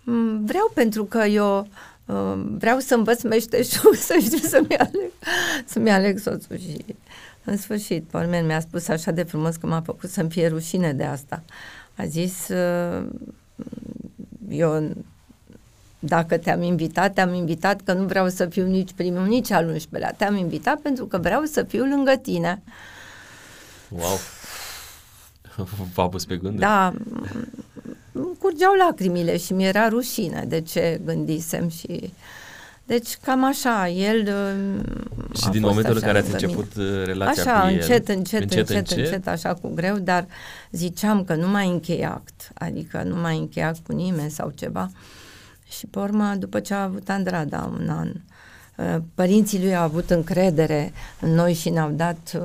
Mm, 0.07 0.45
vreau 0.45 0.71
pentru 0.75 1.05
că 1.05 1.19
eu 1.19 1.69
uh, 2.05 2.45
vreau 2.59 2.79
să 2.79 2.95
învăț 2.95 3.23
meșteșul, 3.23 3.95
să 4.09 4.17
știu 4.21 4.39
să-mi 4.39 4.77
aleg, 4.77 5.11
să-mi 5.65 5.91
aleg 5.91 6.19
soțul 6.19 6.59
și 6.59 6.85
în 7.45 7.57
sfârșit, 7.57 8.05
Pormen 8.05 8.47
mi-a 8.47 8.61
spus 8.61 8.89
așa 8.89 9.11
de 9.11 9.23
frumos 9.23 9.57
că 9.57 9.67
m-a 9.67 9.81
făcut 9.81 10.11
să-mi 10.11 10.31
fie 10.31 10.49
rușine 10.49 10.93
de 10.93 11.05
asta. 11.05 11.43
A 11.97 12.05
zis, 12.05 12.49
uh, 12.49 13.07
eu 14.49 14.91
dacă 15.99 16.37
te-am 16.37 16.63
invitat, 16.63 17.15
te-am 17.15 17.35
invitat 17.35 17.81
că 17.81 17.93
nu 17.93 18.05
vreau 18.05 18.29
să 18.29 18.47
fiu 18.47 18.67
nici 18.67 18.93
primul, 18.93 19.27
nici 19.27 19.51
al 19.51 19.77
11-lea. 19.77 20.17
Te-am 20.17 20.37
invitat 20.37 20.81
pentru 20.81 21.07
că 21.07 21.19
vreau 21.19 21.45
să 21.45 21.63
fiu 21.63 21.85
lângă 21.85 22.17
tine. 22.23 22.63
Wow! 23.89 24.19
V-a 25.95 26.09
pus 26.09 26.25
pe 26.25 26.37
gând? 26.37 26.59
Da, 26.59 26.93
curgeau 28.39 28.75
lacrimile 28.87 29.37
și 29.37 29.53
mi-era 29.53 29.89
rușine 29.89 30.45
de 30.49 30.61
ce 30.61 31.01
gândisem 31.05 31.69
și... 31.69 32.13
Deci 32.87 33.17
cam 33.23 33.45
așa, 33.45 33.89
el 33.89 34.29
uh, 34.29 35.37
Și 35.37 35.49
din 35.49 35.61
momentul 35.61 35.95
în 35.95 36.01
care 36.01 36.19
ați 36.19 36.33
început 36.33 36.77
mine. 36.77 36.91
Uh, 36.91 37.05
relația 37.05 37.43
așa, 37.43 37.61
cu 37.61 37.67
el, 37.67 37.75
încet, 37.75 38.09
încet, 38.09 38.41
încet, 38.41 38.69
încet, 38.69 38.77
încet, 38.77 38.99
încet, 38.99 39.27
așa 39.29 39.55
cu 39.55 39.71
greu, 39.75 39.99
dar 39.99 40.27
ziceam 40.71 41.25
că 41.25 41.35
nu 41.35 41.49
mai 41.49 41.69
închei 41.69 42.05
act, 42.05 42.51
adică 42.55 43.03
nu 43.03 43.17
mai 43.17 43.39
închei 43.39 43.63
act 43.63 43.87
cu 43.87 43.93
nimeni 43.93 44.31
sau 44.31 44.53
ceva. 44.55 44.91
Și 45.69 45.87
pe 45.87 45.99
urmă, 45.99 46.35
după 46.39 46.61
ce 46.61 46.75
a 46.75 46.83
avut 46.83 47.09
Andrada 47.09 47.71
un 47.81 47.89
an, 47.89 48.13
uh, 48.77 49.03
părinții 49.15 49.61
lui 49.61 49.77
au 49.77 49.83
avut 49.83 50.11
încredere 50.11 50.93
în 51.21 51.31
noi 51.31 51.53
și 51.53 51.71
ne-au 51.71 51.91
dat 51.91 52.41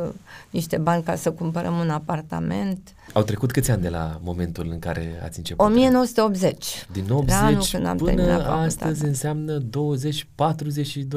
niște 0.49 0.77
bani 0.77 1.03
ca 1.03 1.15
să 1.15 1.31
cumpărăm 1.31 1.79
un 1.79 1.89
apartament 1.89 2.93
au 3.13 3.23
trecut 3.23 3.51
câți 3.51 3.71
ani 3.71 3.81
de 3.81 3.89
la 3.89 4.19
momentul 4.23 4.67
în 4.69 4.79
care 4.79 5.19
ați 5.23 5.37
început? 5.37 5.65
1980. 5.65 6.85
Din 6.91 7.05
80 7.09 7.71
când 7.71 7.85
am 7.85 7.97
până 7.97 8.43
astăzi 8.43 9.05
înseamnă 9.05 9.59
20-42 9.59 9.65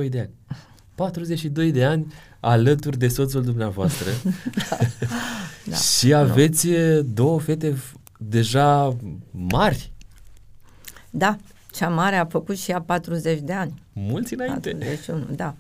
de 0.09 0.19
ani. 0.21 0.31
42 0.95 1.73
de 1.73 1.85
ani 1.85 2.13
alături 2.41 2.99
de 2.99 3.09
soțul 3.09 3.43
dumneavoastră. 3.43 4.11
da. 4.71 4.77
da. 5.65 5.77
și 5.77 6.15
aveți 6.15 6.69
no. 6.69 7.01
două 7.15 7.41
fete 7.41 7.77
deja 8.19 8.97
mari. 9.31 9.93
Da, 11.11 11.37
cea 11.71 11.89
mare 11.89 12.17
a 12.17 12.25
făcut 12.25 12.57
și 12.57 12.71
ea 12.71 12.81
40 12.81 13.41
de 13.41 13.53
ani. 13.53 13.83
Mulți 13.93 14.35
înainte. 14.35 14.71
41, 14.71 15.25
da. 15.31 15.55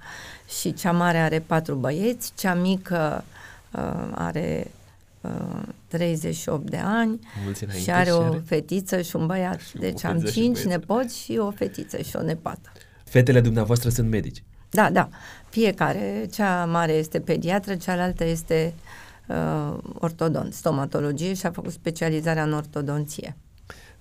Și 0.60 0.72
cea 0.72 0.92
mare 0.92 1.18
are 1.18 1.38
patru 1.38 1.74
băieți, 1.74 2.32
cea 2.36 2.54
mică 2.54 3.24
uh, 3.72 4.10
are 4.14 4.70
38 5.88 6.70
de 6.70 6.80
ani 6.84 7.18
și 7.82 7.90
are 7.90 8.10
o 8.10 8.20
are... 8.20 8.42
fetiță 8.46 9.00
și 9.00 9.16
un 9.16 9.26
băiat. 9.26 9.60
Și 9.60 9.76
deci 9.76 10.04
am 10.04 10.20
cinci 10.20 10.62
nepoți 10.62 11.18
și 11.18 11.36
o 11.38 11.50
fetiță 11.50 12.02
și 12.02 12.16
o 12.16 12.22
nepată. 12.22 12.72
Fetele 13.04 13.40
dumneavoastră 13.40 13.88
sunt 13.88 14.08
medici? 14.10 14.42
Da, 14.70 14.90
da. 14.90 15.08
Fiecare, 15.48 16.26
cea 16.32 16.64
mare 16.64 16.92
este 16.92 17.20
pediatră, 17.20 17.74
cealaltă 17.74 18.24
este 18.24 18.74
uh, 19.26 19.78
ortodont, 19.94 20.52
stomatologie 20.52 21.34
și 21.34 21.46
a 21.46 21.50
făcut 21.50 21.72
specializarea 21.72 22.42
în 22.42 22.52
ortodonție. 22.52 23.36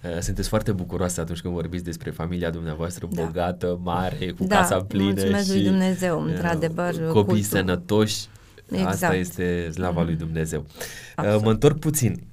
Uh, 0.04 0.20
sunteți 0.20 0.48
foarte 0.50 0.72
bucuroasă 0.72 1.22
atunci 1.22 1.42
când 1.42 1.54
vorbiți 1.54 1.84
despre 1.84 2.10
familia 2.10 2.50
dumneavoastră 2.50 3.08
Da. 3.12 3.24
bogată, 3.24 3.80
mare, 3.84 4.32
cu 4.38 4.44
Da, 4.44 4.56
casa 4.56 4.82
plină 4.82 5.04
mulțumesc 5.04 5.46
și 5.46 5.52
lui 5.54 5.64
Dumnezeu, 5.64 6.24
uh, 6.24 6.32
într-adevăr, 6.32 6.92
copii 6.92 7.24
cultul. 7.24 7.42
sănătoși. 7.42 8.26
Asta 8.78 8.92
Exact. 8.92 9.14
este 9.14 9.70
slava 9.72 10.04
lui 10.04 10.16
Dumnezeu. 10.16 10.60
Uh, 10.60 10.76
Absolut. 11.16 11.44
Mă 11.44 11.50
întorc 11.50 11.80
puțin. 11.80 12.24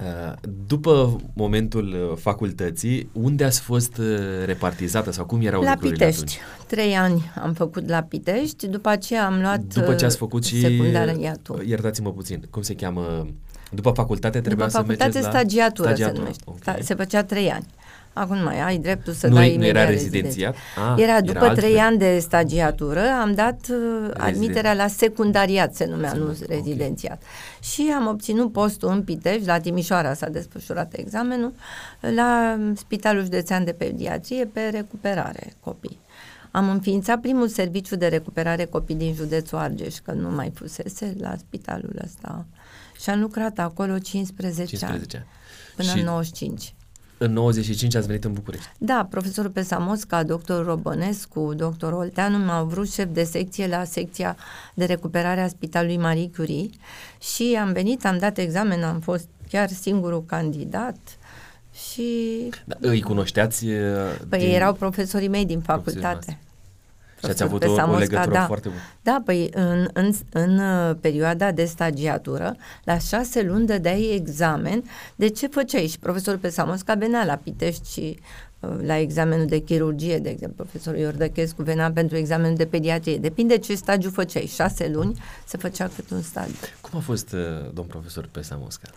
Uh, 0.00 0.32
După 0.66 1.16
momentul 1.34 2.08
uh, 2.10 2.16
facultății, 2.20 3.08
unde 3.12 3.44
ați 3.44 3.60
fost 3.60 3.96
uh, 3.98 4.06
repartizată 4.44 5.12
sau 5.12 5.24
cum 5.24 5.40
erau 5.40 5.62
La 5.62 5.70
lucrurile 5.70 5.96
Pitești. 6.06 6.22
atunci? 6.22 6.66
Trei 6.66 6.94
ani 6.96 7.32
am 7.42 7.52
făcut 7.52 7.88
la 7.88 8.02
Pitești, 8.02 8.66
după 8.66 8.88
aceea 8.88 9.26
am 9.26 9.40
luat 9.40 9.60
După 9.60 9.94
ce 9.94 10.04
ați 10.04 10.16
făcut 10.16 10.44
și, 10.44 10.60
secundariatul. 10.60 11.62
iertați-mă 11.66 12.12
puțin, 12.12 12.46
cum 12.50 12.62
se 12.62 12.74
cheamă, 12.74 13.26
după 13.70 13.90
facultate 13.90 14.40
trebuia 14.40 14.66
După 14.66 14.70
să 14.70 14.76
facultate 14.76 15.04
mergeți 15.04 15.24
la 15.24 15.30
stagiatură, 15.38 15.88
stagiatură. 15.88 16.16
se 16.16 16.20
numește. 16.22 16.42
Ok. 16.46 16.58
Sta- 16.78 16.82
Se 16.84 16.94
făcea 16.94 17.22
trei 17.24 17.50
ani. 17.50 17.66
Acum 18.14 18.36
nu 18.36 18.42
mai 18.44 18.60
ai 18.60 18.78
dreptul 18.78 19.12
să 19.12 19.26
Nu- 19.26 19.34
dai 19.34 19.48
nu 19.48 19.52
imediat 19.54 19.76
era 19.76 19.88
rezidențiat. 19.90 20.54
rezidențiat? 20.54 20.94
Ah, 20.96 21.02
era 21.02 21.10
era 21.12 21.20
după 21.20 21.38
altfel. 21.38 21.56
trei 21.56 21.78
ani 21.78 21.98
de 21.98 22.18
stagiatură, 22.18 23.00
am 23.20 23.34
dat 23.34 23.60
uh, 23.70 24.10
admiterea 24.16 24.74
la 24.74 24.86
secundariat, 24.86 25.74
se 25.74 25.84
numea, 25.84 26.08
Se 26.10 26.16
nu 26.16 26.22
numea, 26.22 26.38
ok. 26.42 26.48
rezidențiat. 26.48 27.22
Și 27.62 27.92
am 27.96 28.06
obținut 28.06 28.52
postul 28.52 28.88
în 28.88 29.02
Pitești, 29.02 29.46
la 29.46 29.58
Timișoara 29.60 30.14
s-a 30.14 30.28
desfășurat 30.28 30.92
examenul, 30.96 31.52
la 32.00 32.58
Spitalul 32.76 33.22
Județean 33.22 33.64
de 33.64 33.72
Pediatrie 33.72 34.44
pe 34.44 34.60
recuperare 34.72 35.52
copii. 35.60 35.98
Am 36.50 36.68
înființat 36.68 37.20
primul 37.20 37.48
serviciu 37.48 37.96
de 37.96 38.06
recuperare 38.06 38.64
copii 38.64 38.94
din 38.94 39.14
județul 39.14 39.58
Argeș, 39.58 39.94
că 39.96 40.12
nu 40.12 40.30
mai 40.30 40.52
fusese 40.54 41.14
la 41.20 41.34
spitalul 41.36 42.00
ăsta. 42.04 42.46
Și 43.02 43.10
am 43.10 43.20
lucrat 43.20 43.58
acolo 43.58 43.98
15, 43.98 44.64
15 44.64 44.86
ani, 45.16 45.26
ani. 45.26 45.26
până 45.76 45.88
și 45.88 45.98
în 45.98 46.04
95. 46.04 46.74
În 47.18 47.32
95 47.32 47.94
ați 47.94 48.06
venit 48.06 48.24
în 48.24 48.32
București. 48.32 48.68
Da, 48.78 49.06
profesorul 49.10 49.50
Pesamosca, 49.50 50.22
doctor 50.22 50.64
Robănescu, 50.64 51.52
doctor 51.56 51.92
Olteanu 51.92 52.38
m-au 52.38 52.64
vrut 52.66 52.90
șef 52.90 53.06
de 53.12 53.24
secție 53.24 53.66
la 53.66 53.84
secția 53.84 54.36
de 54.74 54.84
recuperare 54.84 55.40
a 55.40 55.48
Spitalului 55.48 55.96
Marie 55.96 56.30
Curie 56.36 56.70
și 57.34 57.58
am 57.60 57.72
venit, 57.72 58.04
am 58.06 58.18
dat 58.18 58.38
examen, 58.38 58.82
am 58.82 59.00
fost 59.00 59.28
chiar 59.48 59.68
singurul 59.68 60.24
candidat 60.26 60.96
și 61.88 62.04
Da, 62.64 62.76
îi 62.80 63.00
cunoșteați? 63.02 63.64
uh, 63.66 63.76
păi 64.28 64.38
din- 64.38 64.50
erau 64.54 64.72
profesorii 64.74 65.28
mei 65.28 65.44
din 65.46 65.60
Profesorii 65.60 66.02
facultate. 66.02 66.38
Și 67.24 67.30
ați 67.30 67.42
Profesorul 67.42 67.56
avut 67.56 67.62
o, 67.62 67.66
o 67.66 67.74
Pesamosca, 67.74 67.98
legătură 67.98 68.34
da. 68.34 68.46
foarte 68.46 68.68
bună. 68.68 68.80
Da, 69.02 69.22
păi 69.24 69.50
în, 69.54 69.88
în, 69.92 70.12
în 70.32 70.58
uh, 70.58 70.96
perioada 71.00 71.52
de 71.52 71.64
stagiatură, 71.64 72.56
la 72.84 72.98
șase 72.98 73.42
luni 73.42 73.66
dădeai 73.66 74.10
examen, 74.14 74.84
de 75.16 75.28
ce 75.28 75.46
făceai? 75.46 75.86
Și 75.86 75.98
profesorul 75.98 76.38
Pesamosca 76.38 76.94
venea 76.94 77.24
la 77.24 77.36
Pitești 77.36 77.92
și 77.92 78.18
uh, 78.60 78.70
la 78.82 78.98
examenul 78.98 79.46
de 79.46 79.58
chirurgie, 79.58 80.18
de 80.18 80.28
exemplu, 80.28 80.64
profesorul 80.64 81.00
Iordăchescu 81.00 81.62
venea 81.62 81.92
pentru 81.92 82.16
examenul 82.16 82.56
de 82.56 82.66
pediatrie. 82.66 83.16
Depinde 83.18 83.58
ce 83.58 83.74
stagiu 83.74 84.10
făceai. 84.10 84.46
Șase 84.54 84.88
luni 84.88 85.22
se 85.46 85.56
făcea 85.56 85.90
cât 85.94 86.10
un 86.10 86.22
stagiu. 86.22 86.52
Cum 86.80 86.98
a 86.98 87.02
fost, 87.02 87.32
uh, 87.32 87.40
domn 87.72 87.88
profesor 87.88 88.28
Pesa 88.32 88.58
Mosca? 88.60 88.88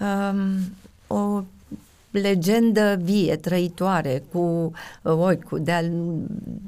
Um, 0.00 0.58
o 1.06 1.42
legendă 2.20 2.98
vie, 3.02 3.36
trăitoare, 3.36 4.22
cu 4.32 4.72
uh, 5.02 5.12
ochi, 5.12 5.44
cu 5.44 5.58
de 5.58 5.72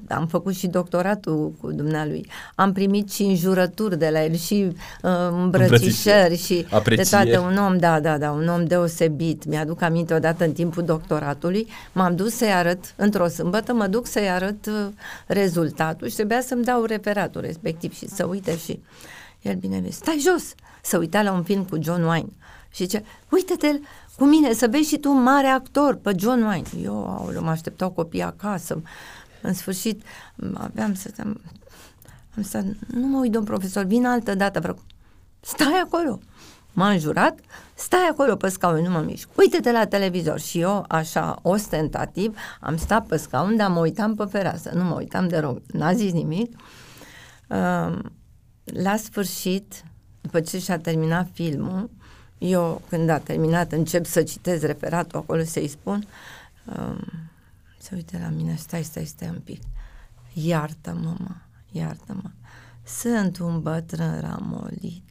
am 0.09 0.27
făcut 0.27 0.55
și 0.55 0.67
doctoratul 0.67 1.53
cu 1.61 1.73
dumnealui. 1.73 2.27
Am 2.55 2.73
primit 2.73 3.11
și 3.11 3.23
înjurături 3.23 3.99
de 3.99 4.09
la 4.09 4.25
el 4.25 4.35
și 4.35 4.73
uh, 5.03 5.11
îmbrățișări 5.31 6.37
și 6.37 6.55
de 6.55 6.67
Aprecieri. 6.71 7.09
toate 7.09 7.39
un 7.39 7.57
om, 7.57 7.79
da, 7.79 8.01
da, 8.01 8.19
da, 8.19 8.31
un 8.31 8.49
om 8.49 8.65
deosebit. 8.65 9.45
Mi-aduc 9.45 9.83
aminte 9.83 10.15
odată 10.15 10.45
în 10.45 10.53
timpul 10.53 10.83
doctoratului, 10.83 11.67
m-am 11.93 12.17
dus 12.17 12.35
să-i 12.35 12.53
arăt, 12.53 12.95
într-o 12.97 13.27
sâmbătă 13.29 13.73
mă 13.73 13.87
duc 13.87 14.07
să-i 14.07 14.29
arăt 14.29 14.67
uh, 14.67 14.87
rezultatul 15.27 16.09
și 16.09 16.15
trebuia 16.15 16.41
să-mi 16.41 16.65
dau 16.65 16.85
referatul 16.85 17.41
respectiv 17.41 17.95
și 17.95 18.09
să 18.09 18.25
uite 18.25 18.57
și 18.57 18.81
el 19.43 19.55
bine, 19.55 19.83
stai 19.91 20.19
jos, 20.21 20.55
să 20.83 20.99
uita 20.99 21.23
la 21.23 21.33
un 21.33 21.43
film 21.43 21.65
cu 21.65 21.79
John 21.83 22.03
Wayne 22.03 22.29
și 22.71 22.83
zice, 22.83 23.05
uite-te 23.29 23.81
cu 24.21 24.27
mine 24.27 24.53
să 24.53 24.67
vezi 24.71 24.89
și 24.89 24.99
tu 24.99 25.11
un 25.11 25.23
mare 25.23 25.47
actor 25.47 25.95
pe 25.95 26.15
John 26.19 26.43
Wayne. 26.43 26.67
Eu, 26.83 27.09
aoleu, 27.09 27.43
mă 27.43 27.51
așteptau 27.51 27.91
copiii 27.91 28.23
acasă. 28.23 28.83
În 29.43 29.55
sfârșit, 29.55 30.03
aveam 30.55 30.95
să... 30.95 31.11
Am, 31.21 31.41
am 32.37 32.43
stat, 32.43 32.65
nu 32.87 33.07
mă 33.07 33.19
uit, 33.19 33.33
domn 33.33 33.45
profesor, 33.45 33.85
vin 33.85 34.07
altă 34.07 34.35
dată, 34.35 34.61
vreau. 34.61 34.79
Stai 35.41 35.83
acolo. 35.85 36.19
M-a 36.73 36.91
înjurat, 36.91 37.39
stai 37.75 38.09
acolo 38.11 38.37
pe 38.37 38.49
scaun, 38.49 38.83
nu 38.83 38.91
mă 38.91 39.01
mișc. 39.01 39.29
Uite-te 39.37 39.73
la 39.73 39.87
televizor. 39.87 40.41
Și 40.41 40.61
eu, 40.61 40.85
așa, 40.89 41.39
ostentativ, 41.43 42.37
am 42.61 42.77
stat 42.77 43.07
pe 43.07 43.17
scaun, 43.17 43.57
dar 43.57 43.71
mă 43.71 43.81
uitam 43.81 44.15
pe 44.15 44.25
fereastră. 44.25 44.73
Nu 44.75 44.85
mă 44.85 44.95
uitam 44.95 45.29
de 45.29 45.39
rog. 45.39 45.63
N-a 45.67 45.93
zis 45.93 46.13
nimic. 46.13 46.57
Uh, 47.49 47.99
la 48.65 48.97
sfârșit, 48.97 49.85
după 50.21 50.41
ce 50.41 50.59
și-a 50.59 50.79
terminat 50.79 51.29
filmul, 51.33 51.91
eu, 52.41 52.83
când 52.89 53.09
a 53.09 53.19
terminat, 53.19 53.73
încep 53.73 54.07
să 54.07 54.23
citez 54.23 54.63
referatul 54.63 55.19
acolo, 55.19 55.43
să-i 55.45 55.69
spun, 55.69 56.07
um, 56.77 56.99
se 57.79 57.95
uite 57.95 58.19
la 58.23 58.29
mine, 58.29 58.55
stai, 58.59 58.83
stai, 58.83 59.05
stai 59.05 59.29
un 59.29 59.41
pic, 59.45 59.63
iartă-mă, 60.33 61.15
mă, 61.19 61.35
iartă-mă, 61.73 62.31
sunt 62.87 63.39
un 63.39 63.61
bătrân 63.61 64.21
ramolit 64.21 65.03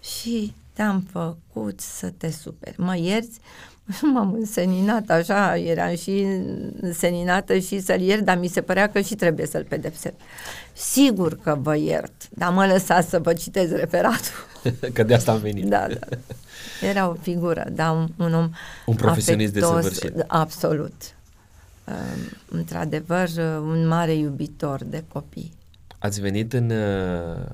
și 0.00 0.54
te-am 0.72 1.00
făcut 1.00 1.80
să 1.80 2.10
te 2.16 2.30
superi. 2.30 2.80
Mă 2.80 2.96
ierți? 2.96 3.40
M-am 4.12 4.32
înseninat 4.32 5.10
așa, 5.10 5.56
eram 5.56 5.96
și 5.96 6.26
înseninată 6.80 7.58
și 7.58 7.80
să-l 7.80 8.00
iert, 8.00 8.24
dar 8.24 8.38
mi 8.38 8.48
se 8.48 8.60
părea 8.60 8.88
că 8.88 9.00
și 9.00 9.14
trebuie 9.14 9.46
să-l 9.46 9.64
pedepsesc. 9.64 10.14
Sigur 10.72 11.36
că 11.36 11.58
vă 11.60 11.76
iert, 11.76 12.28
dar 12.30 12.52
mă 12.52 12.66
lăsați 12.66 13.08
să 13.08 13.18
vă 13.18 13.32
citez 13.32 13.70
referatul. 13.70 14.46
că 14.94 15.02
de 15.02 15.14
asta 15.14 15.32
am 15.32 15.38
venit. 15.38 15.64
Da, 15.64 15.86
da. 15.88 16.16
Era 16.82 17.08
o 17.08 17.14
figură, 17.20 17.66
da, 17.72 17.90
un, 17.90 18.08
un 18.16 18.34
om 18.34 18.50
Un 18.86 18.94
profesionist 18.94 19.56
afectos, 19.56 19.82
desăvârșit. 19.84 20.24
Absolut. 20.26 20.92
Um, 21.84 22.30
într-adevăr, 22.58 23.28
un 23.60 23.86
mare 23.88 24.14
iubitor 24.14 24.84
de 24.84 25.04
copii. 25.12 25.52
Ați 25.98 26.20
venit 26.20 26.52
în, 26.52 26.70
uh, 26.70 27.46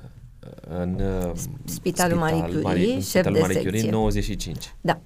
în 0.78 1.00
uh, 1.24 1.32
Spitalul 1.64 2.18
Marie 2.18 2.60
Curie, 2.62 2.94
în 2.94 3.00
șef 3.00 3.08
Spitalul 3.08 3.32
de 3.34 3.40
Marie 3.40 3.56
Curie 3.56 3.70
secție. 3.80 3.88
în 3.88 3.94
95. 3.94 4.74
Da. 4.80 4.98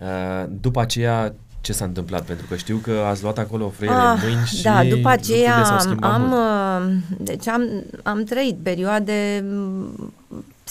Uh, 0.00 0.48
După 0.60 0.80
aceea, 0.80 1.34
ce 1.60 1.72
s-a 1.72 1.84
întâmplat? 1.84 2.24
Pentru 2.24 2.46
că 2.46 2.56
știu 2.56 2.76
că 2.76 2.90
ați 2.90 3.22
luat 3.22 3.38
acolo 3.38 3.68
frâiere 3.68 3.98
Ah, 3.98 4.18
în 4.22 4.28
mâini 4.30 4.46
și 4.46 4.62
da, 4.62 4.82
după 4.84 4.86
lucrurile 4.86 5.08
aceea 5.10 5.64
s-au 5.64 5.72
am, 5.74 5.80
schimbat 5.80 6.12
am, 6.12 6.22
mult. 6.22 6.92
uh, 6.92 7.16
deci 7.18 7.48
am, 7.48 7.62
am 8.02 8.24
trăit 8.24 8.56
perioade 8.62 9.44
mm, 9.44 10.12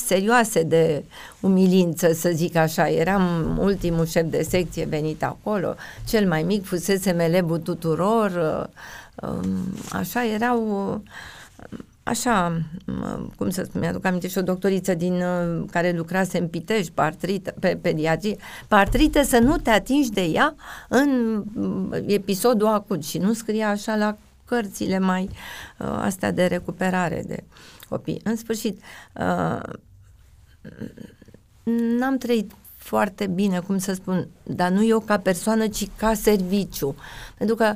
serioase 0.06 0.64
de 0.64 1.04
umilință, 1.40 2.14
să 2.14 2.32
zic 2.34 2.56
așa. 2.56 2.90
Eram 2.90 3.58
ultimul 3.62 4.06
șef 4.06 4.26
de 4.30 4.46
secție 4.50 4.86
venit 4.86 5.24
acolo, 5.24 5.76
cel 6.08 6.28
mai 6.28 6.44
mic 6.44 6.66
fusese 6.66 7.16
elevul 7.20 7.58
tuturor, 7.58 8.32
uh, 8.32 9.30
um, 9.30 9.48
așa 9.92 10.26
erau 10.26 10.92
uh, 10.94 11.12
așa, 12.08 12.62
m- 12.86 13.36
cum 13.36 13.50
să 13.50 13.64
spun, 13.64 13.82
mi-aduc 13.82 14.06
aminte 14.06 14.28
și 14.28 14.38
o 14.38 14.42
doctoriță 14.42 14.94
din 14.94 15.14
uh, 15.14 15.64
care 15.72 15.92
lucrase 15.92 16.38
în 16.38 16.48
Pitești, 16.48 16.92
pe, 16.92 17.02
artrită, 17.02 17.54
pe 17.60 17.78
pediatrie, 17.82 18.36
pe 18.68 18.76
artrită 18.76 19.24
să 19.24 19.40
nu 19.40 19.58
te 19.58 19.70
atingi 19.70 20.12
de 20.12 20.22
ea 20.22 20.56
în 20.90 21.44
mm, 21.54 21.94
episodul 22.06 22.68
acut 22.68 23.06
și 23.06 23.18
nu 23.18 23.34
scria 23.34 23.70
așa 23.70 23.96
la 23.96 24.18
cărțile 24.46 25.00
mai 25.00 25.30
uh, 25.78 25.88
astea 25.88 26.32
de 26.32 26.46
recuperare 26.46 27.24
de 27.28 27.44
copii. 27.90 28.22
În 28.24 28.36
sfârșit, 28.36 28.82
uh, 29.14 29.60
n-am 32.00 32.18
trăit 32.18 32.52
foarte 32.78 33.28
bine, 33.28 33.60
cum 33.60 33.78
să 33.78 33.94
spun, 33.94 34.28
dar 34.44 34.72
nu 34.72 34.86
eu 34.86 35.00
ca 35.00 35.18
persoană, 35.18 35.68
ci 35.68 35.88
ca 35.96 36.14
serviciu. 36.14 36.96
Pentru 37.38 37.56
că 37.56 37.76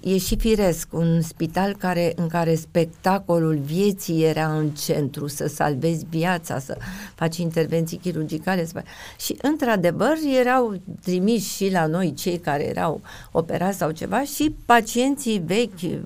e 0.00 0.18
și 0.18 0.36
firesc 0.36 0.88
un 0.92 1.20
spital 1.20 1.76
care, 1.76 2.12
în 2.16 2.28
care 2.28 2.54
spectacolul 2.54 3.56
vieții 3.56 4.24
era 4.24 4.56
în 4.56 4.70
centru, 4.70 5.26
să 5.26 5.46
salvezi 5.46 6.06
viața, 6.08 6.58
să 6.58 6.76
faci 7.14 7.36
intervenții 7.36 7.96
chirurgicale. 7.98 8.64
Să 8.64 8.72
faci... 8.72 8.86
Și, 9.20 9.36
într-adevăr, 9.42 10.16
erau 10.40 10.74
trimiși 11.02 11.54
și 11.54 11.70
la 11.70 11.86
noi 11.86 12.14
cei 12.14 12.38
care 12.38 12.68
erau 12.68 13.00
operați 13.32 13.78
sau 13.78 13.90
ceva 13.90 14.22
și 14.22 14.54
pacienții 14.66 15.42
vechi 15.46 16.02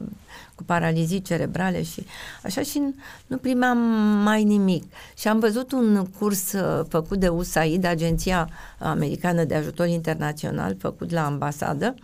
cu 0.59 0.65
paralizii 0.65 1.23
cerebrale 1.23 1.83
și 1.83 2.07
așa 2.43 2.63
și 2.63 2.83
nu 3.27 3.37
primeam 3.37 3.79
mai 4.23 4.45
nimic. 4.45 4.85
Și 5.19 5.29
am 5.29 5.39
văzut 5.39 5.73
un 5.73 6.07
curs 6.19 6.53
uh, 6.53 6.85
făcut 6.89 7.19
de 7.19 7.29
USAID, 7.29 7.85
Agenția 7.85 8.49
Americană 8.79 9.45
de 9.45 9.55
Ajutor 9.55 9.87
Internațional, 9.87 10.77
făcut 10.79 11.11
la 11.11 11.27
ambasadă, 11.27 11.95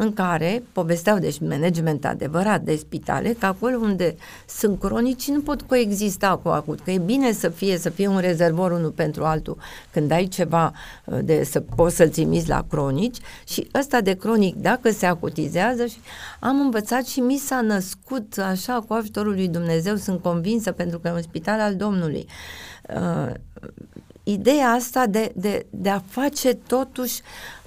în 0.00 0.12
care 0.12 0.62
povesteau, 0.72 1.18
deci 1.18 1.38
management 1.38 2.04
adevărat 2.04 2.60
de 2.60 2.76
spitale, 2.76 3.36
că 3.38 3.46
acolo 3.46 3.76
unde 3.76 4.16
sunt 4.48 4.80
cronici 4.80 5.28
nu 5.28 5.40
pot 5.40 5.62
coexista 5.62 6.40
cu 6.42 6.48
acut, 6.48 6.80
că 6.80 6.90
e 6.90 6.98
bine 6.98 7.32
să 7.32 7.48
fie, 7.48 7.78
să 7.78 7.90
fie 7.90 8.06
un 8.08 8.18
rezervor 8.18 8.72
unul 8.72 8.90
pentru 8.90 9.24
altul 9.24 9.56
când 9.90 10.10
ai 10.10 10.26
ceva 10.26 10.72
uh, 11.04 11.18
de 11.24 11.44
să 11.44 11.60
poți 11.60 11.96
să-l 11.96 12.08
trimiți 12.08 12.48
la 12.48 12.64
cronici 12.68 13.16
și 13.48 13.68
ăsta 13.74 14.00
de 14.00 14.12
cronic 14.12 14.54
dacă 14.54 14.90
se 14.90 15.06
acutizează 15.06 15.86
și 15.86 15.98
am 16.40 16.60
învățat 16.60 17.06
și 17.06 17.20
mi 17.20 17.36
s-a 17.36 17.60
născut 17.60 18.38
așa 18.38 18.84
cu 18.88 18.92
ajutorul 18.92 19.32
lui 19.34 19.48
Dumnezeu, 19.48 19.96
sunt 19.96 20.22
convinsă 20.22 20.72
pentru 20.72 20.98
că 20.98 21.08
e 21.08 21.12
un 21.12 21.22
spital 21.22 21.60
al 21.60 21.74
Domnului. 21.74 22.26
Uh, 22.94 23.32
ideea 24.32 24.68
asta 24.68 25.06
de, 25.06 25.32
de, 25.34 25.66
de 25.70 25.88
a 25.88 26.02
face 26.08 26.54
totuși 26.54 27.20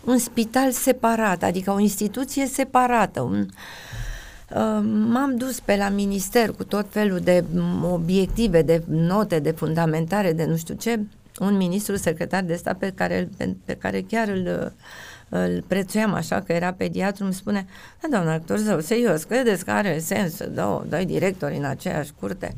un 0.04 0.18
spital 0.18 0.72
separat, 0.72 1.44
adică 1.44 1.72
o 1.72 1.80
instituție 1.80 2.46
separată, 2.48 3.22
un, 3.22 3.40
uh, 3.40 4.80
M-am 5.10 5.36
dus 5.38 5.60
pe 5.60 5.76
la 5.76 5.90
minister 5.90 6.52
cu 6.52 6.64
tot 6.64 6.86
felul 6.90 7.20
de 7.20 7.44
obiective, 7.82 8.62
de 8.62 8.84
note, 8.88 9.40
de 9.40 9.52
fundamentare, 9.52 10.34
de 10.34 10.46
nu 10.46 10.56
știu 10.56 10.76
ce, 10.76 11.00
un 11.40 11.58
ministru 11.58 11.96
secretar 11.96 12.44
de 12.44 12.56
stat 12.56 12.78
pe 12.78 12.92
care, 12.96 13.30
pe, 13.38 13.56
pe 13.66 13.76
care 13.76 14.02
chiar 14.02 14.28
îl, 14.28 14.74
îl 15.30 15.64
prețuiam 15.68 16.14
așa 16.14 16.42
că 16.42 16.54
era 16.54 16.74
pediatru, 16.74 17.24
îmi 17.24 17.34
spune, 17.34 17.66
da, 18.02 18.08
doamna 18.12 18.34
actor, 18.34 18.58
zău, 18.58 18.80
serios, 18.80 19.24
credeți 19.24 19.66
că 19.66 19.72
are 19.72 20.00
sens 20.00 20.36
să 20.36 20.48
dau 20.48 20.86
doi 20.90 21.06
directori 21.06 21.58
în 21.58 21.64
aceeași 21.64 22.12
curte? 22.20 22.56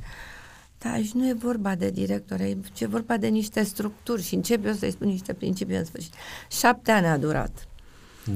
Da, 0.78 0.90
aici 0.92 1.12
nu 1.12 1.28
e 1.28 1.34
vorba 1.34 1.76
de 1.76 1.90
director, 1.90 2.40
e 2.80 2.88
vorba 2.88 3.18
de 3.18 3.28
niște 3.28 3.64
structuri 3.64 4.24
și 4.24 4.36
încep 4.36 4.66
eu 4.66 4.74
să-i 4.74 4.92
spun 4.92 5.08
niște 5.08 5.34
principii 5.34 5.76
în 5.78 5.86
sfârșit. 5.86 6.14
Șapte 6.52 6.92
ani 6.92 7.06
a 7.06 7.18
durat. 7.18 7.68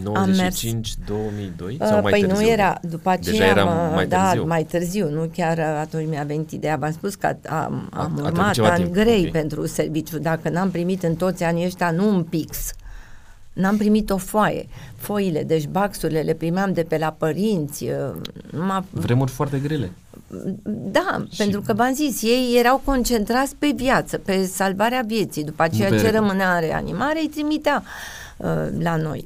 95, 0.04 0.94
2002 1.06 1.78
sau 1.80 1.96
uh, 1.98 2.02
mai 2.02 2.12
păi 2.12 2.22
târziu? 2.22 2.38
nu 2.46 2.50
era, 2.50 2.80
după 2.82 3.10
aceea 3.10 3.32
Deja 3.36 3.46
era 3.48 3.62
am, 3.88 3.94
mai 3.94 4.08
da, 4.08 4.24
târziu. 4.24 4.48
mai 4.48 4.64
târziu, 4.64 5.10
nu 5.10 5.30
chiar 5.34 5.60
atunci 5.60 6.08
mi-a 6.08 6.24
venit 6.24 6.52
ideea, 6.52 6.76
v-am 6.78 6.92
spus 6.92 7.16
că 7.16 7.36
am, 7.50 7.90
am 7.94 8.20
A- 8.20 8.22
urmat 8.24 8.54
ceva 8.54 8.70
ani 8.70 8.82
timp, 8.84 8.94
grei 8.94 9.24
ok. 9.26 9.32
pentru 9.32 9.66
serviciu, 9.66 10.20
dacă 10.20 10.50
n-am 10.50 10.72
primit 10.72 11.04
în 11.04 11.16
toți 11.16 11.44
anii 11.44 11.66
ăștia, 11.66 11.92
nu 11.92 12.10
un 12.16 12.24
pix, 12.24 12.72
N-am 13.60 13.78
primit 13.78 14.10
o 14.10 14.18
foaie. 14.18 14.68
Foile, 14.97 15.43
deci 15.43 15.68
baxurile 15.68 16.22
le 16.22 16.34
primeam 16.34 16.74
de 16.74 16.84
pe 16.84 16.97
la 16.97 17.16
părinți. 17.18 17.84
uh, 17.84 17.91
M-a, 18.51 18.86
Vremuri 18.89 19.32
foarte 19.32 19.57
grele. 19.60 19.91
da, 20.91 21.26
Și- 21.32 21.38
pentru 21.38 21.62
că 21.62 21.74
v-am 21.74 21.93
zis, 21.93 22.22
ei 22.22 22.55
erau 22.60 22.82
concentrați 22.86 23.55
pe 23.60 23.72
viață, 23.76 24.18
pe 24.18 24.45
salvarea 24.45 25.03
vieții. 25.07 25.43
După 25.43 25.64
aceea 25.64 25.89
Nu 25.89 25.95
pe- 25.95 26.01
ce 26.01 26.12
rămânea 26.12 26.53
în 26.55 26.60
reanimare 26.60 27.20
îi 27.22 27.28
trimitea 27.30 27.84
uh, 28.38 28.47
la 28.80 28.95
noi. 28.95 29.26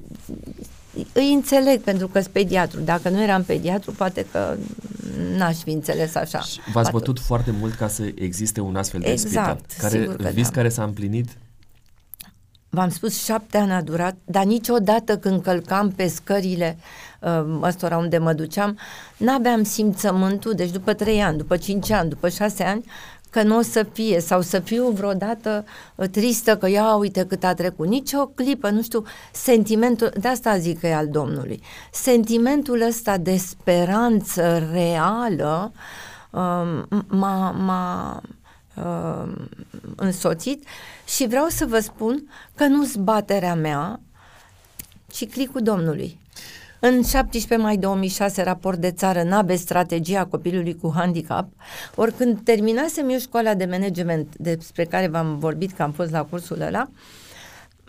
Îi 1.13 1.34
înțeleg 1.34 1.81
pentru 1.81 2.07
că 2.07 2.19
sunt 2.21 2.34
pediatru. 2.34 2.79
Dacă 2.79 3.09
nu 3.09 3.21
eram 3.21 3.43
pediatru, 3.43 3.91
poate 3.91 4.25
că 4.31 4.55
n-aș 5.38 5.55
fi 5.57 5.69
înțeles 5.69 6.15
așa. 6.15 6.39
Și 6.39 6.59
v-ați 6.73 6.88
Atunci. 6.88 6.91
bătut 7.05 7.19
foarte 7.19 7.51
mult 7.59 7.73
ca 7.73 7.88
să 7.88 8.03
existe 8.15 8.61
un 8.61 8.75
astfel 8.75 8.99
de 8.99 9.11
Exact, 9.11 9.71
spital. 9.71 9.89
Care, 9.89 10.01
sigur 10.01 10.15
că 10.15 10.29
vis 10.34 10.45
da. 10.49 10.53
care 10.53 10.69
s-a 10.69 10.84
împlinit 10.84 11.29
V-am 12.76 12.89
spus, 12.89 13.24
șapte 13.24 13.57
ani 13.57 13.71
a 13.71 13.82
durat, 13.82 14.15
dar 14.26 14.43
niciodată 14.43 15.17
când 15.17 15.41
călcam 15.41 15.91
pe 15.91 16.07
scările 16.07 16.78
uh, 17.19 17.59
ăstora 17.61 17.97
unde 17.97 18.17
mă 18.17 18.34
duceam, 18.34 18.78
n-aveam 19.17 19.63
simțământul, 19.63 20.53
deci 20.53 20.69
după 20.69 20.93
trei 20.93 21.21
ani, 21.21 21.38
după 21.38 21.57
cinci 21.57 21.89
ani, 21.89 22.09
după 22.09 22.30
șase 22.30 22.63
ani, 22.63 22.86
că 23.30 23.43
nu 23.43 23.57
o 23.57 23.61
să 23.61 23.86
fie 23.91 24.19
sau 24.19 24.41
să 24.41 24.59
fiu 24.59 24.89
vreodată 24.89 25.65
uh, 25.95 26.07
tristă 26.09 26.57
că 26.57 26.69
ia 26.69 26.95
uite 26.95 27.26
cât 27.26 27.43
a 27.43 27.53
trecut. 27.53 27.88
Nici 27.88 28.13
o 28.13 28.26
clipă, 28.26 28.69
nu 28.69 28.82
știu, 28.82 29.03
sentimentul, 29.32 30.11
de 30.19 30.28
asta 30.28 30.57
zic 30.57 30.80
că 30.80 30.88
e 30.88 30.95
al 30.95 31.07
Domnului, 31.07 31.61
sentimentul 31.91 32.82
ăsta 32.82 33.17
de 33.17 33.38
speranță 33.38 34.69
reală 34.71 35.71
uh, 36.30 37.01
m-a, 37.07 37.51
m-a 37.51 38.21
uh, 38.76 39.32
însoțit 39.95 40.67
și 41.05 41.28
vreau 41.28 41.47
să 41.47 41.65
vă 41.65 41.80
spun 41.80 42.30
că 42.55 42.65
nu 42.65 42.84
zbaterea 42.84 43.55
mea, 43.55 43.99
ci 45.07 45.30
clicul 45.30 45.61
Domnului. 45.61 46.21
În 46.80 47.03
17 47.03 47.55
mai 47.55 47.78
2006, 47.78 48.43
raport 48.43 48.80
de 48.80 48.91
țară, 48.91 49.24
NABE, 49.24 49.55
strategia 49.55 50.26
copilului 50.26 50.76
cu 50.76 50.91
handicap, 50.95 51.47
ori 51.95 52.13
când 52.13 52.43
terminasem 52.43 53.09
eu 53.09 53.19
școala 53.19 53.53
de 53.53 53.65
management 53.65 54.38
despre 54.38 54.86
care 54.86 55.07
v-am 55.07 55.39
vorbit 55.39 55.71
că 55.71 55.84
am 55.84 55.91
fost 55.91 56.11
la 56.11 56.24
cursul 56.24 56.61
ăla, 56.61 56.89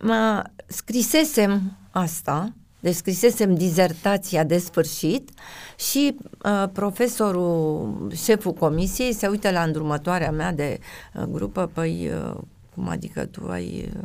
mă 0.01 0.43
scrisesem 0.67 1.77
asta, 1.91 2.53
deci 2.85 2.95
scrisesem 2.95 3.55
dizertația 3.55 4.45
de 4.45 4.59
sfârșit 4.59 5.31
și 5.77 6.17
uh, 6.45 6.65
profesorul, 6.73 8.11
șeful 8.15 8.53
comisiei, 8.53 9.13
se 9.13 9.27
uită 9.27 9.51
la 9.51 9.63
îndrumătoarea 9.63 10.31
mea 10.31 10.53
de 10.53 10.79
uh, 11.15 11.23
grupă, 11.23 11.71
păi, 11.73 12.11
uh, 12.15 12.37
cum 12.75 12.89
adică 12.89 13.25
tu 13.25 13.47
ai, 13.51 13.91
uh, 13.97 14.03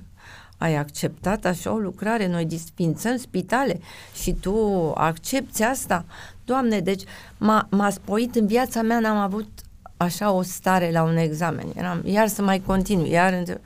ai 0.58 0.76
acceptat 0.76 1.46
așa 1.46 1.74
o 1.74 1.78
lucrare, 1.78 2.28
noi 2.28 2.46
disfințăm 2.46 3.18
spitale 3.18 3.80
și 4.22 4.34
tu 4.34 4.92
accepti 4.96 5.64
asta? 5.64 6.06
Doamne, 6.46 6.80
deci 6.80 7.04
m-a, 7.38 7.68
m-a 7.72 7.90
spoit 7.90 8.36
în 8.36 8.48
viața 8.48 8.82
mea, 8.82 9.00
n-am 9.00 9.18
avut 9.18 9.50
așa 9.98 10.32
o 10.32 10.42
stare 10.42 10.92
la 10.92 11.04
un 11.04 11.18
examen. 11.18 11.66
Eram, 11.76 12.02
iar 12.06 12.28
să 12.28 12.42
mai 12.42 12.60
continui, 12.60 13.10
iar... 13.10 13.34
între- 13.34 13.62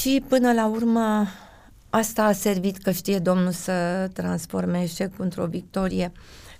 Și 0.00 0.24
până 0.28 0.52
la 0.52 0.66
urmă 0.66 1.26
asta 1.94 2.24
a 2.24 2.32
servit 2.32 2.76
că 2.76 2.90
știe 2.90 3.18
Domnul 3.18 3.50
să 3.50 3.72
transforme 4.12 4.82
eșecul 4.82 5.24
într-o 5.24 5.46
victorie. 5.46 6.12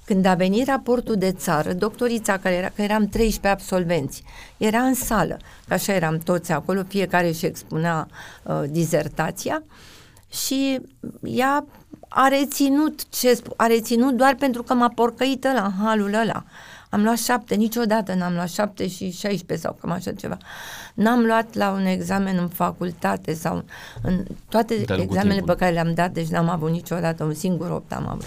Când 0.05 0.24
a 0.24 0.35
venit 0.35 0.66
raportul 0.66 1.16
de 1.16 1.33
țară, 1.33 1.72
doctorița, 1.72 2.39
care 2.39 2.55
era, 2.55 2.68
că 2.68 2.83
eram 2.83 3.07
13 3.07 3.49
absolvenți, 3.49 4.22
era 4.57 4.78
în 4.78 4.95
sală, 4.95 5.37
că 5.68 5.74
așa 5.74 5.93
eram 5.93 6.18
toți 6.18 6.53
acolo, 6.53 6.83
fiecare 6.89 7.28
își 7.28 7.47
expunea 7.47 8.09
uh, 8.43 8.62
dizertația 8.68 9.62
și 10.30 10.80
ea 11.22 11.64
a 12.09 12.28
reținut, 12.28 13.09
ce 13.09 13.37
sp- 13.37 13.57
a 13.57 13.66
reținut 13.66 14.14
doar 14.14 14.35
pentru 14.35 14.62
că 14.62 14.74
m-a 14.74 14.93
porcăit 14.95 15.45
la 15.45 15.64
în 15.64 15.85
halul 15.85 16.14
ăla. 16.14 16.45
Am 16.93 17.03
luat 17.03 17.18
șapte, 17.18 17.55
niciodată 17.55 18.14
n-am 18.14 18.34
luat 18.34 18.49
șapte 18.49 18.88
și 18.88 19.11
16 19.11 19.66
sau 19.66 19.76
cam 19.80 19.90
așa 19.90 20.12
ceva. 20.12 20.36
N-am 20.95 21.24
luat 21.24 21.55
la 21.55 21.70
un 21.70 21.84
examen 21.84 22.38
în 22.38 22.49
facultate 22.49 23.34
sau 23.34 23.64
în 24.03 24.24
toate 24.49 24.74
De-a 24.74 24.84
lungul 24.97 25.05
examenele 25.05 25.34
timpului. 25.34 25.55
pe 25.55 25.61
care 25.61 25.72
le-am 25.72 25.95
dat, 25.95 26.11
deci 26.11 26.26
n-am 26.26 26.49
avut 26.49 26.70
niciodată, 26.70 27.24
un 27.24 27.34
singur 27.34 27.70
opt 27.70 27.93
am 27.93 28.09
avut. 28.09 28.26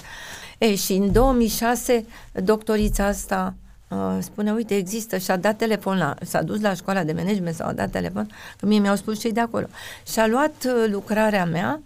E, 0.57 0.75
și 0.75 0.93
în 0.93 1.11
2006, 1.11 2.05
doctorița 2.43 3.05
asta 3.05 3.53
uh, 3.87 4.17
spune, 4.19 4.51
uite, 4.51 4.75
există 4.75 5.17
și 5.17 5.31
a 5.31 5.37
dat 5.37 5.57
telefon 5.57 5.97
la, 5.97 6.15
s-a 6.21 6.41
dus 6.41 6.61
la 6.61 6.73
școala 6.73 7.03
de 7.03 7.11
management 7.11 7.55
sau 7.55 7.67
a 7.67 7.73
dat 7.73 7.89
telefon, 7.91 8.29
că 8.59 8.65
mie 8.65 8.79
mi-au 8.79 8.95
spus 8.95 9.19
cei 9.19 9.31
de 9.31 9.39
acolo. 9.39 9.65
Și 10.11 10.19
a 10.19 10.27
luat 10.27 10.55
uh, 10.65 10.85
lucrarea 10.87 11.45
mea 11.45 11.81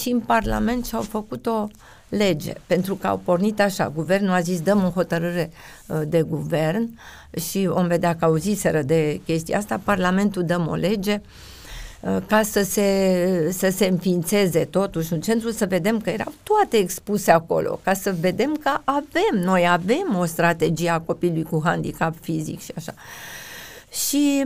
și 0.00 0.10
în 0.10 0.20
Parlament 0.20 0.86
și-au 0.86 1.02
făcut 1.02 1.46
o 1.46 1.66
lege, 2.08 2.52
pentru 2.66 2.94
că 2.94 3.06
au 3.06 3.20
pornit 3.24 3.60
așa, 3.60 3.88
guvernul 3.94 4.32
a 4.32 4.40
zis 4.40 4.60
dăm 4.60 4.84
o 4.84 4.90
hotărâre 4.90 5.50
uh, 5.86 6.00
de 6.06 6.22
guvern. 6.22 6.98
Și 7.50 7.68
om 7.72 7.86
vedea 7.86 8.16
că 8.16 8.24
auziseră 8.24 8.82
de 8.82 9.20
chestia 9.24 9.58
asta, 9.58 9.80
Parlamentul 9.84 10.44
dăm 10.44 10.66
o 10.68 10.74
lege 10.74 11.20
uh, 12.00 12.16
ca 12.26 12.42
să 12.42 12.62
se, 12.62 13.48
să 13.52 13.68
se 13.68 13.86
înființeze 13.86 14.64
totuși 14.64 15.12
un 15.12 15.20
centru, 15.20 15.50
să 15.50 15.66
vedem 15.66 16.00
că 16.00 16.10
erau 16.10 16.32
toate 16.42 16.76
expuse 16.76 17.30
acolo, 17.30 17.80
ca 17.82 17.94
să 17.94 18.14
vedem 18.20 18.54
că 18.62 18.70
avem, 18.84 19.42
noi 19.44 19.68
avem 19.68 20.16
o 20.18 20.24
strategie 20.24 20.90
a 20.90 21.00
copilului 21.00 21.42
cu 21.42 21.60
handicap 21.64 22.14
fizic 22.20 22.60
și 22.60 22.72
așa. 22.76 22.94
Și 23.90 24.44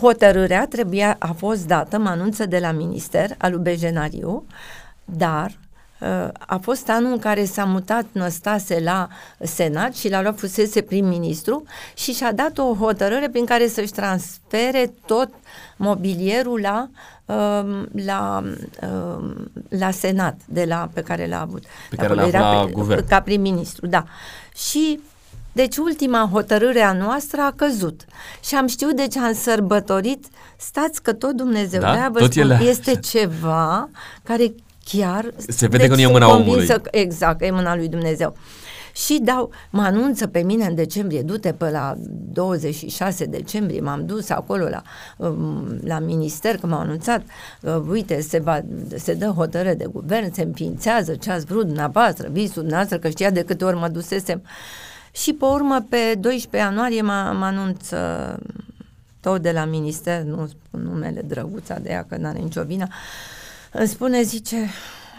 hotărârea 0.00 0.66
trebuia, 0.66 1.16
a 1.18 1.32
fost 1.32 1.66
dată, 1.66 1.98
mă 1.98 2.08
anunță 2.08 2.46
de 2.46 2.58
la 2.58 2.72
minister, 2.72 3.34
al 3.38 3.52
lui 3.52 3.62
Bejenariu, 3.62 4.46
dar 5.04 5.46
uh, 5.46 5.65
a 6.46 6.56
fost 6.62 6.88
anul 6.88 7.12
în 7.12 7.18
care 7.18 7.44
s-a 7.44 7.64
mutat 7.64 8.04
Năstase 8.12 8.80
la 8.84 9.08
Senat 9.40 9.94
și 9.94 10.08
l-a 10.08 10.22
luat 10.22 10.38
fusese 10.38 10.80
prim-ministru 10.82 11.64
și 11.94 12.12
și-a 12.12 12.32
dat 12.32 12.58
o 12.58 12.74
hotărâre 12.74 13.28
prin 13.28 13.44
care 13.44 13.68
să-și 13.68 13.92
transfere 13.92 14.92
tot 15.06 15.28
mobilierul 15.76 16.60
la, 16.60 16.88
um, 17.34 17.88
la, 18.04 18.42
um, 18.82 19.50
la 19.68 19.90
Senat, 19.90 20.36
de 20.44 20.64
la, 20.64 20.88
pe 20.92 21.00
care 21.02 21.26
l-a 21.28 21.40
avut. 21.40 21.62
Pe 21.90 21.96
care 21.96 22.06
Acolo 22.08 22.20
l-a 22.20 22.26
era 22.26 22.46
avut 22.48 22.72
la 22.72 22.78
guvern. 22.78 23.06
Ca 23.06 23.20
prim-ministru, 23.20 23.86
da. 23.86 24.04
Și 24.54 25.00
deci 25.52 25.76
ultima 25.76 26.28
hotărâre 26.32 26.80
a 26.80 26.92
noastră 26.92 27.40
a 27.40 27.52
căzut. 27.56 28.04
Și 28.44 28.54
am 28.54 28.66
știut, 28.66 28.96
deci 28.96 29.16
am 29.16 29.34
sărbătorit, 29.34 30.24
stați 30.56 31.02
că 31.02 31.12
tot 31.12 31.32
Dumnezeu, 31.36 31.80
Da? 31.80 31.90
de-aia 31.90 32.08
vă 32.12 32.18
Tot 32.18 32.32
spun, 32.32 32.42
ele- 32.50 32.62
este 32.62 32.94
ceva 32.96 33.88
care 34.22 34.54
chiar... 34.90 35.30
Se 35.48 35.66
vede 35.66 35.86
că 35.86 35.94
nu 35.94 36.00
e 36.00 36.02
sunt 36.02 36.12
mâna 36.12 36.26
convinsă 36.26 36.72
omului. 36.72 36.82
Că, 36.82 36.88
exact, 36.90 37.38
că 37.38 37.44
e 37.44 37.50
mâna 37.50 37.76
lui 37.76 37.88
Dumnezeu. 37.88 38.36
și 39.06 39.20
dau, 39.22 39.50
mă 39.70 39.82
anunță 39.82 40.26
pe 40.26 40.42
mine 40.42 40.64
în 40.64 40.74
decembrie, 40.74 41.22
du-te 41.22 41.52
pe 41.52 41.70
la 41.70 41.94
26 42.32 43.24
decembrie, 43.24 43.80
m-am 43.80 44.06
dus 44.06 44.30
acolo 44.30 44.68
la, 44.68 44.82
um, 45.16 45.78
la 45.84 45.98
minister, 45.98 46.56
că 46.56 46.66
m-au 46.66 46.80
anunțat, 46.80 47.22
uh, 47.60 47.82
uite, 47.88 48.20
se, 48.20 48.38
va, 48.38 48.60
se 48.94 49.14
dă 49.14 49.26
hotărâre 49.26 49.74
de 49.74 49.86
guvern, 49.92 50.32
se 50.32 50.42
împiințează 50.42 51.14
ce 51.14 51.30
ați 51.30 51.44
vrut 51.44 51.66
dumneavoastră, 51.66 52.28
visul 52.30 52.62
dumneavoastră, 52.62 52.98
că 52.98 53.08
știa 53.08 53.30
de 53.30 53.42
câte 53.42 53.64
ori 53.64 53.76
mă 53.76 53.88
dusesem. 53.88 54.42
Și 55.12 55.32
pe 55.32 55.44
urmă, 55.44 55.86
pe 55.88 56.14
12 56.18 56.56
ianuarie, 56.56 57.02
mă, 57.02 57.34
mă 57.38 57.44
anunță 57.44 57.98
tot 59.20 59.42
de 59.42 59.50
la 59.50 59.64
minister, 59.64 60.22
nu 60.22 60.46
spun 60.46 60.82
numele 60.82 61.20
drăguța 61.20 61.78
de 61.78 61.88
ea, 61.88 62.06
că 62.08 62.16
n-are 62.16 62.38
nicio 62.38 62.62
vină, 62.62 62.86
îmi 63.78 63.88
spune, 63.88 64.22
zice, 64.22 64.68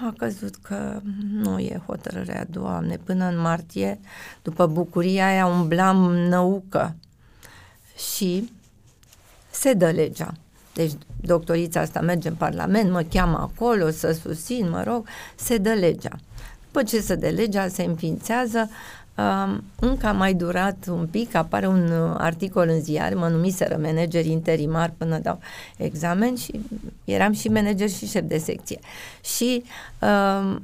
a 0.06 0.14
căzut 0.18 0.56
că 0.56 1.02
nu 1.32 1.60
e 1.60 1.82
hotărârea, 1.86 2.46
Doamne, 2.50 3.00
până 3.04 3.26
în 3.26 3.40
martie, 3.40 4.00
după 4.42 4.68
bucuria 4.68 5.28
aia, 5.28 5.46
umblam 5.46 6.16
năucă 6.16 6.96
și 8.16 8.52
se 9.52 9.74
dă 9.74 9.90
legea. 9.90 10.34
Deci 10.74 10.92
doctorița 11.22 11.80
asta 11.80 12.02
merge 12.02 12.28
în 12.28 12.36
Parlament, 12.36 12.92
mă 12.92 13.02
cheamă 13.02 13.38
acolo 13.38 13.90
să 13.90 14.12
susțin, 14.12 14.70
mă 14.70 14.84
rog, 14.84 15.08
se 15.36 15.58
dă 15.58 15.74
legea. 15.74 16.16
După 16.66 16.84
ce 16.84 17.00
se 17.00 17.16
dă 17.16 17.28
legea, 17.28 17.68
se 17.68 17.84
înființează, 17.84 18.70
Um, 19.18 19.64
încă 19.80 20.08
a 20.08 20.12
mai 20.12 20.34
durat 20.34 20.88
un 20.90 21.08
pic, 21.12 21.36
apare 21.36 21.68
un 21.68 21.92
uh, 21.92 22.16
articol 22.18 22.68
în 22.70 22.82
ziar, 22.82 23.14
mă 23.14 23.28
numiseră 23.28 23.78
manager 23.82 24.26
interimar 24.26 24.94
până 24.98 25.20
dau 25.20 25.40
examen 25.78 26.36
și 26.36 26.60
eram 27.04 27.32
și 27.32 27.48
manager 27.48 27.90
și 27.90 28.08
șef 28.08 28.24
de 28.28 28.38
secție. 28.38 28.80
Și 29.24 29.64
um, 30.02 30.62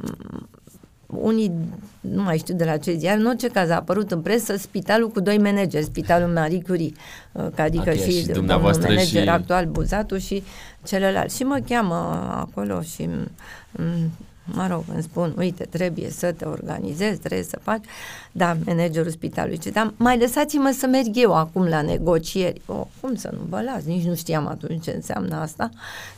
unii, 1.07 1.51
nu 1.99 2.21
mai 2.21 2.37
știu 2.37 2.53
de 2.53 2.63
la 2.63 2.77
ce 2.77 2.93
ziar, 2.93 3.17
în 3.17 3.25
orice 3.25 3.47
caz 3.47 3.69
a 3.69 3.75
apărut 3.75 4.11
în 4.11 4.21
presă 4.21 4.55
spitalul 4.57 5.09
cu 5.09 5.19
doi 5.19 5.37
manageri, 5.37 5.83
spitalul 5.83 6.33
Marie 6.33 6.61
Curie, 6.67 6.91
uh, 7.31 7.45
adică 7.57 7.89
okay, 7.89 7.97
și, 7.97 8.23
și 8.23 8.31
un 8.37 8.45
manager 8.45 9.05
și... 9.05 9.17
actual 9.17 9.65
Buzatu 9.65 10.17
și 10.17 10.43
celălalt. 10.83 11.31
Și 11.31 11.43
mă 11.43 11.59
cheamă 11.67 11.95
acolo 12.35 12.81
și 12.81 13.09
mă 14.45 14.67
rog, 14.67 14.83
îmi 14.93 15.03
spun, 15.03 15.33
uite, 15.37 15.65
trebuie 15.65 16.09
să 16.09 16.31
te 16.31 16.45
organizezi, 16.45 17.19
trebuie 17.19 17.43
să 17.43 17.59
faci, 17.61 17.83
da, 18.31 18.57
managerul 18.65 19.11
spitalului 19.11 19.57
ce 19.57 19.69
dar 19.69 19.93
mai 19.97 20.19
lăsați-mă 20.19 20.75
să 20.77 20.87
merg 20.87 21.09
eu 21.13 21.35
acum 21.35 21.67
la 21.67 21.81
negocieri. 21.81 22.61
O, 22.65 22.87
cum 23.01 23.15
să 23.15 23.29
nu 23.33 23.41
vă 23.49 23.61
las? 23.61 23.83
Nici 23.83 24.03
nu 24.03 24.15
știam 24.15 24.47
atunci 24.47 24.83
ce 24.83 24.91
înseamnă 24.91 25.35
asta. 25.35 25.69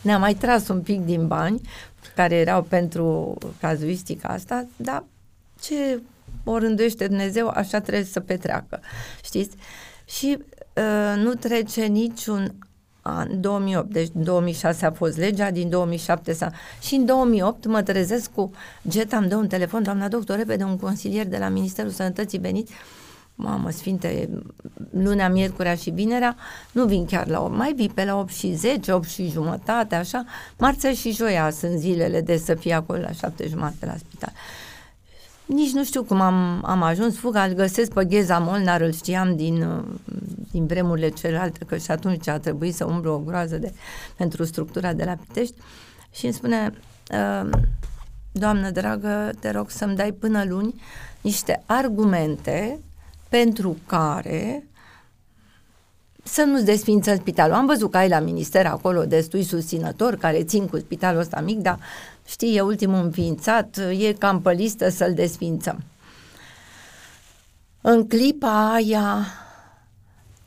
Ne-am 0.01 0.19
mai 0.19 0.33
tras 0.33 0.67
un 0.67 0.81
pic 0.81 1.01
din 1.01 1.27
bani 1.27 1.61
care 2.15 2.35
erau 2.35 2.61
pentru 2.61 3.37
cazuistica 3.59 4.27
asta, 4.27 4.67
dar 4.75 5.03
ce 5.61 6.01
o 6.43 6.57
rânduiește 6.57 7.07
Dumnezeu, 7.07 7.47
așa 7.47 7.79
trebuie 7.79 8.03
să 8.05 8.19
petreacă, 8.19 8.79
știți? 9.23 9.55
Și 10.05 10.37
uh, 10.39 11.23
nu 11.23 11.33
trece 11.33 11.85
niciun 11.85 12.55
an 13.07 13.41
2008, 13.41 13.91
deci 13.91 14.09
2006 14.13 14.85
a 14.85 14.91
fost 14.91 15.17
legea, 15.17 15.51
din 15.51 15.69
2007 15.69 16.33
s-a... 16.33 16.51
Și 16.81 16.95
în 16.95 17.05
2008 17.05 17.65
mă 17.65 17.81
trezesc 17.81 18.31
cu 18.31 18.51
Geta, 18.87 19.17
îmi 19.17 19.27
dă 19.27 19.35
un 19.35 19.47
telefon, 19.47 19.83
doamna 19.83 20.07
doctor, 20.07 20.37
repede, 20.37 20.63
un 20.63 20.77
consilier 20.77 21.27
de 21.27 21.37
la 21.37 21.49
Ministerul 21.49 21.91
Sănătății 21.91 22.39
venit, 22.39 22.69
mamă, 23.35 23.69
sfinte, 23.69 24.29
lunea, 24.89 25.29
miercurea 25.29 25.75
și 25.75 25.89
vinerea, 25.89 26.35
nu 26.71 26.85
vin 26.85 27.05
chiar 27.05 27.27
la 27.27 27.41
8, 27.41 27.55
mai 27.55 27.73
vii 27.73 27.89
pe 27.89 28.05
la 28.05 28.19
8 28.19 28.33
și 28.33 28.53
10, 28.53 28.91
8 28.91 29.07
și 29.07 29.29
jumătate, 29.29 29.95
așa, 29.95 30.25
marțea 30.57 30.93
și 30.93 31.11
joia 31.11 31.49
sunt 31.49 31.79
zilele 31.79 32.21
de 32.21 32.37
să 32.37 32.53
fie 32.53 32.73
acolo 32.73 32.99
la 32.99 33.11
7 33.11 33.47
jumate 33.47 33.85
la 33.85 33.95
spital. 33.97 34.33
Nici 35.45 35.71
nu 35.71 35.83
știu 35.83 36.03
cum 36.03 36.21
am, 36.21 36.61
am 36.65 36.81
ajuns, 36.81 37.17
fuga, 37.17 37.43
îl 37.43 37.53
găsesc 37.53 37.91
pe 37.93 38.05
Gheza 38.05 38.39
Molnar, 38.39 38.81
îl 38.81 38.91
știam 38.91 39.35
din, 39.35 39.83
din 40.51 40.65
vremurile 40.65 41.09
celelalte, 41.09 41.65
că 41.65 41.77
și 41.77 41.91
atunci 41.91 42.27
a 42.27 42.39
trebuit 42.39 42.75
să 42.75 42.85
umblu 42.85 43.11
o 43.11 43.19
groază 43.19 43.57
de, 43.57 43.73
pentru 44.17 44.43
structura 44.43 44.93
de 44.93 45.03
la 45.03 45.15
Pitești 45.15 45.55
și 46.11 46.25
îmi 46.25 46.33
spune, 46.33 46.71
ă, 47.11 47.49
doamnă 48.31 48.69
dragă, 48.69 49.31
te 49.39 49.51
rog 49.51 49.69
să-mi 49.69 49.95
dai 49.95 50.11
până 50.11 50.43
luni 50.47 50.81
niște 51.21 51.63
argumente 51.65 52.79
pentru 53.29 53.77
care 53.85 54.63
să 56.23 56.43
nu-ți 56.43 56.65
desfință 56.65 57.15
spitalul. 57.15 57.55
Am 57.55 57.65
văzut 57.65 57.91
că 57.91 57.97
ai 57.97 58.09
la 58.09 58.19
minister 58.19 58.65
acolo 58.65 59.05
destui 59.05 59.43
susținători 59.43 60.17
care 60.17 60.43
țin 60.43 60.67
cu 60.67 60.77
spitalul 60.77 61.19
ăsta 61.19 61.41
mic, 61.41 61.59
dar 61.59 61.79
știi, 62.25 62.55
e 62.55 62.61
ultimul 62.61 63.03
înființat, 63.03 63.77
e 63.97 64.13
cam 64.13 64.41
pe 64.41 64.51
listă 64.51 64.89
să-l 64.89 65.13
desfințăm. 65.13 65.83
În 67.81 68.07
clipa 68.07 68.73
aia, 68.73 69.25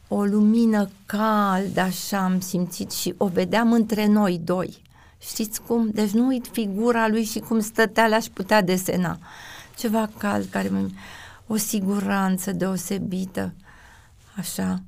o 0.09 0.25
lumină 0.25 0.91
caldă, 1.07 1.81
așa 1.81 2.19
am 2.19 2.41
simțit 2.41 2.91
și 2.91 3.15
o 3.17 3.27
vedeam 3.27 3.73
între 3.73 4.07
noi 4.07 4.41
doi. 4.45 4.83
Știți 5.19 5.63
cum? 5.63 5.91
Deci 5.91 6.11
nu 6.11 6.27
uit 6.27 6.47
figura 6.53 7.09
lui 7.09 7.25
și 7.25 7.39
cum 7.39 7.61
stătea, 7.61 8.07
l-aș 8.07 8.27
putea 8.27 8.63
desena. 8.63 9.19
Ceva 9.77 10.11
cald 10.19 10.47
care 10.51 10.69
mă... 10.69 10.89
o 11.47 11.57
siguranță 11.57 12.53
deosebită. 12.53 13.55
Așa. 14.37 14.83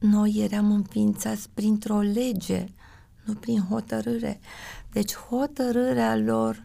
Noi 0.00 0.48
eram 0.50 0.70
înființați 0.72 1.48
printr-o 1.54 2.00
lege, 2.00 2.66
nu 3.24 3.34
prin 3.34 3.66
hotărâre. 3.68 4.40
Deci 4.94 5.14
hotărârea 5.14 6.16
lor 6.16 6.60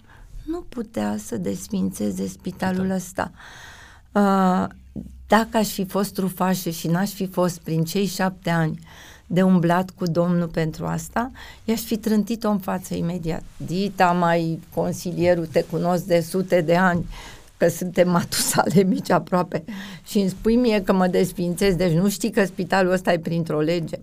nu 0.45 0.61
putea 0.69 1.15
să 1.25 1.37
desfințeze 1.37 2.27
spitalul 2.27 2.87
da. 2.87 2.95
ăsta. 2.95 3.31
Uh, 4.11 4.67
dacă 5.27 5.57
aș 5.57 5.67
fi 5.67 5.85
fost 5.85 6.13
trufașă 6.13 6.69
și 6.69 6.87
n-aș 6.87 7.11
fi 7.11 7.27
fost 7.27 7.59
prin 7.59 7.83
cei 7.83 8.05
șapte 8.05 8.49
ani 8.49 8.79
de 9.27 9.41
umblat 9.41 9.89
cu 9.89 10.05
Domnul 10.05 10.47
pentru 10.47 10.85
asta, 10.85 11.31
i-aș 11.63 11.81
fi 11.81 11.97
trântit-o 11.97 12.49
în 12.49 12.59
față 12.59 12.95
imediat. 12.95 13.43
Dita, 13.57 14.11
mai 14.11 14.59
consilierul, 14.73 15.45
te 15.45 15.63
cunosc 15.63 16.03
de 16.03 16.19
sute 16.19 16.61
de 16.61 16.75
ani, 16.75 17.05
că 17.57 17.67
suntem 17.67 18.09
matusale 18.09 18.83
mici 18.83 19.11
aproape 19.11 19.63
și 20.05 20.19
îmi 20.19 20.29
spui 20.29 20.55
mie 20.55 20.83
că 20.83 20.93
mă 20.93 21.07
desfințez, 21.07 21.75
deci 21.75 21.91
nu 21.91 22.09
știi 22.09 22.31
că 22.31 22.45
spitalul 22.45 22.91
ăsta 22.91 23.13
e 23.13 23.19
printr-o 23.19 23.59
lege. 23.59 23.99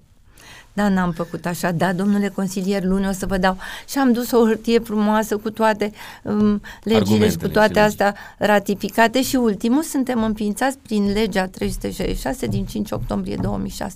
Da, 0.76 0.88
n-am 0.88 1.12
făcut 1.12 1.46
așa, 1.46 1.72
da, 1.72 1.92
domnule 1.92 2.28
consilier, 2.28 2.84
luni 2.84 3.08
o 3.08 3.12
să 3.12 3.26
vă 3.26 3.38
dau. 3.38 3.58
Și 3.88 3.98
am 3.98 4.12
dus 4.12 4.30
o 4.30 4.46
hârtie 4.46 4.78
frumoasă 4.78 5.36
cu 5.36 5.50
toate 5.50 5.92
um, 6.22 6.60
legile 6.82 7.30
și 7.30 7.36
cu 7.36 7.48
toate 7.48 7.78
astea 7.78 8.14
ratificate 8.38 9.22
și 9.22 9.36
ultimul 9.36 9.82
suntem 9.82 10.22
înființați 10.22 10.78
prin 10.78 11.12
legea 11.12 11.46
366 11.46 12.46
din 12.46 12.66
5 12.66 12.90
octombrie 12.90 13.36
2006. 13.42 13.94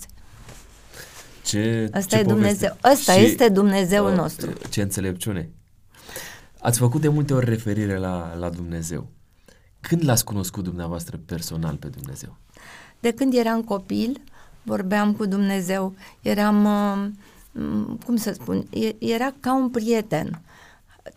Ce, 1.44 1.88
Asta 1.92 2.16
ce 2.16 2.22
e 2.22 2.26
Dumnezeu. 2.26 2.76
Asta 2.80 3.12
și, 3.12 3.24
este 3.24 3.48
Dumnezeul 3.48 4.10
uh, 4.10 4.16
nostru. 4.16 4.52
Ce 4.70 4.82
înțelepciune. 4.82 5.50
Ați 6.60 6.78
făcut 6.78 7.00
de 7.00 7.08
multe 7.08 7.34
ori 7.34 7.46
referire 7.46 7.96
la, 7.96 8.36
la 8.38 8.48
Dumnezeu. 8.48 9.08
Când 9.80 10.04
l-ați 10.04 10.24
cunoscut 10.24 10.64
dumneavoastră 10.64 11.20
personal 11.26 11.76
pe 11.76 11.88
Dumnezeu? 11.88 12.36
De 13.00 13.12
când 13.12 13.34
eram 13.34 13.62
copil, 13.62 14.20
vorbeam 14.62 15.12
cu 15.12 15.26
Dumnezeu, 15.26 15.94
eram, 16.20 16.64
uh, 16.64 17.96
cum 18.04 18.16
să 18.16 18.32
spun, 18.32 18.66
era 18.98 19.34
ca 19.40 19.54
un 19.54 19.68
prieten. 19.68 20.40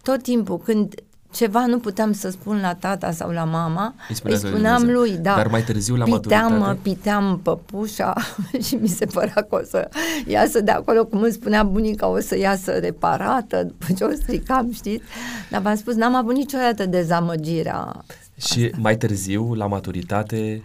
Tot 0.02 0.24
timpul 0.24 0.58
când 0.58 0.94
ceva 1.34 1.66
nu 1.66 1.80
puteam 1.80 2.12
să 2.14 2.30
spun 2.30 2.60
la 2.62 2.76
tata 2.76 3.12
sau 3.12 3.30
la 3.30 3.44
mama, 3.44 3.96
îi, 4.10 4.16
îi 4.24 4.38
spuneam 4.38 4.84
lui, 4.84 5.12
da. 5.12 5.36
Dar 5.36 5.48
mai 5.48 5.64
târziu 5.64 5.96
la 5.96 6.04
piteam, 6.04 6.52
maturitate? 6.52 6.80
Piteam 6.89 7.39
păpușa 7.44 8.14
și 8.66 8.76
mi 8.76 8.88
se 8.88 9.06
părea 9.06 9.48
că 9.50 9.56
o 9.56 9.64
să 9.64 9.89
iasă 10.26 10.62
de 10.62 10.72
acolo, 10.72 11.06
cum 11.06 11.22
îmi 11.22 11.32
spunea 11.32 11.64
bunica, 11.64 12.08
o 12.08 12.20
să 12.20 12.38
iasă 12.38 12.72
reparată 12.72 13.64
după 13.64 13.86
ce 13.98 14.04
o 14.04 14.12
stricam, 14.12 14.72
știți? 14.72 15.04
Dar 15.50 15.62
v-am 15.62 15.76
spus, 15.76 15.96
n-am 15.96 16.16
avut 16.16 16.36
niciodată 16.36 16.86
dezamăgirea 16.86 18.04
Și 18.36 18.64
asta. 18.66 18.78
mai 18.80 18.98
târziu, 18.98 19.54
la 19.54 19.68
maturitate? 19.68 20.64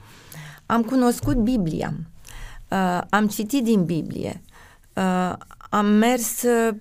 Am 0.67 0.83
cunoscut 0.83 1.37
Biblia. 1.37 1.93
Uh, 2.71 3.01
am 3.11 3.27
citit 3.27 3.65
din 3.65 3.85
Biblie, 3.85 4.43
uh, 4.95 5.33
am 5.71 5.87
mers 5.87 6.43
uh, 6.43 6.75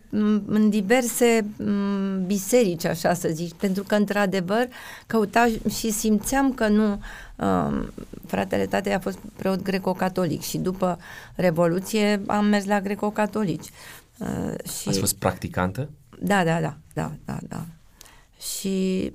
în 0.45 0.69
diverse 0.69 1.45
um, 1.57 2.25
biserici, 2.25 2.85
așa 2.85 3.13
să 3.13 3.29
zic, 3.31 3.53
pentru 3.53 3.83
că, 3.83 3.95
într-adevăr, 3.95 4.67
căuta 5.07 5.47
și 5.69 5.91
simțeam 5.91 6.53
că 6.53 6.67
nu... 6.67 7.01
Uh, 7.35 7.87
fratele 8.25 8.65
tatei 8.65 8.93
a 8.93 8.99
fost 8.99 9.17
preot 9.35 9.61
greco-catolic 9.61 10.41
și 10.41 10.57
după 10.57 10.97
Revoluție 11.35 12.21
am 12.27 12.45
mers 12.45 12.65
la 12.65 12.81
greco-catolici. 12.81 13.69
Uh, 14.17 14.53
și... 14.79 14.89
Ați 14.89 14.99
fost 14.99 15.15
practicantă? 15.15 15.89
Da, 16.19 16.43
da, 16.43 16.59
da, 16.59 16.77
da, 16.93 17.11
da, 17.25 17.37
da. 17.47 17.65
Și 18.39 19.11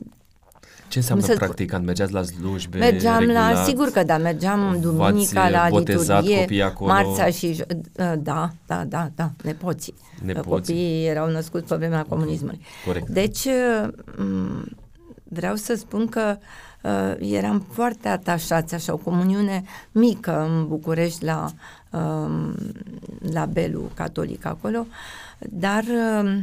ce 0.92 0.98
înseamnă 0.98 1.24
să 1.24 1.34
practicant? 1.34 1.84
Mergeați 1.84 2.12
la 2.12 2.22
slujbe 2.22 2.78
Mergeam 2.78 3.18
regulat, 3.18 3.54
la, 3.54 3.62
sigur 3.64 3.88
că 3.88 4.02
da, 4.02 4.18
mergeam 4.18 4.78
duminica 4.80 5.48
la 5.48 5.68
liturghie, 5.68 6.72
marțea 6.78 7.30
și, 7.30 7.64
ă, 7.98 8.16
da, 8.16 8.50
da, 8.66 8.84
da, 8.84 9.10
da, 9.14 9.30
nepoții. 9.42 9.94
nepoții. 10.22 10.74
Copiii 10.74 11.06
erau 11.06 11.30
născuți 11.30 11.64
pe 11.64 11.74
vremea 11.76 12.02
comunismului. 12.08 12.60
Corect. 12.86 13.08
Deci, 13.08 13.46
ă, 13.46 13.90
vreau 15.22 15.54
să 15.54 15.74
spun 15.74 16.06
că 16.06 16.36
uh, 16.82 17.30
eram 17.32 17.66
foarte 17.70 18.08
atașați, 18.08 18.74
așa, 18.74 18.92
o 18.92 18.96
comuniune 18.96 19.62
mică 19.92 20.40
în 20.40 20.66
București 20.68 21.24
la, 21.24 21.50
uh, 21.90 22.52
la 23.32 23.46
Belu 23.46 23.90
Catolic 23.94 24.46
acolo, 24.46 24.86
dar 25.38 25.84
uh, 26.22 26.38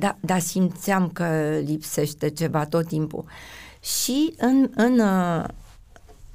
da, 0.00 0.16
da, 0.20 0.38
simțeam 0.38 1.08
că 1.08 1.58
lipsește 1.64 2.30
ceva 2.30 2.64
tot 2.64 2.86
timpul. 2.86 3.24
Și 3.80 4.34
în, 4.36 4.70
în, 4.74 4.98
uh, 4.98 5.44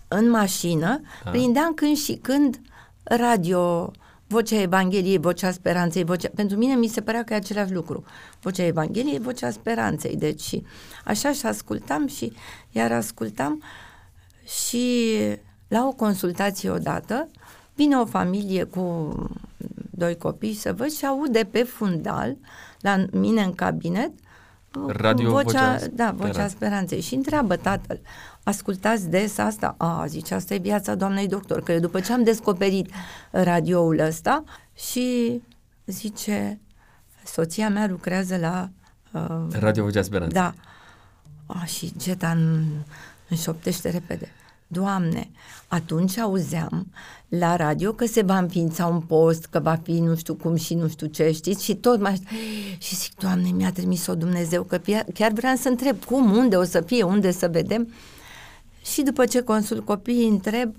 în 0.08 0.30
mașină 0.30 1.02
ah. 1.24 1.32
prindeam 1.32 1.74
când 1.74 1.96
și 1.98 2.14
când 2.14 2.62
radio, 3.04 3.92
vocea 4.28 4.62
Evangheliei, 4.62 5.18
vocea 5.18 5.52
speranței, 5.52 6.04
vocea... 6.04 6.30
pentru 6.36 6.58
mine 6.58 6.76
mi 6.76 6.88
se 6.88 7.02
părea 7.02 7.24
că 7.24 7.34
e 7.34 7.36
același 7.36 7.74
lucru. 7.74 8.04
Vocea 8.42 8.66
Evangheliei, 8.66 9.20
vocea 9.20 9.52
speranței. 9.52 10.16
Deci 10.16 10.62
așa 11.06 11.32
și 11.32 11.46
ascultam 11.46 12.08
și 12.08 12.34
iar 12.72 12.92
ascultam 12.92 13.64
și 14.46 15.16
la 15.68 15.88
o 15.88 15.92
consultație 15.92 16.70
odată 16.70 17.30
vine 17.76 17.98
o 17.98 18.06
familie 18.06 18.64
cu 18.64 19.14
doi 19.98 20.18
copii 20.18 20.54
să 20.54 20.74
văd 20.74 20.92
și 20.92 21.06
aude 21.06 21.48
pe 21.52 21.64
fundal 21.64 22.38
la 22.80 23.06
mine 23.12 23.42
în 23.42 23.54
cabinet 23.54 24.12
Radio 24.88 25.30
vocea, 25.30 25.74
vocea 25.74 25.88
da, 25.94 26.12
vocea 26.12 26.48
speranței 26.48 27.02
și 27.02 27.16
întreabă 27.16 27.56
tatăl, 27.56 28.00
ascultați 28.44 29.10
des 29.10 29.38
asta? 29.38 29.76
A, 29.78 30.06
zice, 30.08 30.34
asta 30.34 30.54
e 30.54 30.58
viața 30.58 30.96
doamnei 30.96 31.28
doctor, 31.28 31.64
că 31.64 31.80
după 31.80 32.00
ce 32.00 32.14
am 32.14 32.24
descoperit 32.24 32.90
radioul 33.32 34.00
ăsta 34.00 34.44
și 34.74 35.42
zice, 35.86 36.60
soția 37.26 37.70
mea 37.70 37.88
lucrează 37.88 38.38
la... 38.38 38.70
Uh, 39.12 39.60
Radio 39.60 39.84
Vocea 39.84 40.02
Speranței. 40.02 40.42
Da. 40.42 40.54
A, 41.46 41.66
și 41.66 41.94
Geta 41.98 42.38
înșoptește 43.30 43.90
repede. 43.90 44.32
Doamne, 44.68 45.30
atunci 45.68 46.18
auzeam 46.18 46.88
la 47.28 47.56
radio 47.56 47.92
că 47.92 48.06
se 48.06 48.22
va 48.22 48.38
înființa 48.38 48.86
un 48.86 49.02
post, 49.02 49.46
că 49.46 49.60
va 49.60 49.80
fi 49.84 50.00
nu 50.00 50.16
știu 50.16 50.34
cum 50.34 50.56
și 50.56 50.74
nu 50.74 50.88
știu 50.88 51.08
ce, 51.08 51.32
știți? 51.32 51.64
Și 51.64 51.76
tot 51.76 52.00
mai... 52.00 52.22
Și 52.78 52.96
zic, 52.96 53.16
Doamne, 53.16 53.50
mi-a 53.50 53.72
trimis-o 53.72 54.16
Dumnezeu, 54.16 54.64
că 54.64 54.82
chiar 55.14 55.32
vreau 55.32 55.56
să 55.56 55.68
întreb 55.68 56.04
cum, 56.04 56.32
unde 56.32 56.56
o 56.56 56.64
să 56.64 56.82
fie, 56.82 57.04
unde 57.04 57.32
să 57.32 57.48
vedem. 57.48 57.94
Și 58.86 59.02
după 59.02 59.26
ce 59.26 59.42
consult 59.42 59.86
copiii, 59.86 60.28
întreb, 60.28 60.76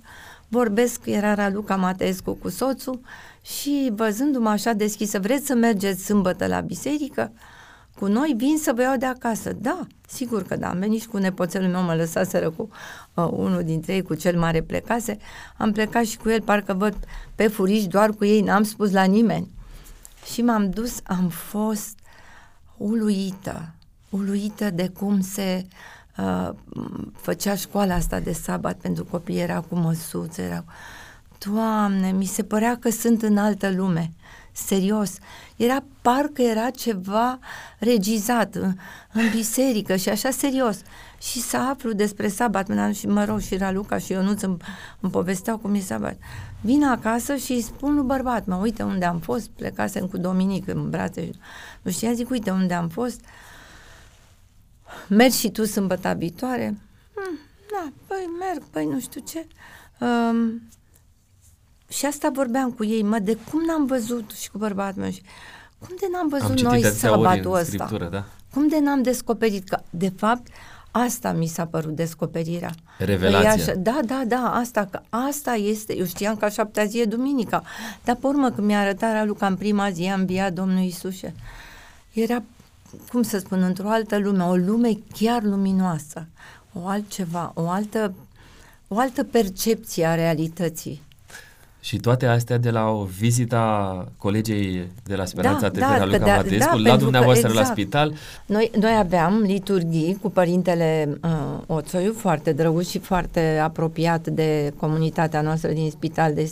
vorbesc, 0.49 1.01
era 1.05 1.35
Raluca 1.35 1.77
Mateescu 1.77 2.33
cu 2.33 2.49
soțul 2.49 3.01
și 3.43 3.93
văzându-mă 3.95 4.49
așa 4.49 4.73
deschisă, 4.73 5.19
vreți 5.19 5.47
să 5.47 5.55
mergeți 5.55 6.05
sâmbătă 6.05 6.47
la 6.47 6.61
biserică? 6.61 7.33
Cu 7.99 8.07
noi, 8.07 8.35
vin 8.37 8.59
să 8.59 8.73
vă 8.75 8.83
iau 8.83 8.97
de 8.97 9.07
acasă. 9.07 9.53
Da, 9.53 9.87
sigur 10.09 10.43
că 10.43 10.57
da. 10.57 10.69
Am 10.69 10.79
venit 10.79 11.01
și 11.01 11.09
cu 11.09 11.17
nepoțelul 11.17 11.69
meu, 11.69 11.83
mă 11.83 11.95
lăsaseră 11.95 12.51
cu 12.51 12.69
uh, 13.15 13.29
unul 13.31 13.63
dintre 13.65 13.95
ei, 13.95 14.03
cu 14.03 14.15
cel 14.15 14.39
mare 14.39 14.63
plecase. 14.63 15.19
Am 15.57 15.73
plecat 15.73 16.05
și 16.05 16.17
cu 16.17 16.29
el, 16.29 16.41
parcă 16.41 16.75
văd 16.75 16.97
pe 17.35 17.49
furiș 17.49 17.87
doar 17.87 18.11
cu 18.11 18.25
ei, 18.25 18.41
n-am 18.41 18.63
spus 18.63 18.91
la 18.91 19.05
nimeni. 19.05 19.51
Și 20.33 20.43
m-am 20.43 20.71
dus, 20.71 21.01
am 21.05 21.29
fost 21.29 21.99
uluită, 22.77 23.75
uluită 24.11 24.71
de 24.71 24.89
cum 24.89 25.21
se 25.21 25.67
uh, 26.19 26.51
făcea 27.13 27.55
școala 27.55 27.95
asta 27.95 28.21
de 28.21 28.33
sabat 28.33 28.77
pentru 28.77 29.05
copii, 29.05 29.39
era 29.39 29.61
cu 29.61 29.75
măsuțe, 29.75 30.43
era... 30.43 30.65
Doamne, 31.39 32.11
mi 32.11 32.25
se 32.25 32.43
părea 32.43 32.79
că 32.81 32.91
sunt 32.91 33.23
în 33.23 33.37
altă 33.37 33.71
lume 33.71 34.13
serios. 34.57 35.19
Era 35.57 35.85
parcă 36.03 36.43
era 36.43 36.71
ceva 36.71 37.39
regizat 37.79 38.55
în, 38.55 38.75
în 39.13 39.31
biserică 39.31 39.97
și 39.97 40.09
așa 40.09 40.31
serios. 40.31 40.79
Și 41.21 41.41
să 41.41 41.57
aflu 41.57 41.93
despre 41.93 42.29
sabat, 42.29 42.95
și 42.95 43.07
mă 43.07 43.25
rog, 43.25 43.41
și 43.41 43.57
Raluca 43.57 43.99
și 43.99 44.13
Ionuț 44.13 44.43
îmi, 44.43 44.57
îmi 45.01 45.13
povesteau 45.13 45.59
cum 45.59 45.75
e 45.75 45.81
sabat. 45.81 46.17
Vin 46.61 46.85
acasă 46.85 47.37
și 47.37 47.53
îi 47.53 47.63
spun 47.63 47.95
lui 47.95 48.05
bărbat, 48.05 48.47
mă, 48.47 48.55
uite 48.55 48.83
unde 48.83 49.05
am 49.05 49.19
fost, 49.19 49.49
plecasem 49.49 50.07
cu 50.07 50.17
Dominic 50.17 50.69
în 50.69 50.91
brațe. 50.91 51.31
Nu 51.83 51.91
știa, 51.91 52.13
zic, 52.13 52.31
uite 52.31 52.51
unde 52.51 52.75
am 52.75 52.89
fost. 52.89 53.21
Mergi 55.09 55.39
și 55.39 55.51
tu 55.51 55.65
sâmbătă 55.65 56.15
viitoare? 56.19 56.79
Hmm, 57.15 57.39
da, 57.71 57.93
păi 58.07 58.29
merg, 58.39 58.63
păi 58.71 58.85
nu 58.85 59.01
știu 59.01 59.21
ce. 59.21 59.47
Um, 60.01 60.63
și 61.89 62.07
asta 62.07 62.31
vorbeam 62.35 62.71
cu 62.71 62.85
ei, 62.85 63.03
mă, 63.03 63.19
de 63.19 63.39
cum 63.51 63.65
n-am 63.67 63.87
văzut 63.87 64.31
și 64.31 64.51
cu 64.51 64.59
bărbatul 64.59 65.03
meu 65.03 65.11
și 65.11 65.23
cum 65.79 65.97
de 66.01 66.07
n-am 66.13 66.29
văzut 66.29 66.61
noi 66.61 66.85
sabatul 66.85 67.55
ăsta? 67.55 67.89
Da? 68.11 68.25
Cum 68.53 68.69
de 68.69 68.79
n-am 68.79 69.03
descoperit 69.03 69.69
că, 69.69 69.79
de 69.91 70.13
fapt, 70.17 70.47
asta 70.91 71.33
mi 71.33 71.47
s-a 71.47 71.67
părut 71.67 71.95
descoperirea. 71.95 72.75
Revelația. 72.99 73.51
Așa, 73.51 73.75
da, 73.75 74.01
da, 74.05 74.23
da, 74.27 74.53
asta, 74.55 74.89
că 74.91 75.01
asta 75.09 75.53
este, 75.55 75.97
eu 75.97 76.05
știam 76.05 76.37
că 76.37 76.45
a 76.45 76.49
șaptea 76.49 76.85
zi 76.85 77.01
e 77.01 77.05
duminica, 77.05 77.63
dar 78.05 78.17
pe 78.17 78.27
urmă 78.27 78.51
când 78.51 78.67
mi-a 78.67 78.81
arătat 78.81 79.13
Raluca 79.13 79.47
în 79.47 79.57
prima 79.57 79.91
zi 79.91 80.03
a 80.03 80.15
înviat 80.15 80.53
Domnul 80.53 80.79
Iisuse, 80.83 81.35
era, 82.13 82.43
cum 83.11 83.23
să 83.23 83.39
spun, 83.39 83.63
într-o 83.63 83.89
altă 83.89 84.19
lume, 84.19 84.45
o 84.45 84.57
lume 84.57 84.99
chiar 85.13 85.43
luminoasă, 85.43 86.27
o 86.73 86.87
altceva, 86.87 87.53
o 87.55 87.69
altă, 87.69 88.15
o 88.89 88.99
altă 88.99 89.25
percepție 89.25 90.07
a 90.07 90.15
realității. 90.15 91.03
Și 91.87 91.97
toate 91.97 92.27
astea 92.27 92.59
de 92.59 92.71
la 92.71 92.89
o 92.89 93.05
vizita 93.05 94.09
colegei 94.19 94.87
de 95.05 95.15
la 95.15 95.25
Speranța 95.25 95.69
da, 95.69 95.69
TV, 95.69 95.99
da, 95.99 96.05
Luca 96.05 96.19
da, 96.19 96.37
Matescu, 96.37 96.83
da, 96.83 96.91
la 96.91 96.97
dumneavoastră 96.97 97.49
exact. 97.49 97.67
la 97.67 97.73
spital. 97.73 98.13
Noi, 98.47 98.71
noi 98.81 98.97
aveam 98.99 99.39
liturghii 99.39 100.19
cu 100.23 100.31
părintele 100.31 101.19
uh, 101.25 101.31
Oțoiu, 101.67 102.13
foarte 102.13 102.53
drăguț 102.53 102.89
și 102.89 102.99
foarte 102.99 103.61
apropiat 103.63 104.27
de 104.27 104.73
comunitatea 104.77 105.41
noastră 105.41 105.73
din 105.73 105.91
spital, 105.91 106.35
de, 106.35 106.51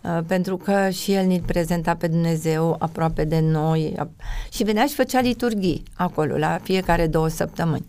uh, 0.00 0.18
pentru 0.26 0.56
că 0.56 0.88
și 0.88 1.12
el 1.12 1.26
ne 1.26 1.40
prezenta 1.46 1.94
pe 1.94 2.06
Dumnezeu 2.06 2.76
aproape 2.78 3.24
de 3.24 3.40
noi 3.40 3.94
uh, 3.98 4.06
și 4.52 4.62
venea 4.62 4.86
și 4.86 4.94
făcea 4.94 5.20
liturghii 5.20 5.82
acolo, 5.94 6.36
la 6.36 6.58
fiecare 6.62 7.06
două 7.06 7.28
săptămâni. 7.28 7.84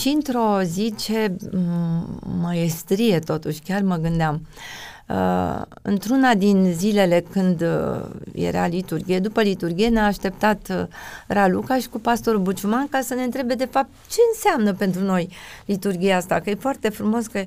Și 0.00 0.08
într-o 0.08 0.62
zi 0.62 0.94
ce 0.98 1.32
um, 1.52 2.20
măestrie 2.40 3.18
totuși, 3.18 3.60
chiar 3.60 3.82
mă 3.82 3.96
gândeam, 3.96 4.34
uh, 4.34 4.90
Uh, 5.12 5.62
într-una 5.82 6.34
din 6.34 6.72
zilele 6.72 7.24
când 7.30 7.60
uh, 7.60 8.04
era 8.34 8.66
liturghie, 8.66 9.18
după 9.18 9.42
liturghie 9.42 9.88
ne-a 9.88 10.06
așteptat 10.06 10.68
uh, 10.70 10.82
Raluca 11.26 11.78
și 11.78 11.88
cu 11.88 11.98
pastorul 11.98 12.40
Buciuman 12.40 12.88
ca 12.88 13.00
să 13.00 13.14
ne 13.14 13.22
întrebe 13.22 13.54
de 13.54 13.64
fapt 13.64 13.90
ce 14.08 14.18
înseamnă 14.34 14.72
pentru 14.74 15.02
noi 15.02 15.28
liturghia 15.64 16.16
asta, 16.16 16.40
că 16.40 16.50
e 16.50 16.54
foarte 16.54 16.88
frumos 16.88 17.26
că 17.26 17.44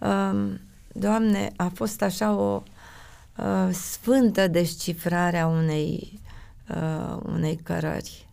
uh, 0.00 0.50
Doamne, 0.96 1.52
a 1.56 1.70
fost 1.74 2.02
așa 2.02 2.34
o 2.34 2.62
uh, 3.36 3.72
sfântă 3.72 4.48
descifrare 4.48 5.38
a 5.38 5.46
unei, 5.46 6.20
uh, 6.68 7.16
unei 7.26 7.60
cărări 7.62 8.23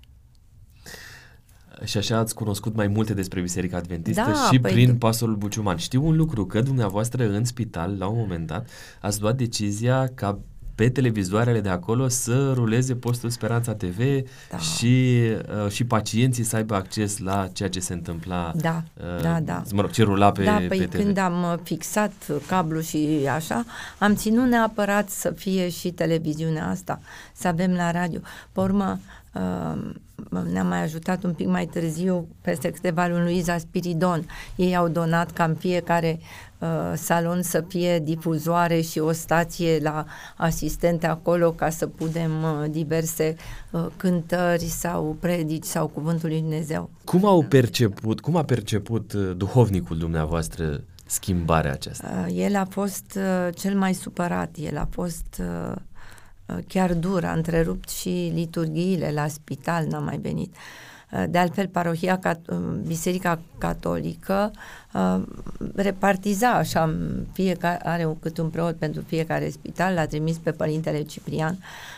și 1.84 1.98
așa 1.98 2.18
ați 2.18 2.36
cunoscut 2.36 2.76
mai 2.76 2.88
multe 2.88 3.14
despre 3.14 3.42
Biserica 3.42 3.78
Adventistă 3.78 4.32
da, 4.34 4.50
și 4.52 4.60
păi 4.60 4.72
prin 4.72 4.98
pastorul 4.98 5.36
Buciuman. 5.36 5.78
Știu 5.78 6.08
un 6.08 6.16
lucru, 6.16 6.46
că 6.46 6.62
dumneavoastră 6.62 7.30
în 7.30 7.46
spital, 7.46 7.96
la 7.98 8.08
un 8.08 8.18
moment 8.18 8.48
dat, 8.48 8.70
ați 9.00 9.22
luat 9.22 9.38
decizia 9.38 10.12
ca 10.16 10.40
pe 10.76 10.90
televizoarele 10.90 11.60
de 11.60 11.70
acolo 11.70 12.08
să 12.08 12.52
ruleze 12.54 12.96
postul 12.96 13.30
Speranța 13.30 13.74
TV 13.74 13.98
da. 14.50 14.58
și, 14.58 15.22
uh, 15.66 15.72
și 15.72 15.84
pacienții 15.84 16.44
să 16.44 16.56
aibă 16.56 16.76
acces 16.76 17.18
la 17.18 17.48
ceea 17.54 17.70
ce 17.70 17.80
se 17.80 17.94
întâmpla. 17.94 18.52
Da, 18.56 18.84
uh, 18.94 19.22
da, 19.22 19.40
da. 19.40 19.64
Mă 19.74 19.82
rog, 19.82 19.92
ce 19.92 20.04
rula 20.04 20.32
pe, 20.32 20.44
da, 20.44 20.56
pe 20.56 20.66
păi 20.66 20.88
TV. 20.88 20.96
când 20.96 21.18
am 21.18 21.44
uh, 21.44 21.54
fixat 21.64 22.14
cablu 22.48 22.80
și 22.80 23.28
așa, 23.36 23.66
am 23.98 24.16
ținut 24.16 24.48
neapărat 24.48 25.10
să 25.10 25.32
fie 25.32 25.70
și 25.70 25.92
televiziunea 25.92 26.70
asta, 26.70 27.00
să 27.34 27.48
avem 27.48 27.72
la 27.74 27.92
radio. 27.92 28.20
Pe 28.52 28.60
urmă, 28.60 29.00
uh, 29.34 29.92
ne-a 30.52 30.64
mai 30.64 30.84
ajutat 30.84 31.24
un 31.24 31.34
pic 31.34 31.48
mai 31.48 31.66
târziu, 31.66 32.28
peste 32.42 32.72
câteva 32.72 33.08
luni, 33.08 33.24
Luiza 33.24 33.58
Spiridon. 33.58 34.26
Ei 34.56 34.76
au 34.76 34.88
donat 34.88 35.32
ca 35.32 35.44
în 35.44 35.56
fiecare 35.56 36.20
uh, 36.60 36.68
salon 36.96 37.42
să 37.42 37.64
fie 37.68 38.00
difuzoare 38.00 38.82
și 38.82 39.00
o 39.00 39.12
stație 39.12 39.80
la 39.82 40.06
asistente 40.38 41.08
acolo 41.08 41.52
ca 41.52 41.70
să 41.70 41.88
punem 41.88 42.32
uh, 42.44 42.70
diverse 42.70 43.36
uh, 43.72 43.86
cântări 43.98 44.66
sau 44.66 45.18
predici 45.20 45.66
sau 45.66 45.88
cuvântul 45.88 46.30
lui 46.30 46.40
Dumnezeu. 46.40 46.90
Cum 47.04 47.26
au 47.26 47.44
perceput, 47.44 48.20
cum 48.20 48.36
a 48.36 48.44
perceput 48.44 49.14
uh, 49.14 49.32
duhovnicul 49.38 49.98
dumneavoastră 49.98 50.84
schimbarea 51.06 51.72
aceasta? 51.72 52.26
Uh, 52.28 52.34
el 52.38 52.56
a 52.56 52.66
fost 52.66 53.18
uh, 53.18 53.56
cel 53.56 53.78
mai 53.78 53.94
supărat, 53.94 54.56
el 54.60 54.78
a 54.78 54.88
fost 54.92 55.26
uh, 55.40 55.46
Uh, 55.72 55.78
chiar 56.68 56.94
dur, 56.94 57.26
a 57.26 57.32
întrerupt 57.32 57.90
și 57.90 58.32
liturghiile 58.34 59.12
la 59.12 59.28
spital, 59.28 59.86
n-a 59.86 60.00
mai 60.00 60.18
venit. 60.18 60.54
Uh, 61.12 61.24
de 61.30 61.38
altfel, 61.38 61.68
parohia, 61.68 62.20
uh, 62.24 62.58
Biserica 62.86 63.40
Catolică 63.58 64.52
repartiza 65.76 66.50
așa, 66.50 66.96
fiecare, 67.34 67.88
are 67.88 68.06
un, 68.06 68.20
cât 68.20 68.38
un 68.38 68.50
preot 68.50 68.76
pentru 68.76 69.02
fiecare 69.08 69.50
spital, 69.50 69.94
l-a 69.94 70.06
trimis 70.06 70.38
pe 70.38 70.52
Părintele 70.52 71.02
Ciprian. 71.02 71.58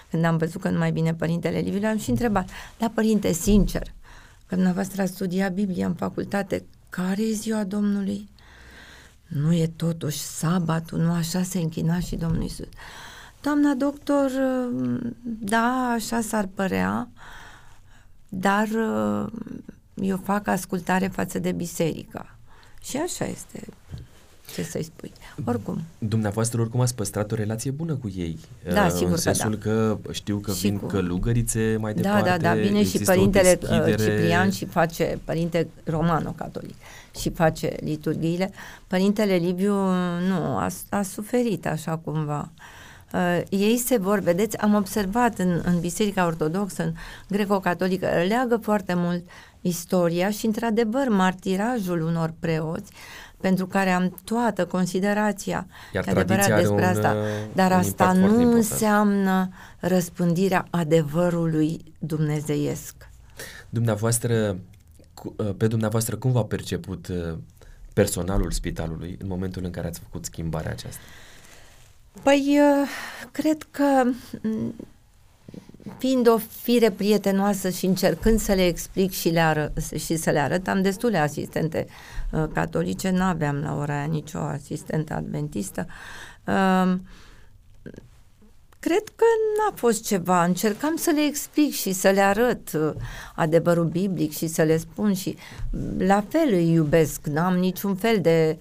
Când 0.10 0.26
am 0.26 0.38
văzut 0.38 0.62
că 0.62 0.70
nu 0.70 0.78
mai 0.78 0.92
bine 0.92 1.14
Părintele 1.14 1.60
Liviu, 1.60 1.88
am 1.88 1.98
și 1.98 2.10
întrebat, 2.10 2.50
la 2.78 2.92
Părinte, 2.94 3.32
sincer, 3.32 3.84
că 4.46 4.56
dumneavoastră 4.56 5.02
a 5.02 5.06
studiat 5.06 5.54
Biblia 5.54 5.86
în 5.86 5.94
facultate, 5.94 6.64
care 6.90 7.22
e 7.22 7.32
ziua 7.32 7.64
Domnului? 7.64 8.30
Nu 9.28 9.54
e 9.54 9.68
totuși 9.76 10.18
sabatul, 10.18 11.00
nu 11.00 11.12
așa 11.12 11.44
se 11.44 11.60
închina 11.60 12.00
și 12.00 12.16
Domnul 12.16 12.42
Iisus. 12.42 12.68
Doamna 13.44 13.74
doctor, 13.74 14.32
da, 15.24 15.92
așa 15.96 16.22
s-ar 16.22 16.50
părea, 16.54 17.08
dar 18.30 18.68
eu 19.94 20.18
fac 20.24 20.48
ascultare 20.48 21.08
față 21.08 21.40
de 21.40 21.52
biserică. 21.52 22.38
Și 22.82 22.98
așa 22.98 23.26
este 23.26 23.64
ce 24.54 24.64
să-i 24.64 24.84
spui. 24.84 25.12
Oricum. 25.46 25.82
Dumneavoastră 25.98 26.62
oricum 26.62 26.82
ați 26.82 26.96
păstrat 26.96 27.32
o 27.32 27.36
relație 27.36 27.72
bună 27.72 27.94
cu 27.94 28.12
ei. 28.16 28.40
Da, 28.74 28.90
sigur 28.90 29.12
în 29.12 29.18
sensul 29.18 29.56
că, 29.56 29.88
da. 29.88 30.08
că 30.08 30.14
știu 30.14 30.38
că 30.38 30.52
și 30.52 30.62
vin 30.62 30.78
cu... 30.78 30.86
călugărițe 30.86 31.78
mai 31.80 31.94
departe. 31.94 32.30
Da, 32.30 32.38
da, 32.38 32.54
da, 32.56 32.62
vine 32.62 32.84
și 32.84 33.00
părintele 33.00 33.60
uh, 33.62 33.96
Ciprian 33.98 34.52
și 34.52 34.66
face, 34.66 35.20
părinte 35.24 35.68
romano-catolic 35.84 36.76
și 37.20 37.30
face 37.30 37.76
liturghiile. 37.80 38.52
Părintele 38.88 39.36
Liviu 39.36 39.74
nu, 40.28 40.58
a, 40.58 40.68
a 40.90 41.02
suferit 41.02 41.68
așa 41.68 41.98
cumva. 41.98 42.52
Uh, 43.14 43.42
ei 43.50 43.78
se 43.78 43.98
vor, 43.98 44.20
vedeți, 44.20 44.58
am 44.58 44.74
observat 44.74 45.40
în, 45.40 45.62
în 45.66 45.80
Biserica 45.80 46.26
Ortodoxă, 46.26 46.84
în 46.84 46.94
greco-catolică, 47.28 48.08
leagă 48.28 48.58
foarte 48.58 48.94
mult 48.94 49.24
istoria 49.62 50.30
și, 50.30 50.46
într-adevăr, 50.46 51.10
martirajul 51.10 52.02
unor 52.02 52.34
preoți 52.40 52.92
pentru 53.42 53.68
care 53.68 53.90
am 53.90 54.18
toată 54.24 54.66
considerația 54.66 55.68
Iar 55.94 56.08
adevărat 56.08 56.48
despre 56.48 56.74
un, 56.74 56.84
asta. 56.84 57.16
Dar 57.54 57.72
asta 57.72 58.12
nu 58.12 58.52
înseamnă 58.52 59.50
răspândirea 59.80 60.68
adevărului 60.70 61.94
dumnezeiesc. 62.00 62.96
Dumneavoastră, 63.70 64.58
uh, 65.36 65.50
pe 65.58 65.68
dumneavoastră, 65.68 66.16
cum 66.16 66.32
v-a 66.32 66.44
perceput 66.44 67.08
uh, 67.08 67.38
personalul 67.94 68.52
spitalului 68.52 69.18
în 69.22 69.28
momentul 69.28 69.64
în 69.64 69.72
care 69.72 69.88
ați 69.88 70.00
făcut 70.00 70.26
schimbarea 70.26 70.72
aceasta? 70.72 71.02
Păi, 72.22 72.60
uh, 72.60 72.88
cred 73.32 73.68
că 73.72 74.04
mm, 74.42 74.76
fiind 75.98 76.28
o 76.28 76.38
fire 76.38 76.90
prietenoasă 76.90 77.70
și 77.70 77.86
încercând 77.86 78.40
să 78.40 78.54
le 78.54 78.66
explic 78.66 79.12
și, 79.12 79.30
le 79.30 79.40
ară, 79.40 79.74
și 79.98 80.16
să 80.16 80.30
le 80.30 80.40
arăt, 80.40 80.68
am 80.68 80.82
destule 80.82 81.18
asistente 81.18 81.88
uh, 82.32 82.44
catolice, 82.54 83.10
nu 83.10 83.24
aveam 83.24 83.56
la 83.56 83.76
ora 83.76 83.94
aia 83.94 84.06
nicio 84.06 84.38
asistentă 84.38 85.14
adventistă. 85.14 85.88
Uh, 86.46 86.94
cred 88.80 89.04
că 89.16 89.26
n-a 89.58 89.74
fost 89.76 90.06
ceva. 90.06 90.44
Încercam 90.44 90.96
să 90.96 91.12
le 91.16 91.22
explic 91.22 91.74
și 91.74 91.92
să 91.92 92.10
le 92.10 92.22
arăt 92.22 92.74
uh, 92.74 92.94
adevărul 93.36 93.86
biblic 93.86 94.32
și 94.32 94.48
să 94.48 94.62
le 94.62 94.78
spun 94.78 95.14
și 95.14 95.38
la 95.98 96.24
fel 96.30 96.48
îi 96.52 96.72
iubesc. 96.72 97.26
N-am 97.26 97.58
niciun 97.58 97.96
fel 97.96 98.22
de 98.22 98.58
Um, 98.58 98.60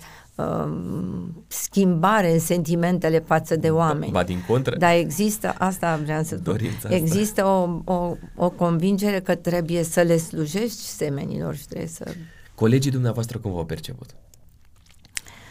schimbare 1.47 2.33
în 2.33 2.39
sentimentele 2.39 3.19
față 3.19 3.57
de 3.57 3.71
oameni. 3.71 4.13
Ba 4.13 4.23
din 4.23 4.45
contră. 4.49 4.77
Dar 4.77 4.95
există, 4.95 5.55
asta 5.59 6.01
vreau 6.05 6.23
să 6.23 6.37
spun, 6.37 6.59
există 6.89 7.45
o, 7.45 7.93
o, 7.93 8.17
o 8.37 8.51
convingere 8.51 9.21
că 9.21 9.35
trebuie 9.35 9.83
să 9.83 10.01
le 10.01 10.17
slujești 10.17 10.83
semenilor 10.83 11.55
și 11.55 11.67
trebuie 11.67 11.89
să... 11.89 12.05
Colegii 12.55 12.91
dumneavoastră 12.91 13.39
cum 13.39 13.53
v-au 13.53 13.65
perceput? 13.65 14.15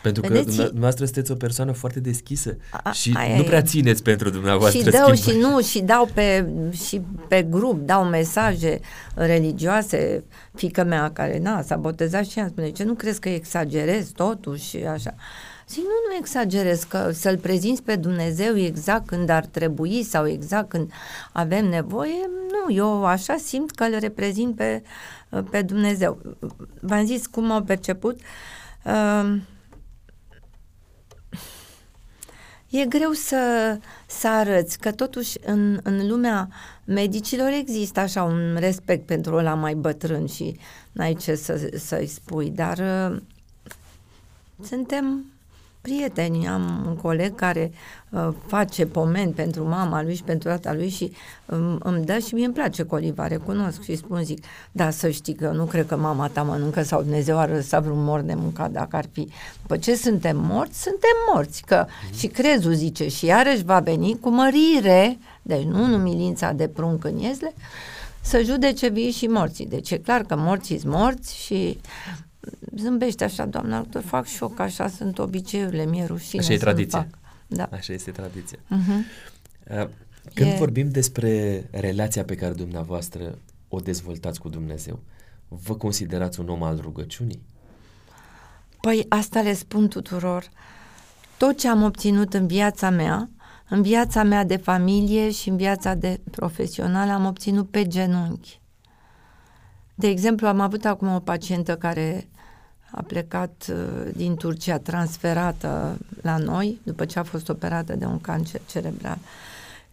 Pentru 0.01 0.21
că 0.21 0.27
Vedeți, 0.27 0.55
dumneavoastră 0.55 1.05
sunteți 1.05 1.31
o 1.31 1.35
persoană 1.35 1.71
foarte 1.71 1.99
deschisă 1.99 2.57
a, 2.83 2.91
și 2.91 3.13
aia 3.15 3.35
nu 3.35 3.43
prea 3.43 3.61
țineți 3.61 4.03
pentru 4.03 4.29
dumneavoastră 4.29 4.79
Și 4.79 4.89
dau 4.89 5.13
și 5.13 5.31
nu, 5.31 5.61
și 5.61 5.81
dau 5.81 6.09
pe, 6.13 6.47
și 6.85 7.01
pe 7.27 7.47
grup, 7.49 7.85
dau 7.85 8.03
mesaje 8.03 8.79
religioase. 9.15 10.23
Fica 10.55 10.83
mea 10.83 11.11
care 11.11 11.39
na, 11.39 11.61
s-a 11.61 11.75
botezat 11.75 12.25
și 12.25 12.39
ea 12.39 12.47
spune, 12.47 12.69
ce 12.69 12.83
nu 12.83 12.93
crezi 12.93 13.19
că 13.19 13.29
exagerez 13.29 14.09
totuși 14.09 14.77
așa? 14.77 15.15
Zic, 15.67 15.83
nu, 15.83 16.09
nu 16.09 16.15
exagerez, 16.19 16.83
că 16.83 17.09
să-L 17.13 17.37
prezinți 17.37 17.83
pe 17.83 17.95
Dumnezeu 17.95 18.57
exact 18.57 19.07
când 19.07 19.29
ar 19.29 19.45
trebui 19.45 20.03
sau 20.03 20.27
exact 20.27 20.69
când 20.69 20.91
avem 21.31 21.65
nevoie, 21.65 22.29
nu, 22.51 22.73
eu 22.75 23.05
așa 23.05 23.35
simt 23.43 23.71
că 23.71 23.83
îl 23.83 23.99
reprezint 23.99 24.55
pe, 24.55 24.83
pe 25.49 25.61
Dumnezeu. 25.61 26.21
V-am 26.79 27.05
zis 27.05 27.27
cum 27.27 27.51
au 27.51 27.61
perceput. 27.61 28.19
Uh, 28.85 29.35
e 32.71 32.85
greu 32.85 33.11
să, 33.11 33.77
să 34.05 34.27
arăți 34.27 34.79
că 34.79 34.91
totuși 34.91 35.37
în, 35.45 35.79
în 35.83 36.07
lumea 36.07 36.49
medicilor 36.85 37.49
există 37.49 37.99
așa 37.99 38.23
un 38.23 38.55
respect 38.59 39.05
pentru 39.05 39.35
ăla 39.35 39.53
mai 39.53 39.73
bătrân 39.73 40.25
și 40.27 40.59
n-ai 40.91 41.13
ce 41.13 41.35
să, 41.35 41.69
să-i 41.75 42.07
spui, 42.07 42.49
dar 42.49 42.77
uh, 42.77 43.21
suntem 44.63 45.25
prieteni. 45.81 46.47
Am 46.47 46.83
un 46.87 46.95
coleg 46.95 47.35
care 47.35 47.71
uh, 48.09 48.29
face 48.47 48.85
pomen 48.85 49.31
pentru 49.31 49.67
mama 49.67 50.03
lui 50.03 50.15
și 50.15 50.23
pentru 50.23 50.49
tata 50.49 50.73
lui 50.73 50.89
și 50.89 51.11
um, 51.45 51.79
îmi 51.83 52.05
dă 52.05 52.17
și 52.17 52.33
mie 52.33 52.45
îmi 52.45 52.53
place 52.53 52.83
coliva, 52.83 53.27
recunosc 53.27 53.83
și 53.83 53.95
spun 53.95 54.23
zic, 54.23 54.43
da, 54.71 54.89
să 54.89 55.09
știi 55.09 55.33
că 55.33 55.49
nu 55.49 55.65
cred 55.65 55.87
că 55.87 55.97
mama 55.97 56.27
ta 56.27 56.43
mănâncă 56.43 56.83
sau 56.83 57.01
Dumnezeu 57.01 57.39
ar 57.39 57.49
lăsa 57.49 57.79
vreun 57.79 58.03
mor 58.03 58.19
de 58.19 58.33
mâncat 58.33 58.71
dacă 58.71 58.95
ar 58.95 59.05
fi. 59.11 59.29
După 59.61 59.77
ce 59.77 59.95
suntem 59.95 60.37
morți, 60.39 60.81
suntem 60.81 61.15
morți. 61.33 61.61
Că 61.65 61.85
mm. 61.87 62.17
și 62.17 62.27
crezul 62.27 62.73
zice 62.73 63.07
și 63.07 63.25
iarăși 63.25 63.63
va 63.63 63.79
veni 63.79 64.19
cu 64.19 64.29
mărire, 64.29 65.17
deci 65.41 65.63
nu 65.63 65.83
în 65.83 65.93
umilința 65.93 66.51
de 66.51 66.67
prunc 66.67 67.03
în 67.03 67.17
iezle, 67.17 67.53
să 68.21 68.41
judece 68.43 68.87
vii 68.87 69.11
și 69.11 69.27
morții. 69.27 69.65
Deci 69.65 69.91
e 69.91 69.97
clar 69.97 70.21
că 70.21 70.35
morții 70.37 70.79
sunt 70.79 70.93
morți 70.93 71.35
și 71.43 71.79
zâmbește 72.75 73.23
așa, 73.23 73.45
doamna 73.45 73.77
doctor, 73.77 74.01
fac 74.01 74.25
șoc, 74.25 74.59
așa 74.59 74.87
sunt 74.87 75.19
obiceiurile, 75.19 75.85
mi-e 75.85 76.05
rușine 76.05 76.41
Așa 76.41 76.53
e 76.53 76.57
tradiția. 76.57 76.99
Fac. 76.99 77.19
Da. 77.47 77.69
Așa 77.71 77.93
este 77.93 78.11
tradiția. 78.11 78.57
Uh-huh. 78.57 79.89
Când 80.33 80.51
e... 80.51 80.55
vorbim 80.57 80.89
despre 80.89 81.63
relația 81.71 82.23
pe 82.23 82.35
care 82.35 82.53
dumneavoastră 82.53 83.37
o 83.67 83.79
dezvoltați 83.79 84.39
cu 84.39 84.49
Dumnezeu, 84.49 84.99
vă 85.47 85.75
considerați 85.75 86.39
un 86.39 86.49
om 86.49 86.63
al 86.63 86.79
rugăciunii? 86.81 87.41
Păi 88.81 89.05
asta 89.09 89.41
le 89.41 89.53
spun 89.53 89.87
tuturor. 89.87 90.49
Tot 91.37 91.57
ce 91.57 91.67
am 91.67 91.83
obținut 91.83 92.33
în 92.33 92.47
viața 92.47 92.89
mea, 92.89 93.29
în 93.69 93.81
viața 93.81 94.23
mea 94.23 94.43
de 94.43 94.55
familie 94.55 95.31
și 95.31 95.49
în 95.49 95.57
viața 95.57 95.93
de 95.93 96.19
profesional, 96.31 97.09
am 97.09 97.25
obținut 97.25 97.69
pe 97.69 97.87
genunchi. 97.87 98.59
De 99.95 100.07
exemplu, 100.07 100.47
am 100.47 100.59
avut 100.59 100.85
acum 100.85 101.15
o 101.15 101.19
pacientă 101.19 101.75
care 101.75 102.29
a 102.91 103.01
plecat 103.01 103.65
uh, 103.69 104.11
din 104.15 104.35
Turcia 104.35 104.77
transferată 104.77 105.97
la 106.21 106.37
noi 106.37 106.79
după 106.83 107.05
ce 107.05 107.19
a 107.19 107.23
fost 107.23 107.49
operată 107.49 107.95
de 107.95 108.05
un 108.05 108.19
cancer 108.19 108.61
cerebral. 108.69 109.17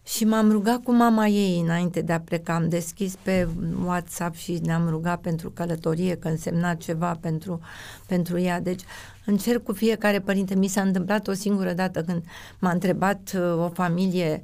Și 0.03 0.25
m-am 0.25 0.51
rugat 0.51 0.83
cu 0.83 0.91
mama 0.91 1.27
ei 1.27 1.59
înainte 1.59 2.01
de 2.01 2.13
a 2.13 2.19
pleca. 2.19 2.55
Am 2.55 2.69
deschis 2.69 3.15
pe 3.21 3.47
WhatsApp 3.83 4.35
și 4.35 4.59
ne-am 4.63 4.89
rugat 4.89 5.21
pentru 5.21 5.49
călătorie, 5.49 6.15
că 6.15 6.27
însemna 6.27 6.73
ceva 6.73 7.17
pentru, 7.21 7.59
pentru 8.07 8.39
ea. 8.39 8.61
Deci 8.61 8.81
încerc 9.25 9.63
cu 9.63 9.73
fiecare 9.73 10.19
părinte. 10.19 10.55
Mi 10.55 10.67
s-a 10.67 10.81
întâmplat 10.81 11.27
o 11.27 11.33
singură 11.33 11.73
dată 11.73 12.03
când 12.03 12.23
m-a 12.59 12.71
întrebat 12.71 13.31
uh, 13.35 13.63
o 13.63 13.69
familie 13.69 14.43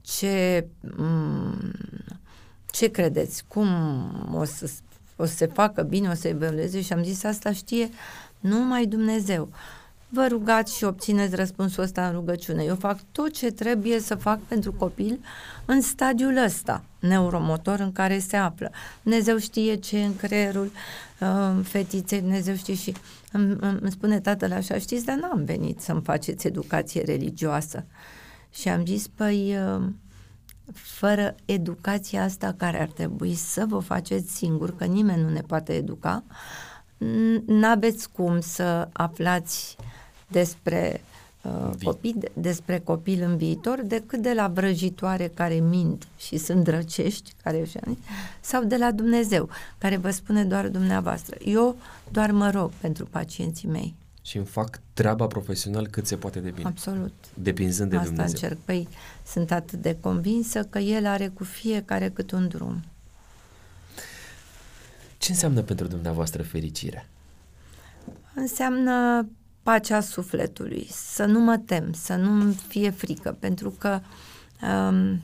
ce, 0.00 0.66
mm, 0.96 1.72
ce 2.70 2.90
credeți, 2.90 3.44
cum 3.46 3.68
o 4.34 4.44
să 4.44 4.70
o 5.20 5.24
să 5.24 5.34
se 5.34 5.46
facă 5.46 5.82
bine, 5.82 6.08
o 6.08 6.14
să 6.14 6.28
evolueze 6.28 6.80
și 6.80 6.92
am 6.92 7.02
zis 7.02 7.24
asta 7.24 7.52
știe 7.52 7.88
numai 8.40 8.86
Dumnezeu. 8.86 9.48
Vă 10.08 10.26
rugați 10.26 10.76
și 10.76 10.84
obțineți 10.84 11.34
răspunsul 11.34 11.82
ăsta 11.82 12.06
în 12.06 12.12
rugăciune. 12.12 12.62
Eu 12.62 12.74
fac 12.74 12.98
tot 13.12 13.32
ce 13.32 13.50
trebuie 13.50 14.00
să 14.00 14.14
fac 14.14 14.40
pentru 14.40 14.72
copil 14.72 15.20
în 15.64 15.80
stadiul 15.80 16.36
ăsta 16.36 16.84
neuromotor 17.00 17.80
în 17.80 17.92
care 17.92 18.18
se 18.18 18.36
află. 18.36 18.70
Dumnezeu 19.02 19.38
știe 19.38 19.74
ce 19.74 20.04
în 20.04 20.16
creierul 20.16 20.70
uh, 21.20 21.64
fetiței, 21.64 22.20
Dumnezeu 22.20 22.54
știe 22.54 22.74
și 22.74 22.94
îmi, 23.32 23.56
îmi 23.60 23.90
spune 23.90 24.20
tatăl 24.20 24.52
așa, 24.52 24.78
știți, 24.78 25.04
dar 25.04 25.16
n-am 25.16 25.44
venit 25.44 25.80
să-mi 25.80 26.02
faceți 26.02 26.46
educație 26.46 27.02
religioasă. 27.02 27.84
Și 28.50 28.68
am 28.68 28.86
zis, 28.86 29.08
păi, 29.08 29.56
uh, 29.56 29.82
fără 30.72 31.34
educația 31.44 32.22
asta 32.22 32.54
care 32.56 32.80
ar 32.80 32.88
trebui 32.88 33.34
să 33.34 33.64
vă 33.68 33.78
faceți 33.78 34.36
singur, 34.36 34.76
că 34.76 34.84
nimeni 34.84 35.22
nu 35.22 35.28
ne 35.28 35.40
poate 35.40 35.72
educa, 35.72 36.22
n-aveți 37.46 38.10
cum 38.10 38.40
să 38.40 38.88
aflați 38.92 39.76
despre 40.28 41.00
uh, 41.42 41.70
copii, 41.82 42.18
despre 42.32 42.78
copil 42.78 43.22
în 43.22 43.36
viitor 43.36 43.80
decât 43.84 44.22
de 44.22 44.32
la 44.32 44.48
vrăjitoare 44.48 45.30
care 45.34 45.54
mint 45.54 46.06
și 46.16 46.36
sunt 46.36 46.64
drăcești, 46.64 47.32
care 47.42 47.66
sau 48.40 48.64
de 48.64 48.76
la 48.76 48.90
Dumnezeu, 48.90 49.48
care 49.78 49.96
vă 49.96 50.10
spune 50.10 50.44
doar 50.44 50.68
dumneavoastră. 50.68 51.36
Eu 51.44 51.76
doar 52.10 52.30
mă 52.30 52.50
rog 52.50 52.70
pentru 52.80 53.04
pacienții 53.04 53.68
mei 53.68 53.94
și 54.28 54.36
îmi 54.36 54.46
fac 54.46 54.80
treaba 54.92 55.26
profesional 55.26 55.86
cât 55.86 56.06
se 56.06 56.16
poate 56.16 56.40
de 56.40 56.50
bine. 56.50 56.68
Absolut. 56.68 57.12
Depinzând 57.34 57.90
de 57.90 57.96
Asta 57.96 58.08
Dumnezeu. 58.08 58.38
încerc. 58.40 58.58
Păi 58.64 58.88
sunt 59.26 59.50
atât 59.50 59.82
de 59.82 59.96
convinsă 60.00 60.62
că 60.62 60.78
El 60.78 61.06
are 61.06 61.28
cu 61.28 61.44
fiecare 61.44 62.10
cât 62.10 62.30
un 62.30 62.48
drum. 62.48 62.84
Ce 65.18 65.30
înseamnă 65.30 65.62
pentru 65.62 65.86
dumneavoastră 65.86 66.42
fericirea? 66.42 67.06
înseamnă 68.34 69.26
pacea 69.62 70.00
sufletului, 70.00 70.88
să 70.90 71.24
nu 71.24 71.40
mă 71.40 71.56
tem, 71.56 71.92
să 71.92 72.14
nu 72.14 72.52
fie 72.68 72.90
frică, 72.90 73.36
pentru 73.38 73.70
că 73.70 74.00
um, 74.62 75.22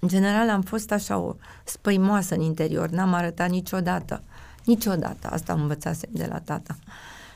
în 0.00 0.08
general 0.08 0.48
am 0.48 0.62
fost 0.62 0.92
așa 0.92 1.18
o 1.18 1.36
spăimoasă 1.64 2.34
în 2.34 2.40
interior, 2.40 2.88
n-am 2.88 3.14
arătat 3.14 3.50
niciodată, 3.50 4.22
niciodată, 4.64 5.28
asta 5.30 5.52
am 5.52 5.60
învățat 5.60 5.96
de 6.08 6.26
la 6.26 6.38
tata. 6.38 6.76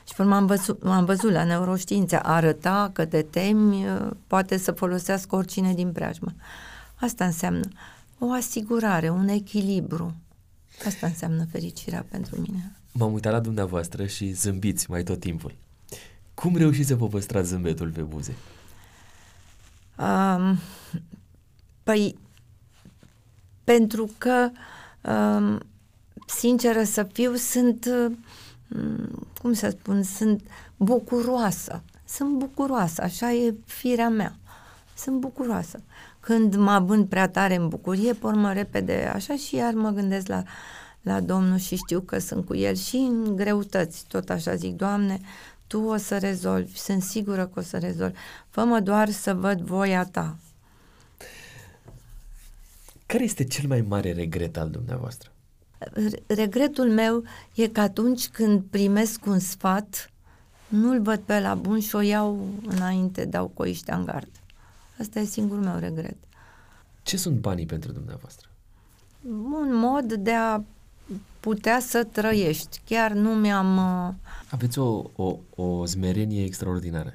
Și 0.07 0.15
până 0.15 0.29
m-am 0.29 0.45
văzut, 0.45 0.83
m-am 0.83 1.05
văzut 1.05 1.31
la 1.31 1.43
neuroștiințe, 1.43 2.19
arăta 2.23 2.89
că 2.93 3.05
te 3.05 3.21
temi, 3.21 3.89
uh, 3.89 4.11
poate 4.27 4.57
să 4.57 4.71
folosească 4.71 5.35
oricine 5.35 5.73
din 5.73 5.91
preajmă. 5.91 6.33
Asta 6.95 7.25
înseamnă 7.25 7.67
o 8.19 8.31
asigurare, 8.31 9.09
un 9.09 9.27
echilibru. 9.27 10.15
Asta 10.85 11.07
înseamnă 11.07 11.45
fericirea 11.51 12.05
pentru 12.09 12.41
mine. 12.41 12.75
M-am 12.91 13.13
uitat 13.13 13.31
la 13.31 13.39
dumneavoastră 13.39 14.05
și 14.05 14.31
zâmbiți 14.31 14.89
mai 14.89 15.03
tot 15.03 15.19
timpul. 15.19 15.55
Cum 16.33 16.55
reușiți 16.55 16.87
să 16.87 16.95
vă 16.95 17.07
păstrați 17.07 17.47
zâmbetul 17.47 17.89
pe 17.89 18.01
buze? 18.01 18.35
Um, 19.97 20.57
păi, 21.83 22.17
pentru 23.63 24.09
că, 24.17 24.49
um, 25.01 25.59
sinceră 26.27 26.83
să 26.83 27.03
fiu, 27.03 27.35
sunt, 27.35 27.85
um, 27.85 28.17
cum 29.41 29.53
să 29.53 29.69
spun, 29.69 30.03
sunt 30.03 30.41
bucuroasă. 30.77 31.81
Sunt 32.07 32.37
bucuroasă, 32.37 33.01
așa 33.01 33.33
e 33.33 33.53
firea 33.65 34.09
mea. 34.09 34.35
Sunt 34.97 35.19
bucuroasă. 35.19 35.79
Când 36.19 36.55
mă 36.55 36.71
având 36.71 37.07
prea 37.07 37.29
tare 37.29 37.55
în 37.55 37.67
bucurie, 37.67 38.13
pormă 38.13 38.53
repede 38.53 39.11
așa 39.13 39.35
și 39.35 39.55
iar 39.55 39.73
mă 39.73 39.89
gândesc 39.89 40.27
la, 40.27 40.43
la 41.01 41.19
Domnul 41.19 41.57
și 41.57 41.75
știu 41.75 41.99
că 41.99 42.19
sunt 42.19 42.45
cu 42.45 42.55
El 42.55 42.75
și 42.75 42.95
în 42.95 43.35
greutăți. 43.35 44.05
Tot 44.07 44.29
așa 44.29 44.55
zic, 44.55 44.75
Doamne, 44.75 45.19
Tu 45.67 45.79
o 45.79 45.97
să 45.97 46.17
rezolvi, 46.17 46.77
sunt 46.77 47.03
sigură 47.03 47.45
că 47.45 47.59
o 47.59 47.61
să 47.61 47.77
rezolvi. 47.77 48.17
Fă-mă 48.49 48.79
doar 48.79 49.09
să 49.09 49.33
văd 49.33 49.61
voia 49.61 50.05
Ta. 50.05 50.35
Care 53.05 53.23
este 53.23 53.43
cel 53.43 53.67
mai 53.67 53.81
mare 53.81 54.11
regret 54.11 54.57
al 54.57 54.69
dumneavoastră? 54.69 55.29
Regretul 56.27 56.91
meu 56.91 57.23
e 57.53 57.67
că 57.67 57.79
atunci 57.79 58.27
când 58.27 58.63
primesc 58.69 59.25
un 59.25 59.39
sfat, 59.39 60.11
nu-l 60.67 61.01
văd 61.01 61.19
pe 61.19 61.39
la 61.39 61.55
bun 61.55 61.79
și 61.79 61.95
o 61.95 61.99
iau 61.99 62.47
înainte, 62.65 63.25
dau 63.25 63.47
coiștea 63.47 63.95
în 63.95 64.05
gard. 64.05 64.29
Asta 64.99 65.19
e 65.19 65.25
singurul 65.25 65.63
meu 65.63 65.79
regret. 65.79 66.17
Ce 67.03 67.17
sunt 67.17 67.39
banii 67.39 67.65
pentru 67.65 67.91
dumneavoastră? 67.91 68.49
Un 69.51 69.75
mod 69.75 70.13
de 70.13 70.31
a 70.31 70.63
putea 71.39 71.79
să 71.79 72.03
trăiești. 72.03 72.81
Chiar 72.85 73.11
nu 73.11 73.29
mi-am... 73.29 73.77
Uh, 74.07 74.13
Aveți 74.49 74.79
o, 74.79 75.03
o, 75.15 75.37
o 75.55 75.85
smerenie 75.85 76.43
extraordinară. 76.43 77.13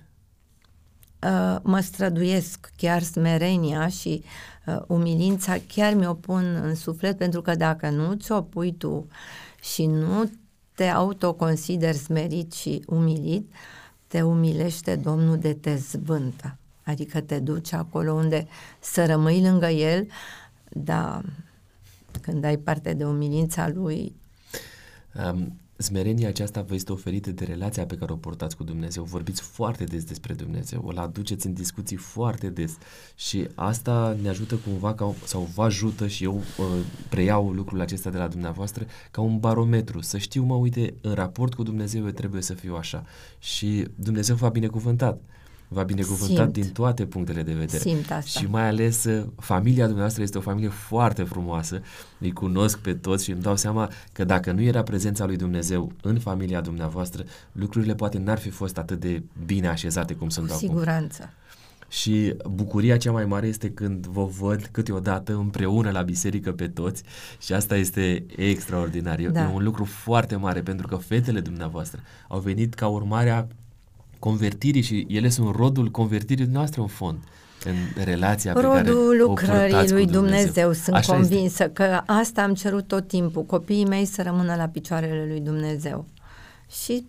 Uh, 1.23 1.57
mă 1.63 1.81
străduiesc 1.81 2.73
chiar 2.77 3.03
smerenia 3.03 3.89
și 3.89 4.25
uh, 4.67 4.81
umilința 4.87 5.57
chiar 5.69 5.95
mi-o 5.95 6.15
pun 6.15 6.61
în 6.63 6.75
suflet 6.75 7.19
pentru 7.19 7.43
că 7.43 7.55
dacă 7.55 7.91
nu 7.91 8.15
ți-o 8.15 8.43
pui 8.43 8.73
tu 8.73 9.07
și 9.63 9.87
nu 9.87 10.31
te 10.75 10.85
autoconsideri 10.85 11.97
smerit 11.97 12.53
și 12.53 12.83
umilit, 12.87 13.53
te 14.07 14.23
umilește 14.23 14.97
Domnul 14.97 15.39
de 15.39 15.55
te 15.55 15.77
zvântă. 15.77 16.57
Adică 16.83 17.21
te 17.21 17.39
duci 17.39 17.73
acolo 17.73 18.13
unde 18.13 18.47
să 18.79 19.07
rămâi 19.07 19.43
lângă 19.43 19.67
El, 19.67 20.07
dar 20.69 21.25
când 22.21 22.45
ai 22.45 22.57
parte 22.57 22.93
de 22.93 23.05
umilința 23.05 23.69
Lui... 23.69 24.15
Um, 25.25 25.61
smerenia 25.81 26.29
aceasta 26.29 26.63
vă 26.63 26.75
este 26.75 26.93
oferită 26.93 27.31
de 27.31 27.45
relația 27.45 27.87
pe 27.87 27.97
care 27.97 28.13
o 28.13 28.17
portați 28.17 28.57
cu 28.57 28.65
Dumnezeu. 28.65 29.05
Vorbiți 29.05 29.43
foarte 29.43 29.85
des 29.85 30.05
despre 30.05 30.35
Dumnezeu, 30.35 30.83
o 30.85 31.01
aduceți 31.01 31.47
în 31.47 31.53
discuții 31.53 31.97
foarte 31.97 32.49
des 32.49 32.79
și 33.15 33.49
asta 33.55 34.17
ne 34.23 34.29
ajută 34.29 34.55
cumva 34.55 34.95
ca, 34.95 35.15
sau 35.25 35.49
vă 35.55 35.63
ajută 35.63 36.07
și 36.07 36.25
eu 36.25 36.35
uh, 36.37 36.67
preiau 37.09 37.51
lucrul 37.51 37.81
acesta 37.81 38.11
de 38.11 38.19
la 38.19 38.29
dumneavoastră 38.29 38.87
ca 39.11 39.21
un 39.21 39.39
barometru, 39.39 40.01
să 40.01 40.19
știu, 40.19 40.43
mă, 40.43 40.55
uite, 40.55 40.95
în 41.01 41.13
raport 41.13 41.55
cu 41.55 41.63
Dumnezeu 41.63 42.05
eu 42.05 42.11
trebuie 42.11 42.43
să 42.43 42.55
fiu 42.55 42.75
așa. 42.75 43.05
Și 43.39 43.87
Dumnezeu 43.95 44.37
v-a 44.37 44.49
binecuvântat 44.49 45.21
v-a 45.73 45.83
binecuvântat 45.83 46.53
Simt. 46.53 46.53
din 46.53 46.73
toate 46.73 47.07
punctele 47.07 47.43
de 47.43 47.53
vedere. 47.53 47.83
Simt 47.83 48.11
asta. 48.11 48.41
Și 48.41 48.47
mai 48.47 48.69
ales 48.69 49.05
uh, 49.05 49.25
familia 49.37 49.83
dumneavoastră 49.85 50.23
este 50.23 50.39
o 50.39 50.41
familie 50.41 50.69
foarte 50.69 51.23
frumoasă, 51.23 51.81
îi 52.19 52.33
cunosc 52.33 52.79
pe 52.79 52.95
toți 52.95 53.25
și 53.25 53.31
îmi 53.31 53.43
dau 53.43 53.57
seama 53.57 53.91
că 54.13 54.25
dacă 54.25 54.53
nu 54.53 54.63
era 54.63 54.83
prezența 54.83 55.27
lui 55.27 55.37
Dumnezeu 55.37 55.93
în 56.03 56.19
familia 56.19 56.61
dumneavoastră, 56.61 57.25
lucrurile 57.53 57.95
poate 57.95 58.19
n-ar 58.19 58.39
fi 58.39 58.51
fost 58.51 58.79
atât 58.79 59.01
de 59.01 59.23
bine 59.47 59.69
așezate 59.69 60.15
cum 60.15 60.29
sunt 60.29 60.47
Cu 60.47 60.53
acum. 60.53 60.69
siguranță. 60.69 61.31
Și 61.89 62.35
bucuria 62.51 62.97
cea 62.97 63.13
mai 63.13 63.25
mare 63.25 63.47
este 63.47 63.71
când 63.71 64.07
vă 64.07 64.25
văd 64.25 64.69
câteodată 64.71 65.35
împreună 65.35 65.91
la 65.91 66.03
biserică 66.03 66.53
pe 66.53 66.69
toți 66.69 67.03
și 67.41 67.53
asta 67.53 67.77
este 67.77 68.27
extraordinar. 68.37 69.21
Da. 69.21 69.43
E 69.43 69.55
un 69.55 69.63
lucru 69.63 69.85
foarte 69.85 70.37
mare 70.37 70.61
pentru 70.61 70.87
că 70.87 70.97
fetele 70.97 71.41
dumneavoastră 71.41 72.01
au 72.29 72.39
venit 72.39 72.75
ca 72.75 72.87
urmare 72.87 73.31
a 73.31 73.47
convertirii 74.21 74.83
și 74.83 75.07
ele 75.09 75.29
sunt 75.29 75.55
rodul 75.55 75.89
convertirii 75.91 76.49
noastre 76.53 76.81
în 76.81 76.87
fond 76.87 77.19
în 77.65 78.05
relația 78.05 78.53
Rodul 78.53 78.71
pe 78.71 78.77
care 78.77 78.91
lucrării 79.17 79.75
o 79.75 79.79
lui 79.79 80.07
Dumnezeu. 80.07 80.11
Dumnezeu. 80.11 80.73
Sunt 80.73 80.97
Așa 80.97 81.13
convinsă 81.13 81.63
este. 81.63 81.71
că 81.73 82.03
asta 82.07 82.43
am 82.43 82.55
cerut 82.55 82.87
tot 82.87 83.09
timpul, 83.09 83.43
copiii 83.45 83.87
mei 83.87 84.05
să 84.05 84.23
rămână 84.23 84.55
la 84.55 84.67
picioarele 84.67 85.25
lui 85.29 85.41
Dumnezeu. 85.41 86.05
Și 86.85 87.05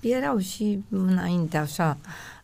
erau 0.00 0.38
și 0.38 0.78
înainte 0.88 1.56
așa, 1.56 1.96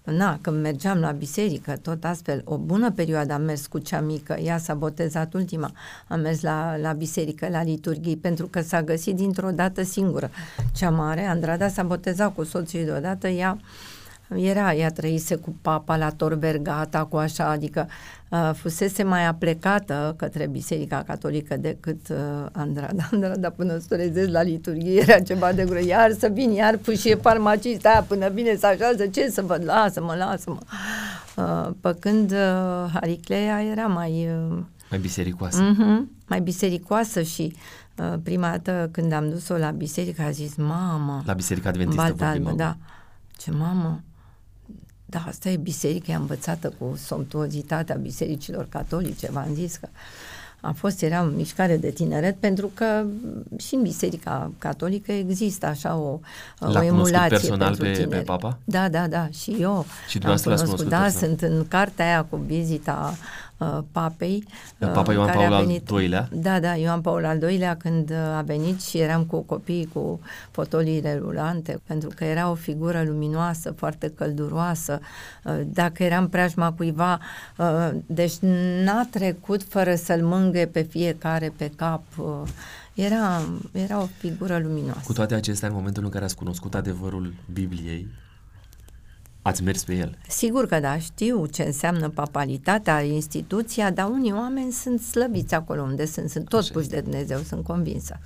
na, 0.04 0.38
când 0.40 0.60
mergeam 0.60 0.98
la 0.98 1.10
biserică, 1.10 1.76
tot 1.82 2.04
astfel, 2.04 2.42
o 2.44 2.56
bună 2.56 2.90
perioadă 2.90 3.32
am 3.32 3.42
mers 3.42 3.66
cu 3.66 3.78
cea 3.78 4.00
mică, 4.00 4.36
ea 4.42 4.58
s-a 4.58 4.74
botezat 4.74 5.34
ultima, 5.34 5.72
am 6.08 6.20
mers 6.20 6.40
la, 6.40 6.76
la 6.76 6.92
biserică, 6.92 7.48
la 7.50 7.62
liturghii, 7.62 8.16
pentru 8.16 8.46
că 8.46 8.60
s-a 8.60 8.82
găsit 8.82 9.16
dintr-o 9.16 9.50
dată 9.50 9.82
singură. 9.82 10.30
Cea 10.74 10.90
mare, 10.90 11.24
Andrada, 11.24 11.68
s-a 11.68 11.82
botezat 11.82 12.34
cu 12.34 12.44
soții 12.44 12.84
deodată, 12.84 13.28
ea 13.28 13.58
era, 14.36 14.74
ea 14.74 14.90
trăise 14.90 15.34
cu 15.34 15.54
papa 15.62 15.96
la 15.96 16.10
Tor 16.10 16.34
Vergata, 16.34 17.04
cu 17.04 17.16
așa, 17.16 17.48
adică 17.48 17.88
uh, 18.28 18.50
fusese 18.54 19.02
mai 19.02 19.26
aplecată 19.26 20.14
către 20.16 20.46
Biserica 20.46 21.02
Catolică 21.06 21.56
decât 21.56 22.08
uh, 22.08 22.16
Andrada. 22.52 23.08
Andrada 23.12 23.50
până 23.50 23.78
să 23.78 24.10
la 24.30 24.42
liturghie 24.42 25.00
era 25.00 25.20
ceva 25.20 25.52
de 25.52 25.64
greu. 25.64 25.84
Iar 25.84 26.12
să 26.12 26.28
vin, 26.32 26.50
iar 26.50 26.76
pușie 26.76 27.14
farmacist, 27.14 27.86
aia 27.86 28.04
până 28.08 28.28
vine 28.28 28.56
să 28.56 28.66
așează, 28.66 29.06
ce 29.06 29.30
să 29.30 29.42
văd, 29.42 29.64
lasă-mă, 29.64 30.14
lasă-mă. 30.14 30.58
Uh, 31.36 31.70
pe 31.80 31.96
când 32.00 32.30
uh, 32.30 32.98
Ariclea 33.00 33.62
era 33.62 33.86
mai... 33.86 34.28
Uh, 34.50 34.58
mai 34.90 34.98
bisericoasă. 34.98 35.62
Uh-huh, 35.62 36.26
mai 36.26 36.40
bisericoasă 36.40 37.22
și 37.22 37.56
uh, 37.96 38.14
prima 38.22 38.50
dată 38.50 38.88
când 38.92 39.12
am 39.12 39.28
dus-o 39.28 39.56
la 39.56 39.70
biserică 39.70 40.22
a 40.22 40.30
zis, 40.30 40.54
mamă... 40.56 41.22
La 41.26 41.32
biserica 41.32 41.68
adventistă 41.68 42.14
vorbim 42.16 42.52
Da. 42.56 42.76
Ce 43.36 43.50
mamă, 43.50 44.00
da, 45.10 45.24
asta 45.26 45.48
e 45.48 45.56
biserica, 45.56 46.12
e 46.12 46.14
învățată 46.14 46.72
cu 46.78 46.96
somptuozitatea 46.96 47.94
bisericilor 47.94 48.66
catolice, 48.68 49.28
v-am 49.30 49.54
zis 49.54 49.76
că 49.76 49.88
a 50.60 50.72
fost, 50.72 51.02
era 51.02 51.22
o 51.22 51.24
mișcare 51.24 51.76
de 51.76 51.90
tineret, 51.90 52.36
pentru 52.36 52.70
că 52.74 53.04
și 53.56 53.74
în 53.74 53.82
Biserica 53.82 54.50
Catolică 54.58 55.12
există 55.12 55.66
așa 55.66 55.96
o, 55.96 56.18
L-a 56.58 56.80
o 56.80 56.82
emulație 56.82 57.28
personal 57.28 57.66
pentru 57.66 57.84
pe, 57.84 57.92
tineri. 57.92 58.10
pe 58.10 58.20
papa? 58.20 58.58
Da, 58.64 58.88
da, 58.88 59.08
da, 59.08 59.28
și 59.28 59.56
eu 59.60 59.86
și 60.08 60.16
am 60.16 60.22
cunoscut, 60.22 60.54
cunoscut 60.54 60.88
da, 60.88 60.98
personal. 60.98 61.36
sunt 61.36 61.50
în 61.50 61.68
cartea 61.68 62.06
aia 62.06 62.22
cu 62.24 62.36
vizita 62.36 63.16
uh, 63.60 63.78
papei. 63.92 64.44
Papa 64.78 65.12
Ioan 65.12 65.32
Paul 65.32 65.52
al 65.52 65.68
II-lea? 66.00 66.28
Da, 66.32 66.60
da, 66.60 66.74
Ioan 66.74 67.00
Paul 67.00 67.24
al 67.24 67.42
II-lea 67.42 67.76
când 67.76 68.10
uh, 68.10 68.16
a 68.16 68.42
venit 68.42 68.82
și 68.82 68.98
eram 68.98 69.24
cu 69.24 69.40
copii 69.40 69.88
cu 69.92 70.20
fotolii 70.50 71.00
relulante, 71.00 71.80
pentru 71.86 72.10
că 72.16 72.24
era 72.24 72.50
o 72.50 72.54
figură 72.54 73.02
luminoasă, 73.06 73.72
foarte 73.76 74.12
călduroasă. 74.16 75.00
Uh, 75.44 75.60
dacă 75.64 76.02
eram 76.02 76.28
preajma 76.28 76.72
cuiva, 76.72 77.20
uh, 77.56 77.90
deci 78.06 78.34
n-a 78.84 79.06
trecut 79.10 79.62
fără 79.62 79.94
să-l 79.94 80.22
mângâie 80.22 80.66
pe 80.66 80.82
fiecare 80.82 81.52
pe 81.56 81.70
cap. 81.76 82.02
Uh, 82.16 82.48
era, 82.94 83.40
era 83.72 84.00
o 84.00 84.06
figură 84.18 84.58
luminoasă. 84.58 85.00
Cu 85.04 85.12
toate 85.12 85.34
acestea, 85.34 85.68
în 85.68 85.74
momentul 85.74 86.04
în 86.04 86.10
care 86.10 86.24
ați 86.24 86.36
cunoscut 86.36 86.74
adevărul 86.74 87.34
Bibliei, 87.52 88.08
Ați 89.42 89.62
mers 89.62 89.84
pe 89.84 89.94
el? 89.94 90.18
Sigur 90.28 90.66
că 90.66 90.80
da, 90.80 90.98
știu 90.98 91.46
ce 91.46 91.62
înseamnă 91.62 92.08
papalitatea, 92.08 93.02
instituția, 93.02 93.90
dar 93.90 94.08
unii 94.08 94.32
oameni 94.32 94.72
sunt 94.72 95.00
slăbiți 95.00 95.54
acolo 95.54 95.82
unde 95.82 96.06
sunt, 96.06 96.30
sunt 96.30 96.48
tot 96.48 96.68
puși 96.68 96.88
de 96.88 97.00
Dumnezeu, 97.00 97.38
sunt 97.38 97.64
convinsă. 97.64 98.18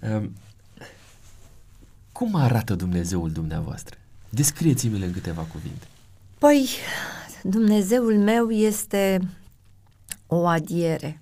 Um, 0.00 0.32
cum 2.12 2.34
arată 2.34 2.74
Dumnezeul 2.74 3.30
dumneavoastră? 3.30 3.96
Descrieți-mi-l 4.28 5.02
în 5.02 5.12
câteva 5.12 5.42
cuvinte. 5.42 5.86
Păi, 6.38 6.68
Dumnezeul 7.42 8.18
meu 8.18 8.50
este 8.50 9.20
o 10.26 10.46
adiere. 10.46 11.20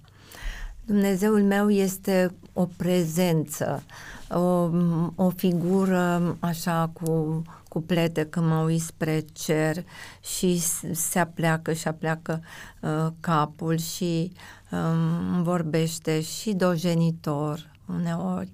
Dumnezeul 0.85 1.43
meu 1.43 1.71
este 1.71 2.35
o 2.53 2.67
prezență, 2.77 3.83
o, 4.31 4.71
o 5.15 5.31
figură 5.31 6.37
așa 6.41 6.91
cu, 6.93 7.43
cu 7.69 7.83
plete 7.83 8.25
când 8.25 8.47
mă 8.47 8.59
uit 8.59 8.83
spre 8.83 9.25
cer 9.33 9.85
și 10.21 10.63
se 10.93 11.19
apleacă 11.19 11.73
și 11.73 11.89
apleacă 11.89 12.43
uh, 12.81 13.07
capul 13.21 13.77
și 13.77 14.33
um, 14.71 15.43
vorbește 15.43 16.21
și 16.21 16.53
dojenitor 16.53 17.71
uneori. 17.89 18.53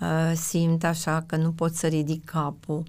Uh, 0.00 0.32
simt 0.34 0.84
așa 0.84 1.24
că 1.26 1.36
nu 1.36 1.52
pot 1.52 1.74
să 1.74 1.86
ridic 1.86 2.24
capul 2.24 2.82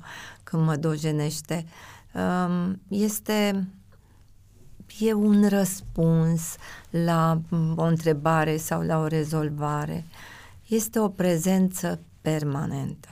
când 0.44 0.66
mă 0.66 0.76
dojenește. 0.76 1.66
Uh, 2.14 2.72
este 2.88 3.68
e 5.00 5.14
un 5.14 5.48
răspuns 5.48 6.56
la 6.90 7.42
o 7.76 7.84
întrebare 7.84 8.58
sau 8.58 8.82
la 8.82 9.00
o 9.00 9.08
rezolvare. 9.08 10.06
Este 10.68 11.00
o 11.00 11.10
prezență 11.10 12.00
permanentă. 12.22 13.10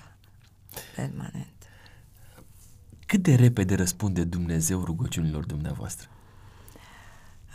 Permanentă. 0.95 1.65
Cât 3.05 3.21
de 3.21 3.35
repede 3.35 3.75
răspunde 3.75 4.23
Dumnezeu 4.23 4.83
rugăciunilor 4.83 5.45
dumneavoastră? 5.45 6.09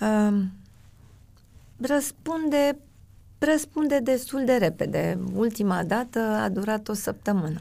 Um, 0.01 0.53
răspunde, 1.81 2.79
răspunde 3.39 3.99
destul 3.99 4.45
de 4.45 4.57
repede. 4.57 5.19
Ultima 5.35 5.85
dată 5.85 6.19
a 6.19 6.49
durat 6.49 6.89
o 6.89 6.93
săptămână. 6.93 7.61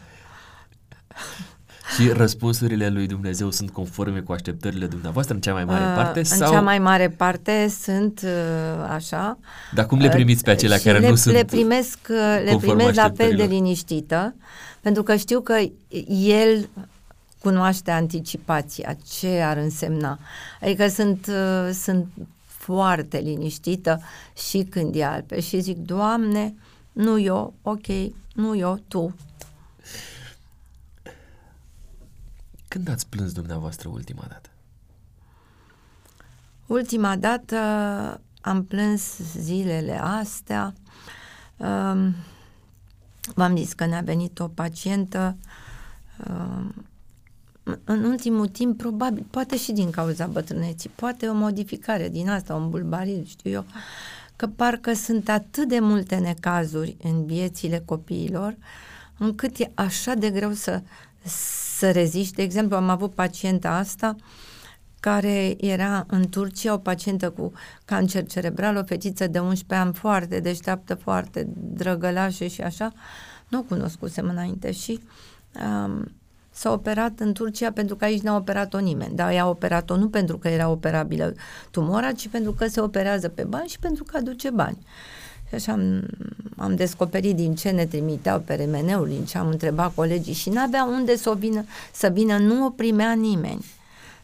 Și 1.95 2.09
răspunsurile 2.09 2.89
lui 2.89 3.07
Dumnezeu 3.07 3.51
sunt 3.51 3.69
conforme 3.69 4.19
cu 4.19 4.31
așteptările 4.31 4.85
dumneavoastră 4.85 5.33
în 5.33 5.41
cea 5.41 5.53
mai 5.53 5.65
mare 5.65 5.95
parte? 5.95 6.19
Uh, 6.19 6.25
sau... 6.25 6.47
În 6.47 6.53
cea 6.53 6.61
mai 6.61 6.79
mare 6.79 7.09
parte 7.09 7.73
sunt 7.81 8.21
uh, 8.23 8.89
așa. 8.93 9.37
Dar 9.73 9.85
cum 9.85 9.99
le 9.99 10.09
primiți 10.09 10.43
pe 10.43 10.49
acelea 10.49 10.77
uh, 10.77 10.83
care 10.83 10.99
le, 10.99 11.09
nu 11.09 11.15
sunt 11.15 11.35
le 11.35 11.45
primesc, 11.45 11.97
uh, 12.09 12.41
le 12.43 12.57
primesc 12.61 12.93
la 12.93 13.11
fel 13.15 13.35
de 13.35 13.43
liniștită, 13.43 14.35
pentru 14.81 15.03
că 15.03 15.15
știu 15.15 15.39
că 15.39 15.57
el 16.17 16.69
cunoaște 17.39 17.91
anticipația, 17.91 18.97
ce 19.19 19.41
ar 19.41 19.57
însemna. 19.57 20.19
Adică 20.61 20.87
sunt, 20.87 21.27
uh, 21.27 21.73
sunt 21.73 22.07
foarte 22.45 23.17
liniștită 23.17 24.01
și 24.49 24.67
când 24.69 24.95
e 24.95 25.03
albe 25.03 25.39
și 25.39 25.59
zic, 25.59 25.77
Doamne, 25.77 26.53
nu 26.91 27.19
eu, 27.19 27.53
ok, 27.61 27.85
nu 28.33 28.57
eu, 28.57 28.79
Tu. 28.87 29.15
Când 32.71 32.89
ați 32.89 33.07
plâns 33.07 33.31
dumneavoastră 33.31 33.89
ultima 33.89 34.25
dată? 34.29 34.49
Ultima 36.65 37.15
dată 37.15 37.57
am 38.41 38.63
plâns 38.65 39.17
zilele 39.37 39.99
astea. 40.01 40.73
Um, 41.57 42.15
v-am 43.35 43.57
zis 43.57 43.73
că 43.73 43.85
ne-a 43.85 44.01
venit 44.01 44.39
o 44.39 44.47
pacientă 44.47 45.37
um, 46.27 46.85
în 47.83 48.03
ultimul 48.03 48.47
timp, 48.47 48.77
probabil, 48.77 49.25
poate 49.29 49.57
și 49.57 49.71
din 49.71 49.89
cauza 49.89 50.27
bătrâneții, 50.27 50.89
poate 50.95 51.27
o 51.27 51.33
modificare 51.33 52.09
din 52.09 52.29
asta, 52.29 52.55
un 52.55 52.69
bulbarit, 52.69 53.27
știu 53.27 53.51
eu, 53.51 53.65
că 54.35 54.47
parcă 54.47 54.93
sunt 54.93 55.29
atât 55.29 55.67
de 55.67 55.79
multe 55.79 56.15
necazuri 56.15 56.97
în 57.03 57.25
viețile 57.25 57.81
copiilor, 57.85 58.55
încât 59.17 59.57
e 59.57 59.71
așa 59.73 60.13
de 60.13 60.29
greu 60.29 60.51
să, 60.51 60.81
să 61.81 61.91
reziști. 61.91 62.35
De 62.35 62.41
exemplu, 62.41 62.75
am 62.75 62.89
avut 62.89 63.13
pacienta 63.13 63.69
asta 63.69 64.15
care 64.99 65.55
era 65.65 66.05
în 66.07 66.29
Turcia, 66.29 66.73
o 66.73 66.77
pacientă 66.77 67.29
cu 67.29 67.51
cancer 67.85 68.25
cerebral, 68.25 68.75
o 68.75 68.83
fetiță 68.83 69.27
de 69.27 69.39
11 69.39 69.87
ani 69.87 69.93
foarte 69.93 70.39
deșteaptă, 70.39 70.95
foarte 70.95 71.47
drăgălașă 71.55 72.45
și 72.45 72.61
așa, 72.61 72.91
nu 73.47 73.59
o 73.59 73.61
cunoscusem 73.61 74.29
înainte 74.29 74.71
și 74.71 74.99
um, 75.63 76.11
s-a 76.51 76.71
operat 76.71 77.19
în 77.19 77.33
Turcia 77.33 77.71
pentru 77.71 77.95
că 77.95 78.05
aici 78.05 78.21
n-a 78.21 78.35
operat-o 78.35 78.79
nimeni, 78.79 79.15
dar 79.15 79.31
i-a 79.31 79.47
operat-o 79.49 79.95
nu 79.95 80.09
pentru 80.09 80.37
că 80.37 80.47
era 80.47 80.69
operabilă 80.69 81.33
tumora, 81.71 82.11
ci 82.11 82.27
pentru 82.27 82.51
că 82.53 82.67
se 82.67 82.81
operează 82.81 83.29
pe 83.29 83.43
bani 83.43 83.67
și 83.67 83.79
pentru 83.79 84.03
că 84.03 84.17
aduce 84.17 84.49
bani. 84.49 84.77
Și 85.51 85.57
așa 85.57 85.71
am, 85.71 86.03
am 86.57 86.75
descoperit 86.75 87.35
din 87.35 87.55
ce 87.55 87.69
ne 87.69 87.85
trimiteau 87.85 88.39
pe 88.39 88.53
remeneul, 88.53 89.07
din 89.07 89.25
ce 89.25 89.37
am 89.37 89.47
întrebat 89.47 89.93
colegii 89.93 90.33
și 90.33 90.49
n-avea 90.49 90.83
unde 90.83 91.15
să, 91.15 91.29
o 91.29 91.33
vină, 91.33 91.65
să 91.93 92.09
vină, 92.13 92.37
nu 92.37 92.65
o 92.65 92.69
primea 92.69 93.13
nimeni. 93.13 93.65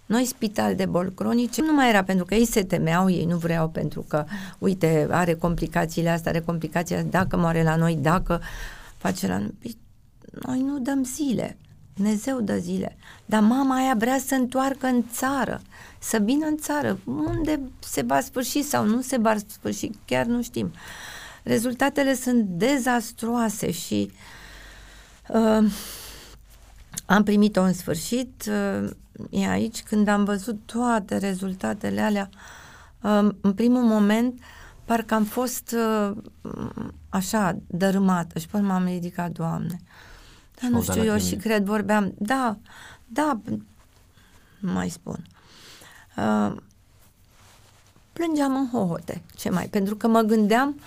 Noi, 0.06 0.26
spital 0.26 0.76
de 0.76 0.86
boli 0.86 1.14
cronice, 1.14 1.62
nu 1.62 1.74
mai 1.74 1.90
era 1.90 2.04
pentru 2.04 2.26
că 2.26 2.36
ei 2.36 2.46
se 2.46 2.64
temeau, 2.64 3.10
ei 3.10 3.26
nu 3.26 3.38
vreau 3.38 3.70
pentru 3.70 4.06
că, 4.08 4.26
uite, 4.58 5.08
are 5.12 5.34
complicațiile 5.34 6.10
astea, 6.10 6.32
are 6.32 6.40
complicații 6.40 6.96
astea, 6.96 7.10
dacă 7.10 7.38
moare 7.38 7.64
la 7.64 7.76
noi, 7.76 7.98
dacă 8.02 8.42
face 8.98 9.28
la 9.28 9.38
noi. 9.38 9.54
Păi, 9.60 9.78
noi 10.46 10.62
nu 10.62 10.80
dăm 10.80 11.04
zile. 11.04 11.58
Dumnezeu 11.94 12.42
dă 12.42 12.58
zile. 12.58 12.98
Dar 13.26 13.42
mama 13.42 13.76
aia 13.76 13.96
vrea 13.98 14.20
să 14.26 14.36
întoarcă 14.36 14.88
în 14.88 15.04
țară, 15.12 15.62
să 16.00 16.18
vină 16.24 16.46
în 16.46 16.58
țară. 16.58 17.00
Unde 17.06 17.60
se 17.80 18.02
va 18.02 18.20
sfârși 18.20 18.62
sau 18.62 18.86
nu 18.86 19.02
se 19.02 19.18
va 19.18 19.36
sfârși, 19.48 19.90
chiar 20.06 20.26
nu 20.26 20.42
știm. 20.42 20.72
Rezultatele 21.48 22.14
sunt 22.14 22.44
dezastruoase 22.44 23.72
și 23.72 24.12
uh, 25.28 25.72
am 27.06 27.24
primit-o 27.24 27.62
în 27.62 27.74
sfârșit. 27.74 28.46
Uh, 28.48 28.90
e 29.30 29.48
aici 29.50 29.84
când 29.84 30.08
am 30.08 30.24
văzut 30.24 30.60
toate 30.66 31.18
rezultatele 31.18 32.02
alea. 32.02 32.30
Uh, 33.02 33.30
în 33.42 33.54
primul 33.54 33.82
moment, 33.82 34.40
parcă 34.86 35.14
am 35.14 35.24
fost 35.24 35.76
uh, 35.76 36.18
așa, 37.10 37.58
dărâmată 37.68 38.40
și 38.40 38.48
până 38.48 38.68
m-am 38.68 38.86
ridicat, 38.86 39.32
Doamne. 39.32 39.80
Da, 40.62 40.68
nu 40.70 40.82
știu, 40.82 41.04
eu 41.04 41.18
și 41.18 41.36
cred, 41.36 41.66
vorbeam, 41.66 42.14
da, 42.18 42.58
da, 43.06 43.40
mai 44.60 44.90
spun. 44.90 45.28
Uh, 46.18 46.56
plângeam 48.14 48.56
în 48.56 48.70
hohote, 48.70 49.22
ce 49.36 49.50
mai, 49.50 49.68
pentru 49.68 49.96
că 49.96 50.08
mă 50.08 50.22
gândeam 50.22 50.80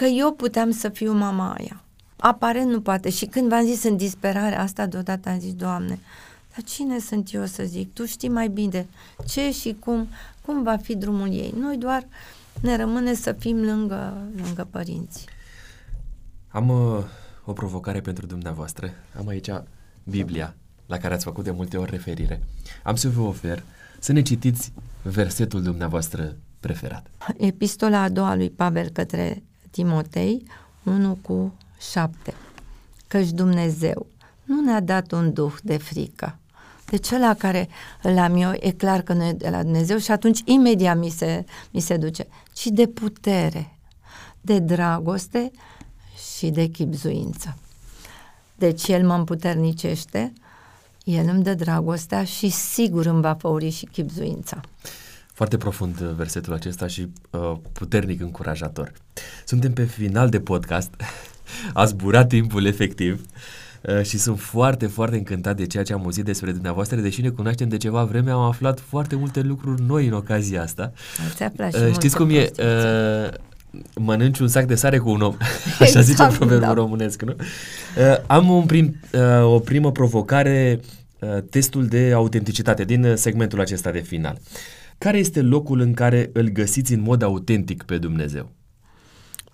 că 0.00 0.06
eu 0.06 0.32
puteam 0.32 0.70
să 0.70 0.88
fiu 0.88 1.12
mama 1.12 1.54
aia. 1.58 1.82
Aparent 2.16 2.70
nu 2.70 2.80
poate 2.80 3.10
și 3.10 3.26
când 3.26 3.48
v-am 3.48 3.64
zis 3.64 3.82
în 3.82 3.96
disperare 3.96 4.56
asta, 4.56 4.86
deodată 4.86 5.28
am 5.28 5.38
zis, 5.38 5.54
Doamne, 5.54 5.98
dar 6.50 6.64
cine 6.64 6.98
sunt 6.98 7.32
eu 7.32 7.46
să 7.46 7.62
zic? 7.62 7.92
Tu 7.92 8.04
știi 8.04 8.28
mai 8.28 8.48
bine 8.48 8.86
ce 9.28 9.50
și 9.52 9.76
cum, 9.78 10.08
cum 10.44 10.62
va 10.62 10.76
fi 10.76 10.96
drumul 10.96 11.32
ei. 11.32 11.54
Noi 11.58 11.76
doar 11.76 12.06
ne 12.60 12.76
rămâne 12.76 13.14
să 13.14 13.32
fim 13.32 13.62
lângă, 13.62 14.16
lângă 14.42 14.68
părinți. 14.70 15.26
Am 16.48 16.68
uh, 16.68 17.04
o 17.44 17.52
provocare 17.52 18.00
pentru 18.00 18.26
dumneavoastră. 18.26 18.90
Am 19.18 19.28
aici 19.28 19.50
Biblia, 20.04 20.54
la 20.86 20.96
care 20.96 21.14
ați 21.14 21.24
făcut 21.24 21.44
de 21.44 21.50
multe 21.50 21.76
ori 21.76 21.90
referire. 21.90 22.42
Am 22.82 22.94
să 22.94 23.08
vă 23.08 23.20
ofer 23.20 23.62
să 23.98 24.12
ne 24.12 24.22
citiți 24.22 24.72
versetul 25.02 25.62
dumneavoastră 25.62 26.36
preferat. 26.60 27.06
Epistola 27.36 28.02
a 28.02 28.08
doua 28.08 28.34
lui 28.34 28.50
Pavel 28.50 28.88
către 28.88 29.42
Timotei, 29.70 30.46
1 30.82 31.18
cu 31.22 31.52
7. 31.92 32.34
Căci 33.06 33.28
Dumnezeu 33.28 34.06
nu 34.44 34.60
ne-a 34.60 34.80
dat 34.80 35.12
un 35.12 35.32
duh 35.32 35.52
de 35.62 35.76
frică. 35.76 36.38
De 36.86 36.96
cela 36.96 37.34
care 37.34 37.68
îl 38.02 38.18
am 38.18 38.36
eu, 38.36 38.52
e 38.60 38.70
clar 38.70 39.02
că 39.02 39.12
nu 39.12 39.24
e 39.24 39.32
de 39.32 39.48
la 39.48 39.62
Dumnezeu 39.62 39.98
și 39.98 40.10
atunci 40.10 40.40
imediat 40.44 40.98
mi 40.98 41.08
se, 41.08 41.44
mi 41.70 41.80
se 41.80 41.96
duce, 41.96 42.26
ci 42.52 42.66
de 42.66 42.86
putere, 42.86 43.76
de 44.40 44.58
dragoste 44.58 45.50
și 46.36 46.50
de 46.50 46.66
chipzuință. 46.66 47.56
Deci 48.54 48.88
El 48.88 49.06
mă 49.06 49.14
împuternicește, 49.14 50.32
El 51.04 51.28
îmi 51.28 51.42
dă 51.42 51.54
dragostea 51.54 52.24
și 52.24 52.48
sigur 52.48 53.06
îmi 53.06 53.20
va 53.20 53.34
făuri 53.34 53.70
și 53.70 53.86
chipzuința. 53.86 54.60
Foarte 55.40 55.58
profund 55.58 56.00
uh, 56.00 56.08
versetul 56.16 56.52
acesta 56.52 56.86
și 56.86 57.08
uh, 57.30 57.52
puternic 57.72 58.20
încurajator. 58.20 58.92
Suntem 59.44 59.72
pe 59.72 59.84
final 59.84 60.28
de 60.28 60.40
podcast, 60.40 60.94
a 61.72 61.84
zburat 61.84 62.28
timpul 62.28 62.66
efectiv 62.66 63.26
uh, 63.80 64.02
și 64.02 64.18
sunt 64.18 64.40
foarte, 64.40 64.86
foarte 64.86 65.16
încântat 65.16 65.56
de 65.56 65.66
ceea 65.66 65.82
ce 65.82 65.92
am 65.92 66.02
auzit 66.02 66.24
despre 66.24 66.52
dumneavoastră, 66.52 67.00
deși 67.00 67.20
ne 67.20 67.28
cunoaștem 67.28 67.68
de 67.68 67.76
ceva 67.76 68.04
vreme, 68.04 68.30
am 68.30 68.40
aflat 68.40 68.80
foarte 68.80 69.16
multe 69.16 69.40
lucruri 69.40 69.82
noi 69.82 70.06
în 70.06 70.12
ocazia 70.12 70.62
asta. 70.62 70.92
Uh, 71.86 71.92
știți 71.92 72.16
cum 72.16 72.30
e? 72.30 72.50
Uh, 72.58 73.32
mănânci 73.94 74.38
un 74.38 74.48
sac 74.48 74.64
de 74.64 74.74
sare 74.74 74.98
cu 74.98 75.10
un 75.10 75.20
om. 75.20 75.36
Așa 75.72 75.84
exact, 75.84 76.04
zice 76.04 76.26
proverbul 76.26 76.66
da. 76.66 76.72
românesc, 76.72 77.22
nu? 77.22 77.34
Uh, 77.38 78.22
am 78.26 78.48
un 78.48 78.66
prim, 78.66 79.00
uh, 79.12 79.44
o 79.44 79.58
primă 79.58 79.92
provocare, 79.92 80.80
uh, 81.18 81.28
testul 81.50 81.86
de 81.86 82.12
autenticitate 82.14 82.84
din 82.84 83.04
uh, 83.04 83.16
segmentul 83.16 83.60
acesta 83.60 83.90
de 83.90 84.00
final. 84.00 84.38
Care 85.04 85.18
este 85.18 85.42
locul 85.42 85.80
în 85.80 85.92
care 85.92 86.30
îl 86.32 86.48
găsiți 86.48 86.92
în 86.92 87.00
mod 87.00 87.22
autentic 87.22 87.82
pe 87.82 87.98
Dumnezeu? 87.98 88.50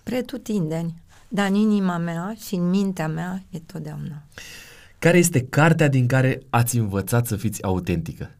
Pretutindeni, 0.03 1.01
dar 1.27 1.47
în 1.47 1.55
inima 1.55 1.97
mea 1.97 2.35
și 2.45 2.55
în 2.55 2.69
mintea 2.69 3.07
mea 3.07 3.43
e 3.49 3.59
totdeauna. 3.59 4.23
Care 4.99 5.17
este 5.17 5.45
cartea 5.45 5.87
din 5.87 6.07
care 6.07 6.39
ați 6.49 6.77
învățat 6.77 7.27
să 7.27 7.35
fiți 7.35 7.63
autentică? 7.63 8.35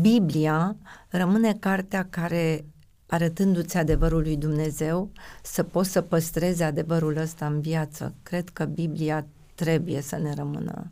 Biblia 0.00 0.76
rămâne 1.08 1.56
cartea 1.60 2.06
care 2.10 2.64
arătându-ți 3.06 3.76
adevărul 3.76 4.22
lui 4.22 4.36
Dumnezeu, 4.36 5.10
să 5.42 5.62
poți 5.62 5.90
să 5.90 6.00
păstrezi 6.00 6.62
adevărul 6.62 7.16
ăsta 7.16 7.46
în 7.46 7.60
viață. 7.60 8.14
Cred 8.22 8.48
că 8.48 8.64
Biblia 8.64 9.26
trebuie 9.54 10.00
să 10.00 10.16
ne 10.16 10.34
rămână 10.34 10.90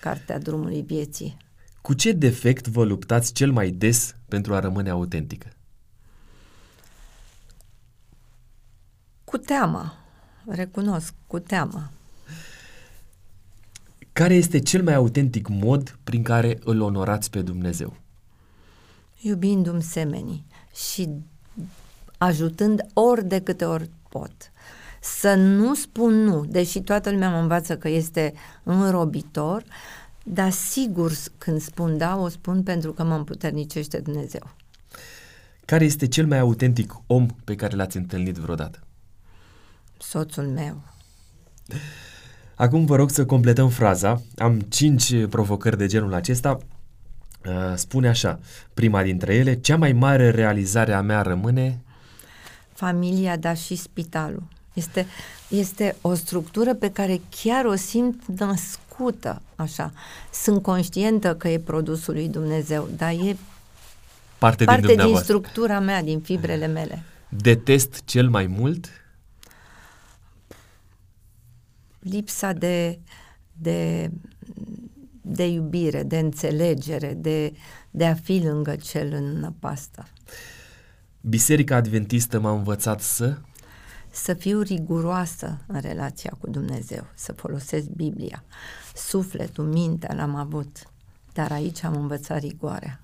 cartea 0.00 0.38
drumului 0.38 0.82
vieții. 0.82 1.36
Cu 1.80 1.94
ce 1.94 2.12
defect 2.12 2.66
vă 2.66 2.84
luptați 2.84 3.32
cel 3.32 3.52
mai 3.52 3.70
des 3.70 4.14
pentru 4.28 4.54
a 4.54 4.58
rămâne 4.58 4.90
autentică? 4.90 5.48
Cu 9.24 9.36
teama, 9.36 9.94
recunosc, 10.46 11.14
cu 11.26 11.38
teama. 11.38 11.90
Care 14.12 14.34
este 14.34 14.58
cel 14.58 14.82
mai 14.82 14.94
autentic 14.94 15.48
mod 15.48 15.98
prin 16.04 16.22
care 16.22 16.58
îl 16.64 16.80
onorați 16.80 17.30
pe 17.30 17.42
Dumnezeu? 17.42 17.96
Iubindu-mi 19.20 19.82
semenii 19.82 20.46
și 20.74 21.08
ajutând 22.18 22.80
ori 22.92 23.24
de 23.24 23.40
câte 23.40 23.64
ori 23.64 23.90
pot. 24.08 24.32
Să 25.00 25.34
nu 25.34 25.74
spun 25.74 26.14
nu, 26.14 26.44
deși 26.44 26.80
toată 26.80 27.10
lumea 27.10 27.30
mă 27.30 27.38
învață 27.38 27.76
că 27.76 27.88
este 27.88 28.32
înrobitor, 28.62 29.64
dar 30.30 30.50
sigur 30.50 31.12
când 31.38 31.60
spun 31.60 31.96
da, 31.96 32.16
o 32.16 32.28
spun 32.28 32.62
pentru 32.62 32.92
că 32.92 33.04
mă 33.04 33.14
împuternicește 33.14 33.98
Dumnezeu. 33.98 34.50
Care 35.64 35.84
este 35.84 36.08
cel 36.08 36.26
mai 36.26 36.38
autentic 36.38 36.94
om 37.06 37.26
pe 37.44 37.54
care 37.54 37.76
l-ați 37.76 37.96
întâlnit 37.96 38.36
vreodată? 38.36 38.78
Soțul 39.98 40.44
meu. 40.44 40.82
Acum 42.54 42.84
vă 42.84 42.96
rog 42.96 43.10
să 43.10 43.26
completăm 43.26 43.68
fraza. 43.68 44.22
Am 44.36 44.60
cinci 44.60 45.26
provocări 45.26 45.76
de 45.76 45.86
genul 45.86 46.14
acesta. 46.14 46.58
Uh, 47.46 47.74
spune 47.74 48.08
așa, 48.08 48.40
prima 48.74 49.02
dintre 49.02 49.34
ele, 49.34 49.60
cea 49.60 49.76
mai 49.76 49.92
mare 49.92 50.30
realizare 50.30 50.92
a 50.92 51.00
mea 51.00 51.22
rămâne... 51.22 51.80
Familia, 52.72 53.36
dar 53.36 53.56
și 53.56 53.76
spitalul. 53.76 54.42
Este, 54.72 55.06
este 55.48 55.96
o 56.00 56.14
structură 56.14 56.74
pe 56.74 56.90
care 56.90 57.20
chiar 57.42 57.64
o 57.64 57.74
simt 57.74 58.26
născută, 58.26 58.87
așa. 59.56 59.92
Sunt 60.32 60.62
conștientă 60.62 61.34
că 61.34 61.48
e 61.48 61.58
produsul 61.58 62.14
lui 62.14 62.28
Dumnezeu, 62.28 62.88
dar 62.96 63.10
e 63.10 63.36
parte, 64.38 64.64
parte 64.64 64.86
din, 64.94 65.06
din 65.06 65.16
structura 65.16 65.80
mea, 65.80 66.02
din 66.02 66.20
fibrele 66.20 66.66
mele. 66.66 67.02
Detest 67.28 68.02
cel 68.04 68.28
mai 68.28 68.46
mult? 68.46 68.86
Lipsa 71.98 72.52
de, 72.52 72.98
de, 73.52 74.10
de 75.20 75.46
iubire, 75.46 76.02
de 76.02 76.18
înțelegere, 76.18 77.14
de, 77.14 77.52
de 77.90 78.06
a 78.06 78.14
fi 78.14 78.40
lângă 78.44 78.76
cel 78.76 79.12
în 79.12 79.38
năpastă. 79.38 80.06
Biserica 81.20 81.76
Adventistă 81.76 82.40
m-a 82.40 82.52
învățat 82.52 83.00
să 83.00 83.38
să 84.10 84.34
fiu 84.34 84.60
riguroasă 84.60 85.58
în 85.66 85.80
relația 85.80 86.36
cu 86.40 86.50
Dumnezeu, 86.50 87.06
să 87.14 87.32
folosesc 87.32 87.86
Biblia. 87.86 88.44
Sufletul, 88.98 89.64
mintea 89.64 90.14
l-am 90.14 90.34
avut, 90.34 90.82
dar 91.32 91.52
aici 91.52 91.84
am 91.84 91.96
învățat 91.96 92.40
rigoarea. 92.40 93.00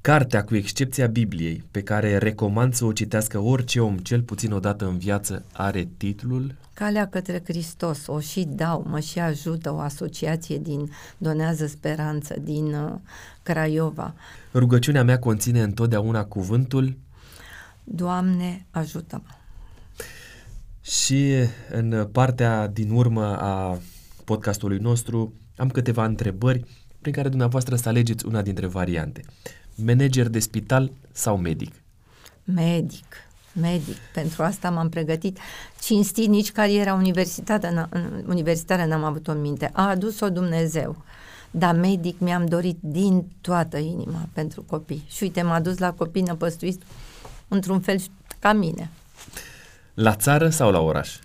Cartea, 0.00 0.44
cu 0.44 0.54
excepția 0.56 1.06
Bibliei, 1.06 1.64
pe 1.70 1.82
care 1.82 2.18
recomand 2.18 2.74
să 2.74 2.84
o 2.84 2.92
citească 2.92 3.38
orice 3.38 3.80
om, 3.80 3.98
cel 3.98 4.22
puțin 4.22 4.52
o 4.52 4.58
dată 4.58 4.86
în 4.86 4.98
viață, 4.98 5.44
are 5.52 5.88
titlul? 5.96 6.54
Calea 6.74 7.08
către 7.08 7.42
Hristos, 7.44 8.06
o 8.06 8.20
și 8.20 8.44
dau, 8.48 8.86
mă 8.88 9.00
și 9.00 9.18
ajută 9.18 9.72
o 9.72 9.78
asociație 9.78 10.58
din 10.58 10.90
Donează 11.18 11.66
Speranță, 11.66 12.34
din 12.40 12.74
uh, 12.74 12.92
Craiova. 13.42 14.14
Rugăciunea 14.54 15.04
mea 15.04 15.18
conține 15.18 15.62
întotdeauna 15.62 16.24
cuvântul 16.24 16.96
Doamne, 17.84 18.66
ajută-mă! 18.70 19.34
Și 20.80 21.32
în 21.70 22.08
partea 22.12 22.66
din 22.66 22.90
urmă 22.90 23.36
a 23.40 23.78
podcastului 24.24 24.78
nostru 24.78 25.32
am 25.56 25.68
câteva 25.68 26.04
întrebări 26.04 26.64
prin 27.00 27.12
care 27.12 27.28
dumneavoastră 27.28 27.76
să 27.76 27.88
alegeți 27.88 28.26
una 28.26 28.42
dintre 28.42 28.66
variante. 28.66 29.24
Manager 29.74 30.28
de 30.28 30.38
spital 30.38 30.92
sau 31.12 31.36
medic? 31.36 31.74
Medic, 32.44 33.04
medic. 33.52 33.96
Pentru 34.14 34.42
asta 34.42 34.70
m-am 34.70 34.88
pregătit. 34.88 35.38
Cinstit, 35.80 36.28
nici 36.28 36.52
cariera 36.52 36.94
universitară, 36.94 37.88
universitară 38.26 38.84
n-am 38.84 39.04
avut-o 39.04 39.32
în 39.32 39.40
minte. 39.40 39.70
A 39.72 39.88
adus-o 39.88 40.30
Dumnezeu. 40.30 40.96
Dar 41.50 41.74
medic 41.74 42.18
mi-am 42.18 42.46
dorit 42.46 42.78
din 42.80 43.26
toată 43.40 43.78
inima 43.78 44.28
pentru 44.32 44.62
copii. 44.62 45.04
Și 45.08 45.22
uite, 45.22 45.42
m-a 45.42 45.60
dus 45.60 45.78
la 45.78 45.92
copii 45.92 46.22
năpăstuiți 46.22 46.78
într-un 47.48 47.80
fel 47.80 47.98
ca 48.38 48.52
mine. 48.52 48.90
La 49.94 50.14
țară 50.14 50.48
sau 50.48 50.70
la 50.70 50.80
oraș? 50.80 51.18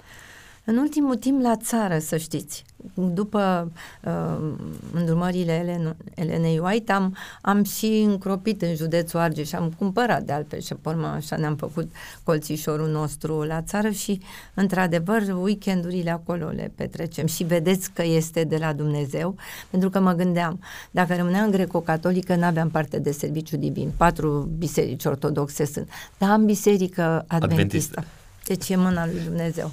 În 0.63 0.77
ultimul 0.77 1.15
timp 1.15 1.41
la 1.41 1.55
țară, 1.55 1.99
să 1.99 2.17
știți. 2.17 2.63
După 2.93 3.71
uh, 4.03 4.51
îndrumările 4.93 5.53
Elen, 5.53 5.95
Elenei 6.15 6.59
White 6.59 6.91
am, 6.91 7.15
am 7.41 7.63
și 7.63 8.01
încropit 8.05 8.61
în 8.61 8.75
județul 8.75 9.19
Argeș 9.19 9.47
și 9.47 9.55
am 9.55 9.73
cumpărat 9.77 10.23
de 10.23 10.31
altfel 10.31 10.59
și 10.59 10.73
pe 10.73 10.89
urmă 10.89 11.07
așa 11.07 11.35
ne-am 11.35 11.55
făcut 11.55 11.91
colțișorul 12.23 12.89
nostru 12.89 13.41
la 13.41 13.61
țară 13.61 13.89
și 13.89 14.21
într-adevăr 14.53 15.21
weekendurile 15.41 16.11
acolo 16.11 16.47
le 16.47 16.71
petrecem 16.75 17.25
și 17.25 17.43
vedeți 17.43 17.91
că 17.91 18.03
este 18.03 18.43
de 18.43 18.57
la 18.57 18.73
Dumnezeu 18.73 19.35
pentru 19.69 19.89
că 19.89 19.99
mă 19.99 20.11
gândeam, 20.11 20.59
dacă 20.91 21.15
rămâneam 21.15 21.49
greco-catolică 21.49 22.35
n-aveam 22.35 22.69
parte 22.69 22.99
de 22.99 23.11
serviciu 23.11 23.57
divin, 23.57 23.91
patru 23.97 24.49
biserici 24.57 25.05
ortodoxe 25.05 25.65
sunt, 25.65 25.89
dar 26.17 26.29
am 26.29 26.45
biserică 26.45 27.25
adventistă. 27.27 27.35
adventistă. 27.45 28.03
Deci 28.45 28.69
e 28.69 28.75
mâna 28.75 29.05
lui 29.05 29.21
Dumnezeu. 29.25 29.71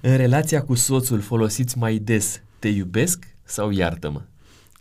În 0.00 0.16
relația 0.16 0.62
cu 0.62 0.74
soțul 0.74 1.20
folosiți 1.20 1.78
mai 1.78 1.98
des 1.98 2.40
te 2.58 2.68
iubesc 2.68 3.26
sau 3.44 3.70
iartă-mă? 3.70 4.22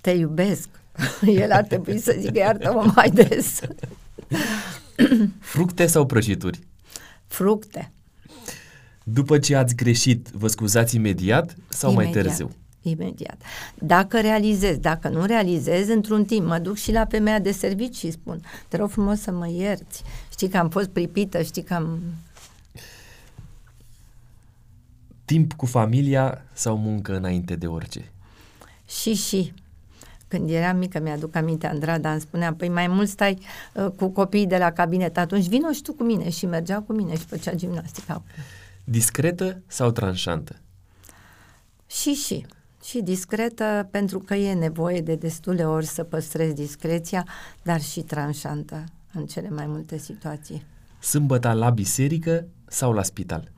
Te 0.01 0.11
iubesc. 0.11 0.69
El 1.41 1.51
ar 1.51 1.63
trebui 1.63 1.99
să 1.99 2.15
zică 2.19 2.37
iartă-mă 2.37 2.91
mai 2.95 3.09
des. 3.09 3.59
Fructe 5.39 5.85
sau 5.85 6.05
prăjituri? 6.05 6.59
Fructe. 7.27 7.91
După 9.03 9.39
ce 9.39 9.55
ați 9.55 9.75
greșit, 9.75 10.27
vă 10.27 10.47
scuzați 10.47 10.95
imediat 10.95 11.55
sau 11.67 11.91
imediat. 11.91 12.13
mai 12.13 12.23
târziu? 12.23 12.51
Imediat. 12.81 13.41
Dacă 13.75 14.19
realizez, 14.19 14.77
dacă 14.77 15.09
nu 15.09 15.25
realizez, 15.25 15.89
într-un 15.89 16.25
timp 16.25 16.45
mă 16.47 16.59
duc 16.59 16.75
și 16.75 16.91
la 16.91 17.05
femeia 17.05 17.39
de 17.39 17.51
servici 17.51 17.95
și 17.95 18.11
spun, 18.11 18.41
te 18.67 18.77
rog 18.77 18.89
frumos 18.89 19.19
să 19.19 19.31
mă 19.31 19.49
ierți. 19.49 20.03
Știi 20.31 20.47
că 20.47 20.57
am 20.57 20.69
fost 20.69 20.89
pripită, 20.89 21.41
știi 21.41 21.63
că 21.63 21.73
am 21.73 21.99
timp 25.25 25.53
cu 25.53 25.65
familia 25.65 26.41
sau 26.53 26.77
muncă 26.77 27.15
înainte 27.15 27.55
de 27.55 27.67
orice? 27.67 28.11
Și, 28.87 29.13
și. 29.13 29.53
Când 30.27 30.49
eram 30.49 30.77
mică, 30.77 30.99
mi-aduc 30.99 31.35
aminte, 31.35 31.67
Andrada 31.67 32.11
îmi 32.11 32.21
spunea, 32.21 32.53
păi 32.53 32.69
mai 32.69 32.87
mult 32.87 33.09
stai 33.09 33.39
uh, 33.73 33.87
cu 33.97 34.09
copiii 34.09 34.47
de 34.47 34.57
la 34.57 34.71
cabinet, 34.71 35.17
atunci 35.17 35.47
vino 35.47 35.71
și 35.71 35.81
tu 35.81 35.93
cu 35.93 36.03
mine. 36.03 36.29
Și 36.29 36.45
mergea 36.45 36.81
cu 36.81 36.93
mine 36.93 37.17
și 37.17 37.25
făcea 37.25 37.53
gimnastică. 37.53 38.23
Discretă 38.83 39.61
sau 39.67 39.91
tranșantă? 39.91 40.55
Și, 41.87 42.13
și. 42.13 42.45
Și 42.83 43.01
discretă 43.01 43.87
pentru 43.91 44.19
că 44.19 44.35
e 44.35 44.53
nevoie 44.53 45.01
de 45.01 45.15
destule 45.15 45.65
ori 45.65 45.85
să 45.85 46.03
păstrezi 46.03 46.53
discreția, 46.53 47.27
dar 47.63 47.81
și 47.81 48.01
tranșantă 48.01 48.83
în 49.13 49.25
cele 49.25 49.49
mai 49.49 49.65
multe 49.67 49.97
situații. 49.97 50.65
Sâmbăta 50.99 51.53
la 51.53 51.69
biserică 51.69 52.47
sau 52.67 52.91
la 52.91 53.03
spital? 53.03 53.51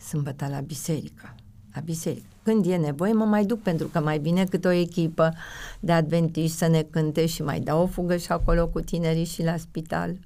Sâmbătă 0.00 0.46
la 0.48 0.60
biserică. 0.60 1.34
La 1.74 1.80
biserică. 1.80 2.26
Când 2.42 2.66
e 2.66 2.76
nevoie, 2.76 3.12
mă 3.12 3.24
mai 3.24 3.44
duc 3.44 3.62
pentru 3.62 3.86
că 3.86 4.00
mai 4.00 4.18
vine 4.18 4.44
câte 4.44 4.68
o 4.68 4.70
echipă 4.70 5.34
de 5.80 5.92
adventiști 5.92 6.56
să 6.56 6.66
ne 6.66 6.82
cânte 6.82 7.26
și 7.26 7.42
mai 7.42 7.60
dau 7.60 7.82
o 7.82 7.86
fugă 7.86 8.16
și 8.16 8.32
acolo 8.32 8.68
cu 8.68 8.80
tinerii 8.80 9.24
și 9.24 9.42
la 9.42 9.56
spital. 9.56 10.18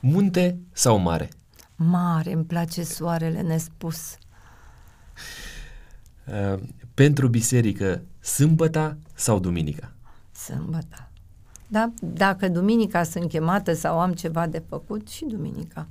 Munte 0.00 0.58
sau 0.72 0.98
mare? 0.98 1.28
Mare, 1.76 2.32
îmi 2.32 2.44
place 2.44 2.82
soarele 2.82 3.40
nespus. 3.40 4.16
Uh, 6.24 6.62
pentru 6.94 7.28
biserică, 7.28 8.02
sâmbăta 8.20 8.96
sau 9.14 9.38
duminica? 9.38 9.92
Sâmbăta. 10.32 11.10
Da, 11.68 11.92
dacă 12.00 12.48
duminica 12.48 13.02
sunt 13.02 13.28
chemată 13.28 13.74
sau 13.74 14.00
am 14.00 14.12
ceva 14.12 14.46
de 14.46 14.62
făcut, 14.68 15.08
și 15.08 15.24
duminica. 15.24 15.88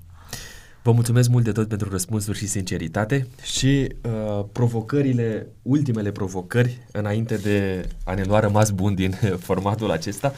Vă 0.86 0.92
mulțumesc 0.92 1.30
mult 1.30 1.44
de 1.44 1.52
tot 1.52 1.68
pentru 1.68 1.90
răspunsuri 1.90 2.38
și 2.38 2.48
sinceritate 2.48 3.28
și 3.44 3.96
uh, 4.02 4.46
provocările, 4.52 5.48
ultimele 5.62 6.12
provocări, 6.12 6.88
înainte 6.92 7.36
de 7.36 7.88
a 8.04 8.14
ne 8.14 8.24
lua 8.24 8.40
rămas 8.40 8.70
bun 8.70 8.96
din 8.96 9.20
formatul 9.48 9.92
acesta. 9.92 10.34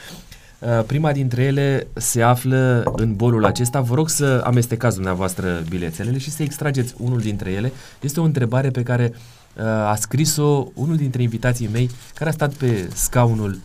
Uh, 0.59 0.83
prima 0.85 1.11
dintre 1.11 1.43
ele 1.43 1.87
se 1.93 2.21
află 2.21 2.83
în 2.95 3.15
bolul 3.15 3.45
acesta. 3.45 3.81
Vă 3.81 3.95
rog 3.95 4.09
să 4.09 4.41
amestecați 4.45 4.95
dumneavoastră 4.95 5.63
bilețelele 5.69 6.17
și 6.17 6.31
să 6.31 6.43
extrageți 6.43 6.93
unul 6.97 7.19
dintre 7.19 7.51
ele. 7.51 7.71
Este 8.01 8.19
o 8.19 8.23
întrebare 8.23 8.69
pe 8.69 8.83
care 8.83 9.13
uh, 9.13 9.63
a 9.65 9.95
scris-o 9.95 10.67
unul 10.73 10.95
dintre 10.95 11.21
invitații 11.21 11.69
mei 11.71 11.89
care 12.13 12.29
a 12.29 12.33
stat 12.33 12.53
pe 12.53 12.89
scaunul 12.93 13.59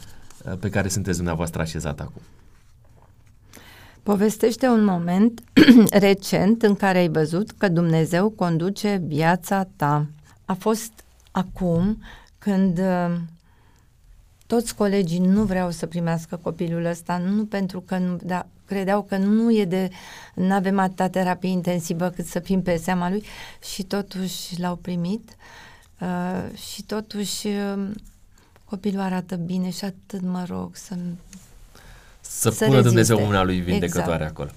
uh, 0.44 0.52
pe 0.60 0.68
care 0.68 0.88
sunteți 0.88 1.16
dumneavoastră 1.16 1.60
așezat 1.60 2.00
acum. 2.00 2.22
Povestește 4.02 4.66
un 4.66 4.84
moment 4.84 5.42
recent 5.90 6.62
în 6.62 6.74
care 6.74 6.98
ai 6.98 7.08
văzut 7.08 7.50
că 7.50 7.68
Dumnezeu 7.68 8.30
conduce 8.30 9.02
viața 9.06 9.68
ta. 9.76 10.06
A 10.44 10.54
fost 10.54 10.92
acum 11.30 12.02
când 12.38 12.78
uh, 12.78 13.16
toți 14.46 14.74
colegii 14.74 15.18
nu 15.18 15.44
vreau 15.44 15.70
să 15.70 15.86
primească 15.86 16.36
copilul 16.36 16.84
ăsta, 16.84 17.18
nu 17.18 17.44
pentru 17.44 17.80
că 17.80 17.98
nu, 17.98 18.18
da, 18.22 18.46
credeau 18.66 19.02
că 19.02 19.16
nu 19.16 19.52
e 19.52 19.64
de, 19.64 19.90
nu 20.34 20.52
avem 20.52 20.78
atâta 20.78 21.08
terapie 21.08 21.50
intensivă 21.50 22.10
cât 22.10 22.26
să 22.26 22.38
fim 22.38 22.62
pe 22.62 22.76
seama 22.76 23.10
lui 23.10 23.24
și 23.72 23.82
totuși 23.82 24.60
l-au 24.60 24.76
primit 24.76 25.36
uh, 26.00 26.58
și 26.58 26.82
totuși 26.82 27.46
uh, 27.46 27.90
copilul 28.64 29.00
arată 29.00 29.36
bine 29.36 29.70
și 29.70 29.84
atât 29.84 30.20
mă 30.20 30.44
rog 30.48 30.76
să 30.76 30.94
să, 32.22 32.50
să 32.50 32.64
pună 32.64 32.76
reziste. 32.76 32.88
Dumnezeu 32.88 33.26
mâna 33.26 33.42
lui 33.42 33.60
vindecătoare 33.60 34.12
exact. 34.12 34.30
acolo. 34.30 34.50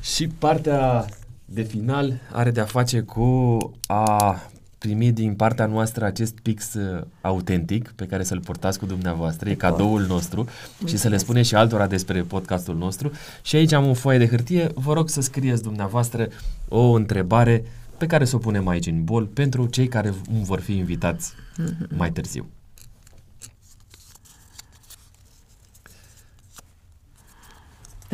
Și 0.00 0.26
partea 0.26 1.04
de 1.44 1.62
final 1.62 2.20
are 2.32 2.50
de-a 2.50 2.64
face 2.64 3.00
cu 3.00 3.58
a 3.86 4.40
primi 4.78 5.12
din 5.12 5.34
partea 5.34 5.66
noastră 5.66 6.04
acest 6.04 6.38
pix 6.42 6.74
uh, 6.74 7.02
autentic 7.20 7.92
pe 7.96 8.06
care 8.06 8.22
să-l 8.22 8.40
portați 8.40 8.78
cu 8.78 8.86
dumneavoastră, 8.86 9.50
e 9.50 9.54
cadoul 9.54 10.00
nostru 10.00 10.36
Mulțumesc. 10.36 10.94
și 10.94 10.96
să 10.96 11.08
le 11.08 11.16
spuneți 11.16 11.48
și 11.48 11.54
altora 11.54 11.86
despre 11.86 12.20
podcastul 12.20 12.76
nostru. 12.76 13.12
Și 13.42 13.56
aici 13.56 13.72
am 13.72 13.88
o 13.88 13.94
foaie 13.94 14.18
de 14.18 14.28
hârtie, 14.28 14.70
vă 14.74 14.92
rog 14.92 15.08
să 15.08 15.20
scrieți 15.20 15.62
dumneavoastră 15.62 16.28
o 16.68 16.92
întrebare 16.92 17.64
pe 17.96 18.06
care 18.06 18.24
să 18.24 18.36
o 18.36 18.38
punem 18.38 18.68
aici 18.68 18.86
în 18.86 19.04
bol 19.04 19.26
pentru 19.26 19.66
cei 19.66 19.88
care 19.88 20.14
vor 20.42 20.60
fi 20.60 20.76
invitați 20.76 21.32
mm-hmm. 21.32 21.96
mai 21.96 22.10
târziu. 22.10 22.46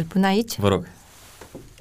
Îl 0.01 0.07
pun 0.07 0.25
aici? 0.25 0.59
Vă 0.59 0.69
rog. 0.69 0.87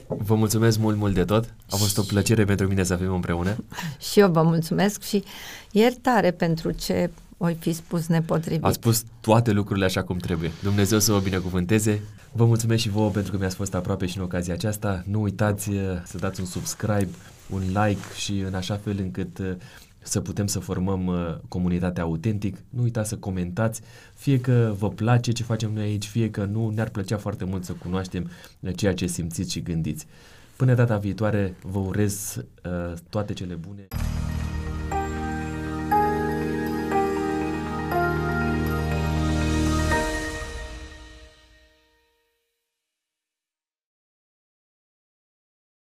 Vă 0.07 0.35
mulțumesc 0.35 0.79
mult, 0.79 0.97
mult 0.97 1.13
de 1.13 1.23
tot. 1.23 1.53
A 1.69 1.75
fost 1.75 1.97
o 1.97 2.01
plăcere 2.01 2.45
pentru 2.45 2.67
mine 2.67 2.83
să 2.83 2.95
fim 2.95 3.13
împreună. 3.13 3.63
Și 4.11 4.19
eu 4.19 4.31
vă 4.31 4.41
mulțumesc 4.41 5.01
și 5.03 5.23
iertare 5.71 6.31
pentru 6.31 6.71
ce 6.71 7.09
oi 7.37 7.57
fi 7.59 7.73
spus 7.73 8.07
nepotrivit. 8.07 8.63
Ați 8.63 8.75
spus 8.75 9.03
toate 9.21 9.51
lucrurile 9.51 9.85
așa 9.85 10.03
cum 10.03 10.17
trebuie. 10.17 10.51
Dumnezeu 10.63 10.99
să 10.99 11.11
vă 11.11 11.19
binecuvânteze. 11.19 12.01
Vă 12.31 12.45
mulțumesc 12.45 12.81
și 12.81 12.89
vouă 12.89 13.09
pentru 13.09 13.31
că 13.31 13.37
mi-ați 13.37 13.55
fost 13.55 13.73
aproape 13.73 14.05
și 14.05 14.17
în 14.17 14.23
ocazia 14.23 14.53
aceasta. 14.53 15.03
Nu 15.07 15.21
uitați 15.21 15.69
uh, 15.69 15.77
să 16.03 16.17
dați 16.17 16.39
un 16.39 16.45
subscribe, 16.45 17.09
un 17.49 17.61
like 17.61 18.01
și 18.15 18.39
în 18.39 18.53
așa 18.53 18.79
fel 18.83 18.95
încât 18.99 19.37
uh, 19.37 19.51
să 20.01 20.21
putem 20.21 20.47
să 20.47 20.59
formăm 20.59 21.05
uh, 21.05 21.37
comunitatea 21.47 22.03
autentic. 22.03 22.57
Nu 22.69 22.81
uitați 22.81 23.09
să 23.09 23.17
comentați, 23.17 23.81
fie 24.15 24.39
că 24.39 24.73
vă 24.77 24.89
place 24.89 25.31
ce 25.31 25.43
facem 25.43 25.73
noi 25.73 25.83
aici, 25.83 26.05
fie 26.05 26.29
că 26.29 26.45
nu, 26.45 26.69
ne-ar 26.69 26.89
plăcea 26.89 27.17
foarte 27.17 27.45
mult 27.45 27.63
să 27.63 27.73
cunoaștem 27.73 28.29
uh, 28.59 28.71
ceea 28.75 28.93
ce 28.93 29.07
simțiți 29.07 29.51
și 29.51 29.61
gândiți. 29.61 30.05
Până 30.55 30.73
data 30.73 30.97
viitoare, 30.97 31.55
vă 31.61 31.79
urez 31.79 32.35
uh, 32.63 32.93
toate 33.09 33.33
cele 33.33 33.53
bune. 33.53 33.87